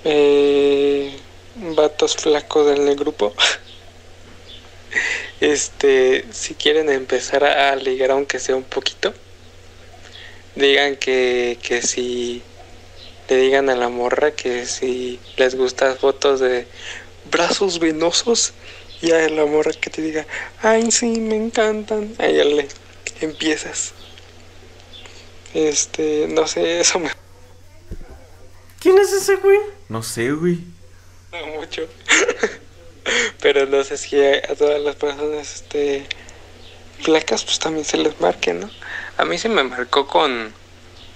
eh, 0.03 1.17
vatos 1.75 2.15
flacos 2.15 2.77
en 2.77 2.87
el 2.87 2.95
grupo. 2.95 3.33
Este, 5.41 6.25
si 6.33 6.53
quieren 6.53 6.89
empezar 6.89 7.45
a, 7.45 7.71
a 7.71 7.75
ligar 7.77 8.11
aunque 8.11 8.39
sea 8.39 8.57
un 8.57 8.63
poquito, 8.63 9.13
digan 10.55 10.97
que, 10.97 11.57
que 11.61 11.81
si 11.81 12.41
le 13.29 13.37
digan 13.37 13.69
a 13.69 13.75
la 13.75 13.89
morra 13.89 14.31
que 14.31 14.65
si 14.65 15.19
les 15.37 15.55
gustan 15.55 15.95
fotos 15.97 16.39
de 16.39 16.67
brazos 17.31 17.79
venosos 17.79 18.53
y 19.01 19.11
a 19.11 19.29
la 19.29 19.45
morra 19.45 19.71
que 19.71 19.89
te 19.89 20.01
diga, 20.01 20.25
ay 20.61 20.91
sí, 20.91 21.19
me 21.19 21.35
encantan, 21.35 22.15
ahí 22.17 22.35
ya 22.35 22.43
le 22.43 22.67
empiezas. 23.21 23.93
Este, 25.53 26.27
no 26.29 26.47
sé, 26.47 26.79
eso 26.81 26.99
me 26.99 27.09
¿Quién 28.79 28.97
es 28.97 29.11
ese, 29.11 29.35
güey? 29.35 29.59
No 29.89 30.01
sé, 30.03 30.31
güey. 30.31 30.59
gusta 31.31 31.45
mucho. 31.59 31.87
Pero 33.41 33.65
no 33.65 33.83
sé 33.83 33.97
si 33.97 34.21
a, 34.21 34.37
a 34.37 34.55
todas 34.55 34.81
las 34.81 34.95
personas 34.95 35.55
este 35.55 36.07
flacas 37.01 37.43
pues 37.43 37.59
también 37.59 37.85
se 37.85 37.97
les 37.97 38.19
marque, 38.19 38.53
¿no? 38.53 38.69
A 39.17 39.25
mí 39.25 39.37
se 39.37 39.49
me 39.49 39.63
marcó 39.63 40.07
con 40.07 40.31
un 40.31 40.53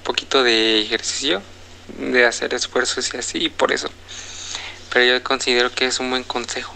poquito 0.04 0.44
de 0.44 0.82
ejercicio, 0.82 1.42
de 1.98 2.26
hacer 2.26 2.54
esfuerzos 2.54 3.14
y 3.14 3.18
así, 3.18 3.38
y 3.46 3.50
por 3.50 3.72
eso. 3.72 3.90
Pero 4.92 5.06
yo 5.06 5.24
considero 5.24 5.72
que 5.72 5.86
es 5.86 6.00
un 6.00 6.10
buen 6.10 6.24
consejo. 6.24 6.74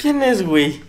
¿Quién 0.00 0.22
es, 0.22 0.42
güey? 0.44 0.80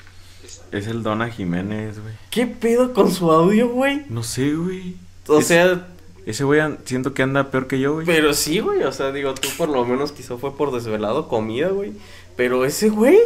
Es 0.72 0.88
el 0.88 1.02
Dona 1.04 1.30
Jiménez, 1.30 2.00
güey. 2.00 2.14
¿Qué 2.30 2.46
pedo 2.46 2.94
con 2.94 3.12
su 3.12 3.32
audio, 3.32 3.70
güey? 3.70 4.04
No 4.10 4.22
sé, 4.24 4.54
güey. 4.54 4.96
O 5.28 5.40
Es- 5.40 5.48
sea, 5.48 5.88
Ese 6.26 6.44
güey 6.44 6.60
siento 6.84 7.14
que 7.14 7.24
anda 7.24 7.50
peor 7.52 7.68
que 7.68 7.80
yo, 7.80 7.94
güey. 7.94 8.06
pero 8.06 8.34
sí, 8.34 8.60
güey. 8.60 8.84
O 8.84 8.92
sea, 8.92 9.12
digo, 9.14 9.34
tú 9.34 9.48
por 9.58 9.70
lo 9.70 9.86
menos 9.86 10.12
quizá 10.12 10.36
fue 10.38 10.56
por 10.58 10.72
desvelado 10.74 11.30
comida, 11.30 11.70
güey. 11.70 11.94
Pero 12.36 12.66
ese 12.66 12.90
güey. 12.90 13.18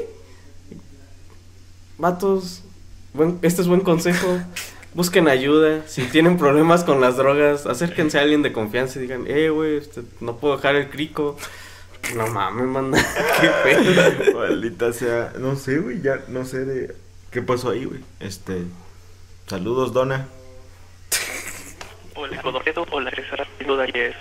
Vatos. 1.97 2.61
Buen, 3.13 3.39
este 3.41 3.61
es 3.61 3.67
buen 3.67 3.81
consejo. 3.81 4.27
Busquen 4.93 5.27
ayuda. 5.27 5.83
Si 5.87 6.03
tienen 6.03 6.37
problemas 6.37 6.83
con 6.83 7.01
las 7.01 7.17
drogas, 7.17 7.65
acérquense 7.65 8.19
a 8.19 8.21
alguien 8.21 8.41
de 8.43 8.51
confianza 8.53 8.99
y 8.99 9.03
digan, 9.03 9.23
eh, 9.27 9.49
güey, 9.49 9.77
este, 9.77 10.01
no 10.19 10.37
puedo 10.37 10.55
dejar 10.57 10.75
el 10.75 10.89
crico. 10.89 11.37
No 12.15 12.27
mames, 12.27 12.65
manda. 12.65 12.97
Qué 13.41 13.49
pedo. 13.63 14.39
Maldita 14.39 14.93
sea. 14.93 15.33
No 15.37 15.55
sé, 15.55 15.79
güey. 15.79 16.01
Ya 16.01 16.19
no 16.27 16.45
sé 16.45 16.65
de. 16.65 16.95
¿Qué 17.31 17.41
pasó 17.41 17.69
ahí, 17.69 17.85
güey? 17.85 18.01
Este. 18.19 18.63
Saludos, 19.47 19.93
Dona. 19.93 20.27
Hola, 22.15 22.41
Godorredo, 22.41 22.85
hola, 22.91 23.09
César, 23.11 23.47
duda 23.65 23.85
es, 23.85 24.15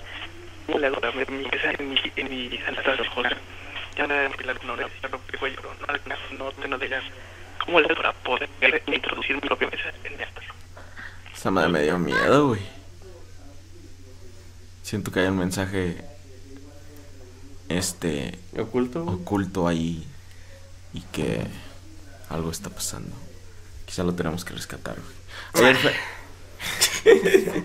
¿cómo 0.65 0.79
le 0.79 0.87
hago 0.87 0.99
para 0.99 1.15
ver 1.15 1.29
mi 1.29 1.43
mesa 1.43 1.71
en 1.77 1.89
mi, 1.89 1.95
en 2.15 2.29
mi 2.29 2.57
sala 2.57 2.95
de 2.95 3.07
jugar? 3.07 3.37
Ya 3.95 4.07
me 4.07 4.27
no 4.27 4.75
me 4.75 5.39
cuello, 5.39 5.59
no, 5.87 6.15
no, 6.37 6.51
no, 6.51 6.67
no 6.67 6.77
de 6.77 6.85
ellas. 6.85 7.03
¿Cómo 7.63 7.79
le 7.79 7.85
hago 7.85 7.95
para 7.95 8.11
poder 8.13 8.49
introducir 8.87 9.35
mi 9.35 9.41
propia 9.41 9.69
mesa 9.69 9.93
en 10.03 10.19
esta? 10.19 10.41
Esa 11.33 11.51
madre 11.51 11.69
me 11.69 11.83
dio 11.83 11.99
miedo, 11.99 12.47
güey. 12.47 12.61
Siento 14.81 15.11
que 15.11 15.19
hay 15.19 15.27
un 15.27 15.37
mensaje. 15.37 16.10
Este. 17.77 18.37
¿Oculto? 18.57 19.03
Oculto 19.05 19.67
ahí. 19.67 20.05
Y 20.93 21.01
que. 21.01 21.45
Algo 22.29 22.49
está 22.51 22.69
pasando. 22.69 23.15
Quizá 23.85 24.03
lo 24.03 24.13
tenemos 24.13 24.45
que 24.45 24.53
rescatar, 24.53 24.95
güey. 24.95 25.65
Ayer 25.65 25.77
fue- 25.81 25.95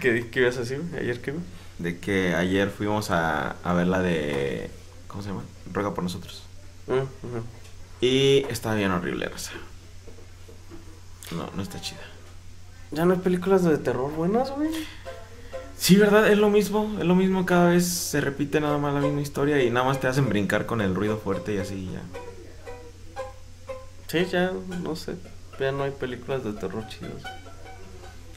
¿Qué, 0.00 0.28
qué 0.30 0.40
ibas 0.40 0.56
a 0.56 0.60
decir? 0.60 0.82
¿Ayer 0.98 1.20
qué? 1.20 1.34
de 1.78 1.98
que 1.98 2.34
ayer 2.36 2.70
fuimos 2.70 3.10
a, 3.10 3.56
a 3.64 3.72
ver 3.74 3.86
la 3.88 4.00
de. 4.00 4.70
¿Cómo 5.08 5.22
se 5.22 5.30
llama? 5.30 5.42
Ruega 5.72 5.92
por 5.94 6.04
nosotros. 6.04 6.42
Ujú. 6.86 7.02
Y 8.00 8.44
está 8.50 8.74
bien 8.74 8.90
horrible, 8.92 9.26
raza. 9.28 9.52
No, 11.32 11.50
no 11.56 11.62
está 11.62 11.80
chida. 11.80 12.00
Ya 12.92 13.04
no 13.04 13.14
hay 13.14 13.18
películas 13.20 13.64
de 13.64 13.76
terror 13.78 14.12
buenas, 14.12 14.50
güey. 14.52 14.70
Sí, 15.78 15.96
¿verdad? 15.96 16.28
Es 16.30 16.38
lo 16.38 16.48
mismo, 16.50 16.96
es 16.98 17.04
lo 17.04 17.14
mismo, 17.14 17.44
cada 17.44 17.70
vez 17.70 17.86
se 17.86 18.20
repite 18.20 18.60
nada 18.60 18.78
más 18.78 18.94
la 18.94 19.00
misma 19.00 19.20
historia 19.20 19.62
y 19.62 19.70
nada 19.70 19.84
más 19.86 20.00
te 20.00 20.06
hacen 20.06 20.28
brincar 20.28 20.66
con 20.66 20.80
el 20.80 20.94
ruido 20.94 21.18
fuerte 21.18 21.54
y 21.54 21.58
así 21.58 21.90
ya. 21.92 22.00
Sí, 24.08 24.26
ya, 24.30 24.52
no 24.82 24.96
sé. 24.96 25.14
Ya 25.58 25.72
no 25.72 25.84
hay 25.84 25.90
películas 25.90 26.42
de 26.44 26.52
terror 26.52 26.86
chidas. 26.88 27.22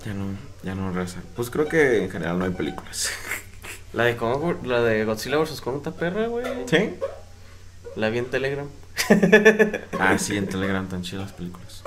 Ya 0.06 0.14
no, 0.14 0.26
ya 0.64 0.76
no, 0.76 0.92
raza. 0.94 1.20
Pues 1.36 1.50
creo 1.50 1.68
que 1.68 2.04
en 2.04 2.10
general 2.12 2.38
no 2.40 2.46
hay 2.46 2.52
películas. 2.52 3.10
La 3.94 4.04
de, 4.04 4.18
Kong- 4.18 4.66
la 4.66 4.82
de 4.84 5.06
Godzilla 5.06 5.38
vs. 5.38 5.62
Kong 5.62 5.78
está 5.78 5.92
perra, 5.92 6.28
güey. 6.28 6.46
¿Sí? 6.68 6.94
La 7.96 8.10
vi 8.10 8.18
en 8.20 8.26
Telegram. 8.26 8.68
Ah, 9.98 10.18
sí, 10.20 10.36
en 10.38 10.48
Telegram 10.48 10.88
tan 10.88 11.02
chidas 11.04 11.24
las 11.24 11.34
películas. 11.34 11.84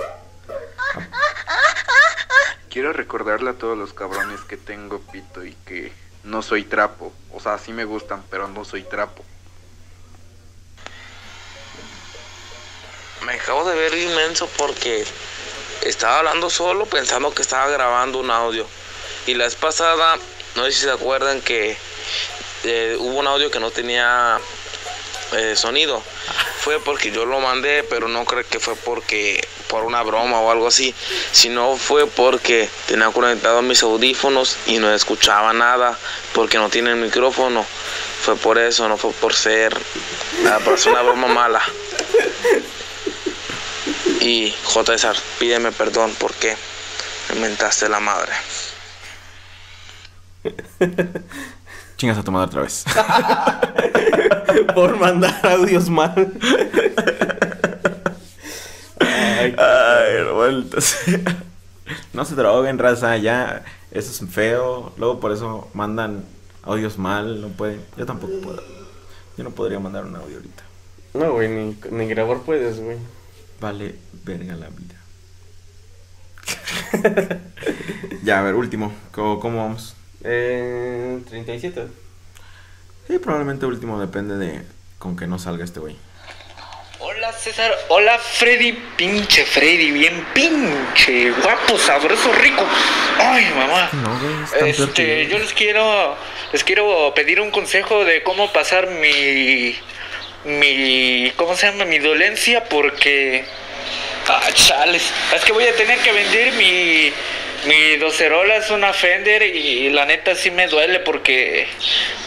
Quiero 2.71 2.93
recordarle 2.93 3.49
a 3.49 3.53
todos 3.53 3.77
los 3.77 3.91
cabrones 3.91 4.39
que 4.47 4.55
tengo 4.55 5.01
pito 5.01 5.43
y 5.43 5.53
que 5.65 5.91
no 6.23 6.41
soy 6.41 6.63
trapo. 6.63 7.11
O 7.33 7.41
sea, 7.41 7.57
sí 7.57 7.73
me 7.73 7.83
gustan, 7.83 8.23
pero 8.29 8.47
no 8.47 8.63
soy 8.63 8.83
trapo. 8.83 9.25
Me 13.25 13.33
acabo 13.33 13.69
de 13.69 13.75
ver 13.75 13.93
inmenso 13.95 14.47
porque 14.57 15.05
estaba 15.81 16.19
hablando 16.19 16.49
solo 16.49 16.85
pensando 16.85 17.33
que 17.33 17.41
estaba 17.41 17.69
grabando 17.69 18.19
un 18.19 18.31
audio. 18.31 18.65
Y 19.27 19.33
la 19.33 19.43
vez 19.43 19.55
pasada, 19.55 20.17
no 20.55 20.63
sé 20.63 20.71
si 20.71 20.79
se 20.83 20.91
acuerdan 20.91 21.41
que 21.41 21.75
eh, 22.63 22.95
hubo 22.97 23.19
un 23.19 23.27
audio 23.27 23.51
que 23.51 23.59
no 23.59 23.71
tenía 23.71 24.39
eh, 25.33 25.57
sonido. 25.57 26.01
Fue 26.61 26.79
porque 26.79 27.11
yo 27.11 27.25
lo 27.25 27.39
mandé, 27.39 27.83
pero 27.83 28.07
no 28.07 28.23
creo 28.23 28.43
que 28.47 28.59
fue 28.59 28.75
porque 28.75 29.43
por 29.67 29.83
una 29.83 30.03
broma 30.03 30.39
o 30.41 30.51
algo 30.51 30.67
así, 30.67 30.93
sino 31.31 31.75
fue 31.75 32.05
porque 32.05 32.69
tenía 32.85 33.09
conectado 33.09 33.63
mis 33.63 33.81
audífonos 33.81 34.57
y 34.67 34.77
no 34.77 34.93
escuchaba 34.93 35.53
nada 35.53 35.97
porque 36.33 36.59
no 36.59 36.69
tiene 36.69 36.93
micrófono. 36.93 37.65
Fue 38.21 38.35
por 38.35 38.59
eso, 38.59 38.87
no 38.87 38.97
fue 38.97 39.11
por 39.11 39.33
ser, 39.33 39.75
una 40.39 41.01
broma 41.01 41.27
mala. 41.27 41.63
Y 44.19 44.53
J. 44.63 44.93
César, 44.93 45.17
pídeme 45.39 45.71
perdón 45.71 46.15
porque 46.19 46.55
me 47.29 47.39
mentaste 47.39 47.89
la 47.89 47.99
madre. 47.99 48.33
Chingas 52.01 52.17
a 52.17 52.23
tu 52.23 52.31
madre 52.31 52.47
otra 52.47 52.61
vez. 52.63 52.83
Por 54.73 54.97
mandar 54.97 55.39
audios 55.45 55.87
mal. 55.87 56.33
Ay, 58.99 59.55
Ay. 59.55 60.65
No 62.13 62.25
se 62.25 62.33
droguen, 62.33 62.79
raza, 62.79 63.17
ya. 63.17 63.63
Eso 63.91 64.09
es 64.09 64.31
feo. 64.31 64.93
Luego 64.97 65.19
por 65.19 65.31
eso 65.31 65.69
mandan 65.75 66.25
audios 66.63 66.97
mal. 66.97 67.39
No 67.39 67.49
pueden. 67.49 67.85
Yo 67.95 68.07
tampoco 68.07 68.33
puedo. 68.41 68.63
Yo 69.37 69.43
no 69.43 69.51
podría 69.51 69.79
mandar 69.79 70.03
un 70.05 70.15
audio 70.15 70.37
ahorita. 70.37 70.63
No, 71.13 71.33
güey, 71.33 71.49
ni, 71.49 71.77
ni 71.91 72.07
grabar 72.07 72.39
puedes, 72.39 72.79
güey. 72.79 72.97
Vale, 73.59 73.93
verga 74.23 74.55
la 74.55 74.69
vida. 74.69 74.95
ya, 78.23 78.39
a 78.39 78.41
ver, 78.41 78.55
último. 78.55 78.91
¿Cómo, 79.11 79.39
cómo 79.39 79.57
vamos? 79.59 79.95
Eh, 80.23 81.19
37. 81.29 81.87
Sí, 83.07 83.19
probablemente 83.19 83.65
último 83.65 83.99
depende 83.99 84.37
de 84.37 84.61
con 84.99 85.17
que 85.17 85.27
no 85.27 85.39
salga 85.39 85.63
este 85.63 85.79
güey. 85.79 85.95
Hola 86.99 87.33
César, 87.33 87.75
hola 87.87 88.19
Freddy, 88.19 88.73
pinche 88.95 89.43
Freddy, 89.43 89.89
bien 89.89 90.23
pinche, 90.35 91.31
guapo, 91.31 91.75
sabroso, 91.79 92.31
rico. 92.33 92.63
Ay, 93.17 93.51
mamá. 93.55 93.89
No, 93.93 94.19
güey, 94.19 94.69
es 94.69 94.79
Este, 94.79 95.27
yo 95.27 95.39
les 95.39 95.51
quiero, 95.53 96.15
les 96.53 96.63
quiero 96.63 97.11
pedir 97.15 97.41
un 97.41 97.49
consejo 97.49 98.05
de 98.05 98.21
cómo 98.21 98.53
pasar 98.53 98.87
mi, 98.87 99.75
mi, 100.45 101.31
¿cómo 101.37 101.55
se 101.55 101.71
llama? 101.71 101.85
Mi 101.85 101.97
dolencia 101.97 102.65
porque, 102.65 103.45
ah, 104.27 104.49
chales, 104.53 105.11
es 105.35 105.43
que 105.43 105.53
voy 105.53 105.65
a 105.65 105.75
tener 105.75 105.97
que 105.99 106.11
vender 106.11 106.53
mi, 106.53 107.11
mi 107.65 107.97
docerola 107.97 108.55
es 108.55 108.71
una 108.71 108.91
Fender 108.91 109.43
y 109.43 109.89
la 109.91 110.05
neta 110.05 110.35
sí 110.35 110.49
me 110.49 110.67
duele 110.67 110.99
porque 110.99 111.67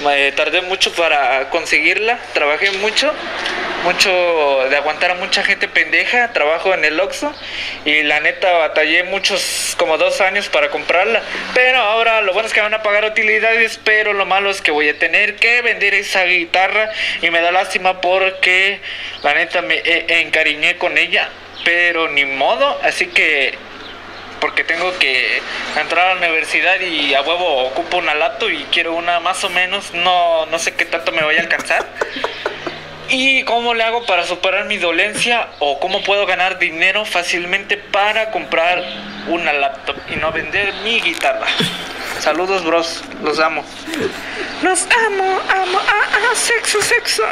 me 0.05 0.30
tardé 0.32 0.61
mucho 0.61 0.93
para 0.93 1.51
conseguirla, 1.51 2.18
trabajé 2.32 2.70
mucho, 2.72 3.12
mucho 3.82 4.66
de 4.70 4.76
aguantar 4.76 5.11
a 5.11 5.14
mucha 5.14 5.43
gente 5.43 5.66
pendeja, 5.66 6.32
trabajo 6.32 6.72
en 6.72 6.85
el 6.85 7.01
Oxxo 7.01 7.35
y 7.85 8.03
la 8.05 8.20
neta 8.20 8.53
batallé 8.53 9.03
muchos, 9.05 9.74
como 9.76 9.99
dos 9.99 10.20
años 10.20 10.49
para 10.49 10.70
comprarla, 10.70 11.22
pero 11.53 11.78
ahora 11.78 12.20
lo 12.20 12.32
bueno 12.32 12.47
es 12.47 12.55
que 12.55 12.61
van 12.61 12.74
a 12.74 12.82
pagar 12.82 13.05
utilidades, 13.05 13.80
pero 13.82 14.12
lo 14.12 14.26
malo 14.26 14.51
es 14.51 14.62
que 14.62 14.70
voy 14.70 14.89
a 14.89 14.99
tener 14.99 15.37
que 15.37 15.62
vender 15.62 15.95
esa 15.95 16.24
guitarra 16.24 16.93
y 17.22 17.30
me 17.30 17.41
da 17.41 17.51
lástima 17.51 18.01
porque 18.01 18.78
la 19.22 19.35
neta 19.35 19.62
me 19.62 19.76
eh, 19.76 20.20
encariñé 20.20 20.76
con 20.76 20.97
ella, 20.97 21.28
pero 21.64 22.09
ni 22.09 22.24
modo, 22.24 22.80
así 22.85 23.07
que 23.07 23.55
porque 24.41 24.64
tengo 24.64 24.97
que 24.99 25.41
entrar 25.80 26.07
a 26.07 26.14
la 26.14 26.20
universidad 26.20 26.80
y 26.80 27.14
a 27.14 27.22
huevo 27.22 27.64
ocupo 27.66 27.99
una 27.99 28.14
laptop 28.14 28.51
y 28.51 28.64
quiero 28.64 28.95
una 28.95 29.20
más 29.20 29.43
o 29.45 29.51
menos, 29.51 29.93
no, 29.95 30.47
no 30.47 30.59
sé 30.59 30.74
qué 30.74 30.85
tanto 30.85 31.12
me 31.12 31.22
vaya 31.22 31.41
a 31.41 31.43
alcanzar. 31.43 31.87
¿Y 33.09 33.43
cómo 33.45 33.74
le 33.74 33.85
hago 33.85 34.07
para 34.07 34.24
superar 34.24 34.64
mi 34.64 34.78
dolencia 34.78 35.49
o 35.59 35.78
cómo 35.78 36.03
puedo 36.03 36.26
ganar 36.26 36.59
dinero 36.59 37.05
fácilmente 37.05 37.76
para 37.76 38.30
comprar 38.30 38.82
una 39.28 39.53
laptop 39.53 39.97
y 40.12 40.16
no 40.16 40.32
vender 40.32 40.72
mi 40.82 41.01
guitarra? 41.01 41.47
Saludos, 42.20 42.64
bros, 42.64 43.05
los 43.22 43.39
amo. 43.39 43.64
Los 44.62 44.87
amo, 45.07 45.41
amo, 45.49 45.78
ah, 45.78 46.09
ah, 46.12 46.35
sexo, 46.35 46.80
sexo. 46.80 47.22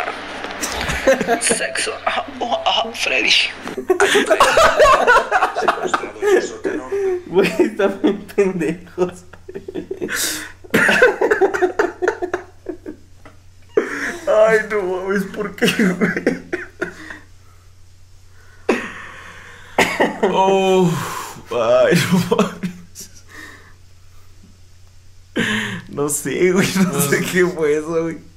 Sexo, 1.40 1.92
ah, 2.06 2.24
oh, 2.40 2.62
ah, 2.64 2.92
Freddy. 2.94 3.32
Güey, 7.26 7.50
bien 8.02 8.26
pendejos. 8.34 9.24
Ay, 14.26 14.58
no 14.70 14.82
mames, 14.82 15.24
¿por 15.24 15.56
qué, 15.56 15.66
güey? 15.66 16.42
Oh, 20.30 20.90
ay, 21.50 21.94
no 22.12 22.36
mames. 22.36 23.10
No 25.88 26.08
sé, 26.08 26.52
güey, 26.52 26.68
no 26.76 27.00
sé 27.00 27.20
qué 27.32 27.44
fue 27.46 27.76
eso, 27.76 28.02
güey. 28.02 28.31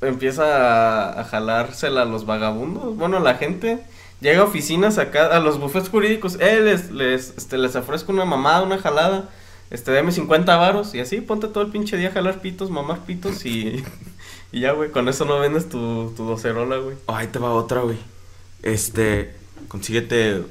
Empieza 0.00 1.18
a, 1.18 1.24
jalársela 1.24 2.02
a 2.02 2.04
los 2.04 2.26
vagabundos. 2.26 2.96
Bueno, 2.96 3.18
la 3.20 3.34
gente 3.34 3.78
llega 4.20 4.42
a 4.42 4.44
oficinas 4.44 4.98
acá, 4.98 5.26
a 5.26 5.40
los 5.40 5.58
bufetes 5.58 5.88
jurídicos. 5.88 6.36
Eh, 6.40 6.60
les, 6.60 6.90
les, 6.90 7.34
este, 7.36 7.58
les 7.58 7.76
ofrezco 7.76 8.12
una 8.12 8.24
mamada, 8.24 8.62
una 8.62 8.78
jalada. 8.78 9.30
Este, 9.70 9.90
deme 9.90 10.12
50 10.12 10.54
varos 10.56 10.94
y 10.94 11.00
así, 11.00 11.20
ponte 11.20 11.48
todo 11.48 11.64
el 11.64 11.70
pinche 11.70 11.96
día 11.96 12.10
a 12.10 12.12
jalar 12.12 12.40
pitos, 12.40 12.70
mamar 12.70 13.00
pitos 13.00 13.44
y, 13.46 13.82
y 14.52 14.60
ya, 14.60 14.72
güey. 14.72 14.90
Con 14.90 15.08
eso 15.08 15.24
no 15.24 15.38
vendes 15.38 15.68
tu, 15.68 16.12
tu 16.16 16.24
docerola, 16.24 16.76
güey. 16.76 16.96
Oh, 17.06 17.14
ahí 17.14 17.26
te 17.28 17.38
va 17.38 17.52
otra, 17.52 17.80
güey. 17.80 17.98
Este, 18.62 19.34
consíguete 19.68 20.42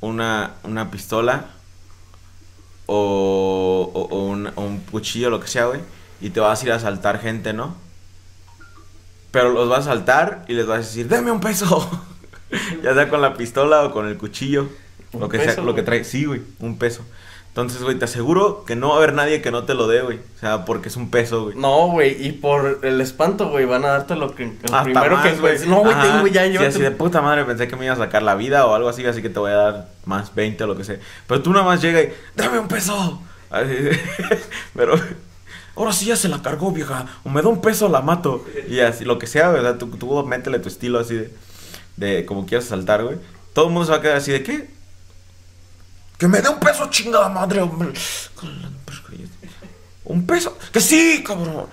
una, 0.00 0.54
una 0.64 0.90
pistola 0.90 1.50
o, 2.86 3.90
o, 3.94 4.16
un, 4.16 4.50
un 4.56 4.80
cuchillo, 4.80 5.30
lo 5.30 5.40
que 5.40 5.48
sea, 5.48 5.66
güey. 5.66 5.80
Y 6.20 6.30
te 6.30 6.40
vas 6.40 6.60
a 6.60 6.66
ir 6.66 6.72
a 6.72 6.76
asaltar 6.76 7.20
gente, 7.20 7.52
¿no? 7.52 7.74
Pero 9.30 9.50
los 9.50 9.68
vas 9.68 9.86
a 9.86 9.92
asaltar 9.92 10.44
y 10.48 10.54
les 10.54 10.66
vas 10.66 10.76
a 10.76 10.80
decir, 10.80 11.08
dame 11.08 11.30
un 11.30 11.40
peso. 11.40 11.88
ya 12.82 12.94
sea 12.94 13.08
con 13.08 13.20
la 13.20 13.34
pistola 13.34 13.84
o 13.84 13.92
con 13.92 14.06
el 14.08 14.16
cuchillo. 14.16 14.68
Lo 15.18 15.28
que 15.28 15.38
sea, 15.38 15.56
lo 15.56 15.74
que 15.74 15.82
güey. 15.82 15.84
trae. 15.84 16.04
Sí, 16.04 16.24
güey, 16.24 16.40
un 16.60 16.78
peso. 16.78 17.04
Entonces, 17.48 17.82
güey, 17.82 17.98
te 17.98 18.04
aseguro 18.04 18.64
que 18.64 18.76
no 18.76 18.90
va 18.90 18.94
a 18.94 18.98
haber 18.98 19.12
nadie 19.12 19.42
que 19.42 19.50
no 19.50 19.64
te 19.64 19.74
lo 19.74 19.88
dé, 19.88 20.02
güey. 20.02 20.18
O 20.18 20.38
sea, 20.38 20.64
porque 20.64 20.88
es 20.88 20.96
un 20.96 21.10
peso, 21.10 21.44
güey. 21.44 21.56
No, 21.56 21.88
güey, 21.88 22.24
y 22.24 22.30
por 22.30 22.78
el 22.82 23.00
espanto, 23.00 23.50
güey, 23.50 23.64
van 23.64 23.84
a 23.84 23.88
darte 23.88 24.14
lo 24.14 24.36
que 24.36 24.44
el 24.44 24.56
Hasta 24.66 24.84
primero 24.84 25.16
más, 25.16 25.24
que 25.24 25.34
encuentres. 25.34 25.66
No, 25.66 25.80
güey, 25.80 25.96
tengo 26.00 26.26
ya 26.28 26.46
yo. 26.46 26.60
Sí, 26.60 26.66
así 26.66 26.80
de 26.80 26.92
puta 26.92 27.20
madre, 27.20 27.44
pensé 27.44 27.66
que 27.66 27.74
me 27.74 27.86
iba 27.86 27.94
a 27.94 27.96
sacar 27.96 28.22
la 28.22 28.36
vida 28.36 28.66
o 28.66 28.74
algo 28.74 28.88
así, 28.88 29.04
así 29.04 29.20
que 29.20 29.30
te 29.30 29.40
voy 29.40 29.50
a 29.50 29.56
dar 29.56 29.88
más 30.04 30.32
20 30.32 30.62
o 30.62 30.66
lo 30.68 30.76
que 30.76 30.84
sea. 30.84 30.98
Pero 31.26 31.42
tú 31.42 31.52
nada 31.52 31.64
más 31.64 31.82
llega 31.82 32.00
y, 32.00 32.12
dame 32.36 32.60
un 32.60 32.68
peso. 32.68 33.20
Así, 33.50 33.74
pero, 34.76 34.94
ahora 35.80 35.92
sí 35.92 36.06
ya 36.06 36.16
se 36.16 36.28
la 36.28 36.42
cargó, 36.42 36.70
vieja. 36.72 37.06
O 37.24 37.30
me 37.30 37.42
da 37.42 37.48
un 37.48 37.60
peso, 37.60 37.88
la 37.88 38.02
mato. 38.02 38.44
Y 38.68 38.80
así, 38.80 39.04
lo 39.04 39.18
que 39.18 39.26
sea, 39.26 39.48
¿verdad? 39.50 39.78
Tú, 39.78 39.86
tú 39.88 40.24
métele 40.24 40.58
tu 40.58 40.68
estilo 40.68 40.98
así 40.98 41.14
de, 41.14 41.34
de 41.96 42.26
como 42.26 42.46
quieras 42.46 42.66
saltar, 42.66 43.02
güey. 43.02 43.16
Todo 43.54 43.66
el 43.66 43.72
mundo 43.72 43.86
se 43.86 43.92
va 43.92 43.98
a 43.98 44.02
quedar 44.02 44.16
así 44.16 44.30
de, 44.30 44.42
¿qué? 44.42 44.70
Que 46.18 46.28
me 46.28 46.42
dé 46.42 46.50
un 46.50 46.60
peso, 46.60 46.88
chingada 46.90 47.28
madre, 47.30 47.62
hombre. 47.62 47.92
Un 50.04 50.26
peso. 50.26 50.56
Que 50.72 50.80
sí, 50.80 51.24
cabrón. 51.26 51.66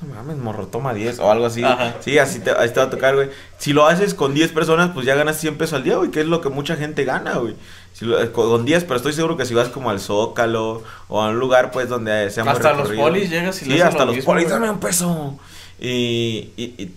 No 0.00 0.14
mames, 0.14 0.36
morro, 0.36 0.66
toma 0.68 0.94
10 0.94 1.18
o 1.18 1.30
algo 1.30 1.46
así. 1.46 1.64
Ajá. 1.64 1.96
Sí, 2.00 2.18
así 2.18 2.38
te, 2.38 2.50
así 2.52 2.72
te 2.72 2.78
va 2.80 2.86
a 2.86 2.90
tocar, 2.90 3.16
güey. 3.16 3.30
Si 3.58 3.72
lo 3.72 3.86
haces 3.86 4.14
con 4.14 4.32
10 4.32 4.52
personas, 4.52 4.90
pues 4.94 5.04
ya 5.06 5.16
ganas 5.16 5.38
100 5.38 5.58
pesos 5.58 5.74
al 5.74 5.82
día, 5.82 5.96
güey, 5.96 6.10
que 6.12 6.20
es 6.20 6.26
lo 6.26 6.40
que 6.40 6.50
mucha 6.50 6.76
gente 6.76 7.04
gana, 7.04 7.34
güey. 7.38 7.56
Si 7.94 8.04
lo- 8.04 8.20
eh, 8.22 8.30
con 8.30 8.64
10, 8.64 8.84
pero 8.84 8.96
estoy 8.96 9.12
seguro 9.12 9.36
que 9.36 9.44
si 9.44 9.54
vas 9.54 9.68
como 9.70 9.90
al 9.90 9.98
Zócalo 9.98 10.84
o 11.08 11.20
a 11.20 11.30
un 11.30 11.40
lugar, 11.40 11.72
pues, 11.72 11.88
donde 11.88 12.30
sea 12.30 12.44
muy 12.44 12.52
Hasta 12.52 12.74
los 12.74 12.90
polis 12.92 13.28
llegas 13.28 13.60
y 13.62 13.64
Sí, 13.64 13.80
hasta 13.80 14.00
lo 14.00 14.06
los 14.06 14.16
mismo, 14.16 14.32
polis, 14.32 14.44
güey. 14.48 14.54
dame 14.60 14.70
un 14.70 14.78
peso. 14.78 15.36
Y, 15.80 16.50
y, 16.56 16.74
y 16.78 16.90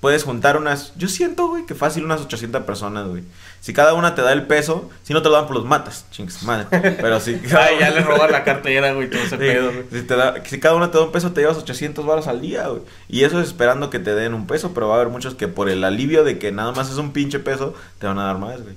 puedes 0.00 0.24
juntar 0.24 0.56
unas, 0.56 0.92
yo 0.96 1.08
siento, 1.08 1.48
güey, 1.48 1.66
que 1.66 1.74
fácil 1.74 2.04
unas 2.04 2.20
800 2.22 2.62
personas, 2.64 3.06
güey. 3.08 3.24
Si 3.60 3.72
cada 3.72 3.94
una 3.94 4.14
te 4.14 4.22
da 4.22 4.32
el 4.32 4.46
peso, 4.46 4.90
si 5.02 5.12
no 5.12 5.22
te 5.22 5.28
lo 5.28 5.34
dan, 5.34 5.46
pues 5.46 5.58
los 5.58 5.66
matas, 5.66 6.04
chingas 6.12 6.42
madre. 6.44 6.66
Pero 7.00 7.18
si... 7.20 7.40
Ay, 7.58 7.76
ya 7.80 7.90
le 7.90 8.00
roban 8.00 8.30
la 8.30 8.44
cartera, 8.44 8.92
güey, 8.92 9.10
todo 9.10 9.20
ese 9.20 9.30
Sí, 9.30 9.36
pedo, 9.38 9.72
güey. 9.72 9.84
si, 9.90 10.02
te 10.02 10.14
da- 10.16 10.34
si 10.44 10.60
cada 10.60 10.74
uno 10.76 10.90
te 10.90 10.98
da 10.98 11.04
un 11.04 11.12
peso, 11.12 11.32
te 11.32 11.40
llevas 11.40 11.56
800 11.56 12.06
baros 12.06 12.28
al 12.28 12.40
día, 12.40 12.68
güey. 12.68 12.82
Y 13.08 13.24
eso 13.24 13.40
es 13.40 13.48
esperando 13.48 13.90
que 13.90 13.98
te 13.98 14.14
den 14.14 14.34
un 14.34 14.46
peso, 14.46 14.72
pero 14.72 14.88
va 14.88 14.94
a 14.94 15.00
haber 15.00 15.10
muchos 15.12 15.34
que 15.34 15.48
por 15.48 15.68
el 15.68 15.82
alivio 15.82 16.22
de 16.22 16.38
que 16.38 16.52
nada 16.52 16.72
más 16.72 16.90
es 16.90 16.96
un 16.98 17.12
pinche 17.12 17.40
peso, 17.40 17.74
te 17.98 18.06
van 18.06 18.18
a 18.20 18.24
dar 18.26 18.38
más, 18.38 18.62
güey. 18.62 18.74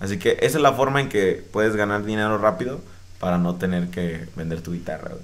Así 0.00 0.18
que 0.18 0.38
esa 0.40 0.56
es 0.56 0.62
la 0.62 0.72
forma 0.72 1.00
en 1.02 1.10
que 1.10 1.44
puedes 1.52 1.76
ganar 1.76 2.04
dinero 2.04 2.38
rápido 2.38 2.80
para 3.18 3.36
no 3.36 3.56
tener 3.56 3.88
que 3.88 4.26
vender 4.36 4.62
tu 4.62 4.72
guitarra, 4.72 5.08
güey. 5.10 5.22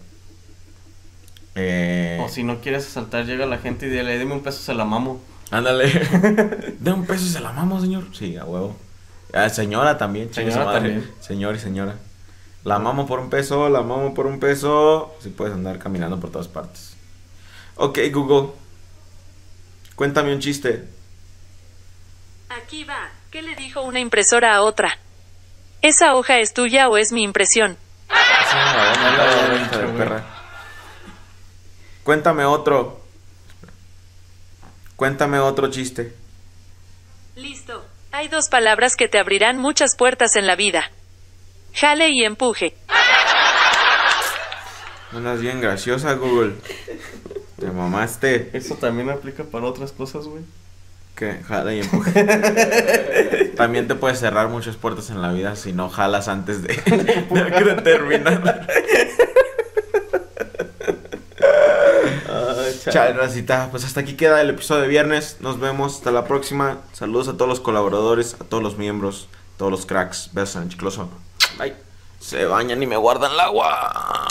Eh, 1.55 2.21
O 2.23 2.29
si 2.29 2.43
no 2.43 2.61
quieres 2.61 2.87
asaltar, 2.87 3.25
llega 3.25 3.47
la 3.47 3.57
gente 3.59 3.87
y 3.87 3.89
dile, 3.91 4.19
deme 4.19 4.35
un 4.35 4.43
peso, 4.43 4.61
se 4.61 4.75
la 4.75 4.85
mamo. 4.85 5.21
Ándale. 5.51 5.89
de 6.79 6.93
un 6.93 7.07
peso 7.07 7.25
y 7.25 7.29
se 7.29 7.41
la 7.41 7.53
mamo, 7.53 7.81
señor. 7.81 8.05
Sí, 8.13 8.37
a 8.37 8.45
huevo. 8.45 8.77
Ah, 9.33 9.49
señora 9.49 9.99
también, 9.99 10.33
Señora 10.33 10.65
madre. 10.65 10.81
también. 10.81 11.11
Señor 11.21 11.55
y 11.57 11.59
señora. 11.59 11.97
La 12.65 12.79
mamo 12.79 13.07
por 13.07 13.21
un 13.21 13.31
peso, 13.31 13.69
la 13.69 13.83
mamo 13.83 14.13
por 14.15 14.27
un 14.27 14.41
peso. 14.41 15.15
Si 15.21 15.29
puedes 15.29 15.55
andar 15.55 15.79
caminando 15.79 16.19
por 16.19 16.31
todas 16.31 16.49
partes. 16.49 16.95
Ok, 17.77 17.99
Google. 18.13 18.51
Cuéntame 19.95 20.33
un 20.33 20.41
chiste. 20.41 20.89
Aquí 22.49 22.85
va. 22.85 23.09
¿Qué 23.31 23.43
le 23.43 23.55
dijo 23.55 23.83
una 23.83 24.01
impresora 24.01 24.55
a 24.57 24.63
otra? 24.63 24.99
¿Esa 25.83 26.15
hoja 26.17 26.39
es 26.39 26.55
tuya 26.55 26.89
o 26.89 26.97
es 26.97 27.13
mi 27.13 27.23
impresión? 27.23 27.77
Hija 28.11 29.79
de 29.79 29.87
perra. 29.99 30.25
Cuéntame 32.03 32.45
otro. 32.45 33.01
Cuéntame 34.97 35.39
otro 35.39 35.71
chiste. 35.71 36.13
Listo. 37.37 37.85
Hay 38.13 38.29
dos 38.29 38.49
palabras 38.49 38.97
que 38.97 39.09
te 39.09 39.19
abrirán 39.19 39.59
muchas 39.59 39.95
puertas 39.95 40.37
en 40.37 40.47
la 40.47 40.57
vida. 40.57 40.91
Jale 41.75 42.09
y 42.09 42.25
empuje. 42.25 42.75
Andas 45.13 45.41
bien 45.41 45.61
graciosa, 45.61 46.15
Google. 46.15 46.55
Te 47.61 47.67
mamaste. 47.67 48.51
Eso 48.55 48.77
también 48.77 49.11
aplica 49.11 49.45
para 49.45 49.67
otras 49.67 49.93
cosas, 49.93 50.25
güey. 50.25 50.43
Que 51.15 51.43
jala 51.47 51.75
y 51.75 51.81
empuje. 51.81 52.25
También 53.57 53.89
te 53.89 53.95
puedes 53.95 54.19
cerrar 54.19 54.49
muchas 54.49 54.77
puertas 54.77 55.09
en 55.09 55.23
la 55.23 55.33
vida 55.33 55.57
si 55.57 55.73
no 55.73 55.89
jalas 55.89 56.29
antes 56.29 56.63
de, 56.63 56.75
de 56.75 57.75
terminar. 57.83 58.67
Chale, 62.91 63.15
racita. 63.15 63.69
Pues 63.71 63.85
hasta 63.85 64.01
aquí 64.01 64.15
queda 64.15 64.41
el 64.41 64.51
episodio 64.51 64.83
de 64.83 64.89
viernes. 64.89 65.39
Nos 65.41 65.59
vemos 65.59 65.97
hasta 65.97 66.11
la 66.11 66.25
próxima. 66.25 66.79
Saludos 66.93 67.29
a 67.29 67.33
todos 67.33 67.49
los 67.49 67.61
colaboradores, 67.61 68.35
a 68.41 68.45
todos 68.45 68.63
los 68.63 68.79
miembros, 68.79 69.29
a 69.55 69.59
todos 69.59 69.73
los 69.73 69.87
cracks. 69.87 70.31
Besos 70.33 70.57
en 70.57 70.63
el 70.65 70.69
chicloso. 70.69 71.09
Bye. 71.59 71.75
Se 72.21 72.45
bañan 72.45 72.83
y 72.83 72.87
me 72.87 72.97
guardan 72.97 73.33
el 73.33 73.41
agua. 73.41 74.27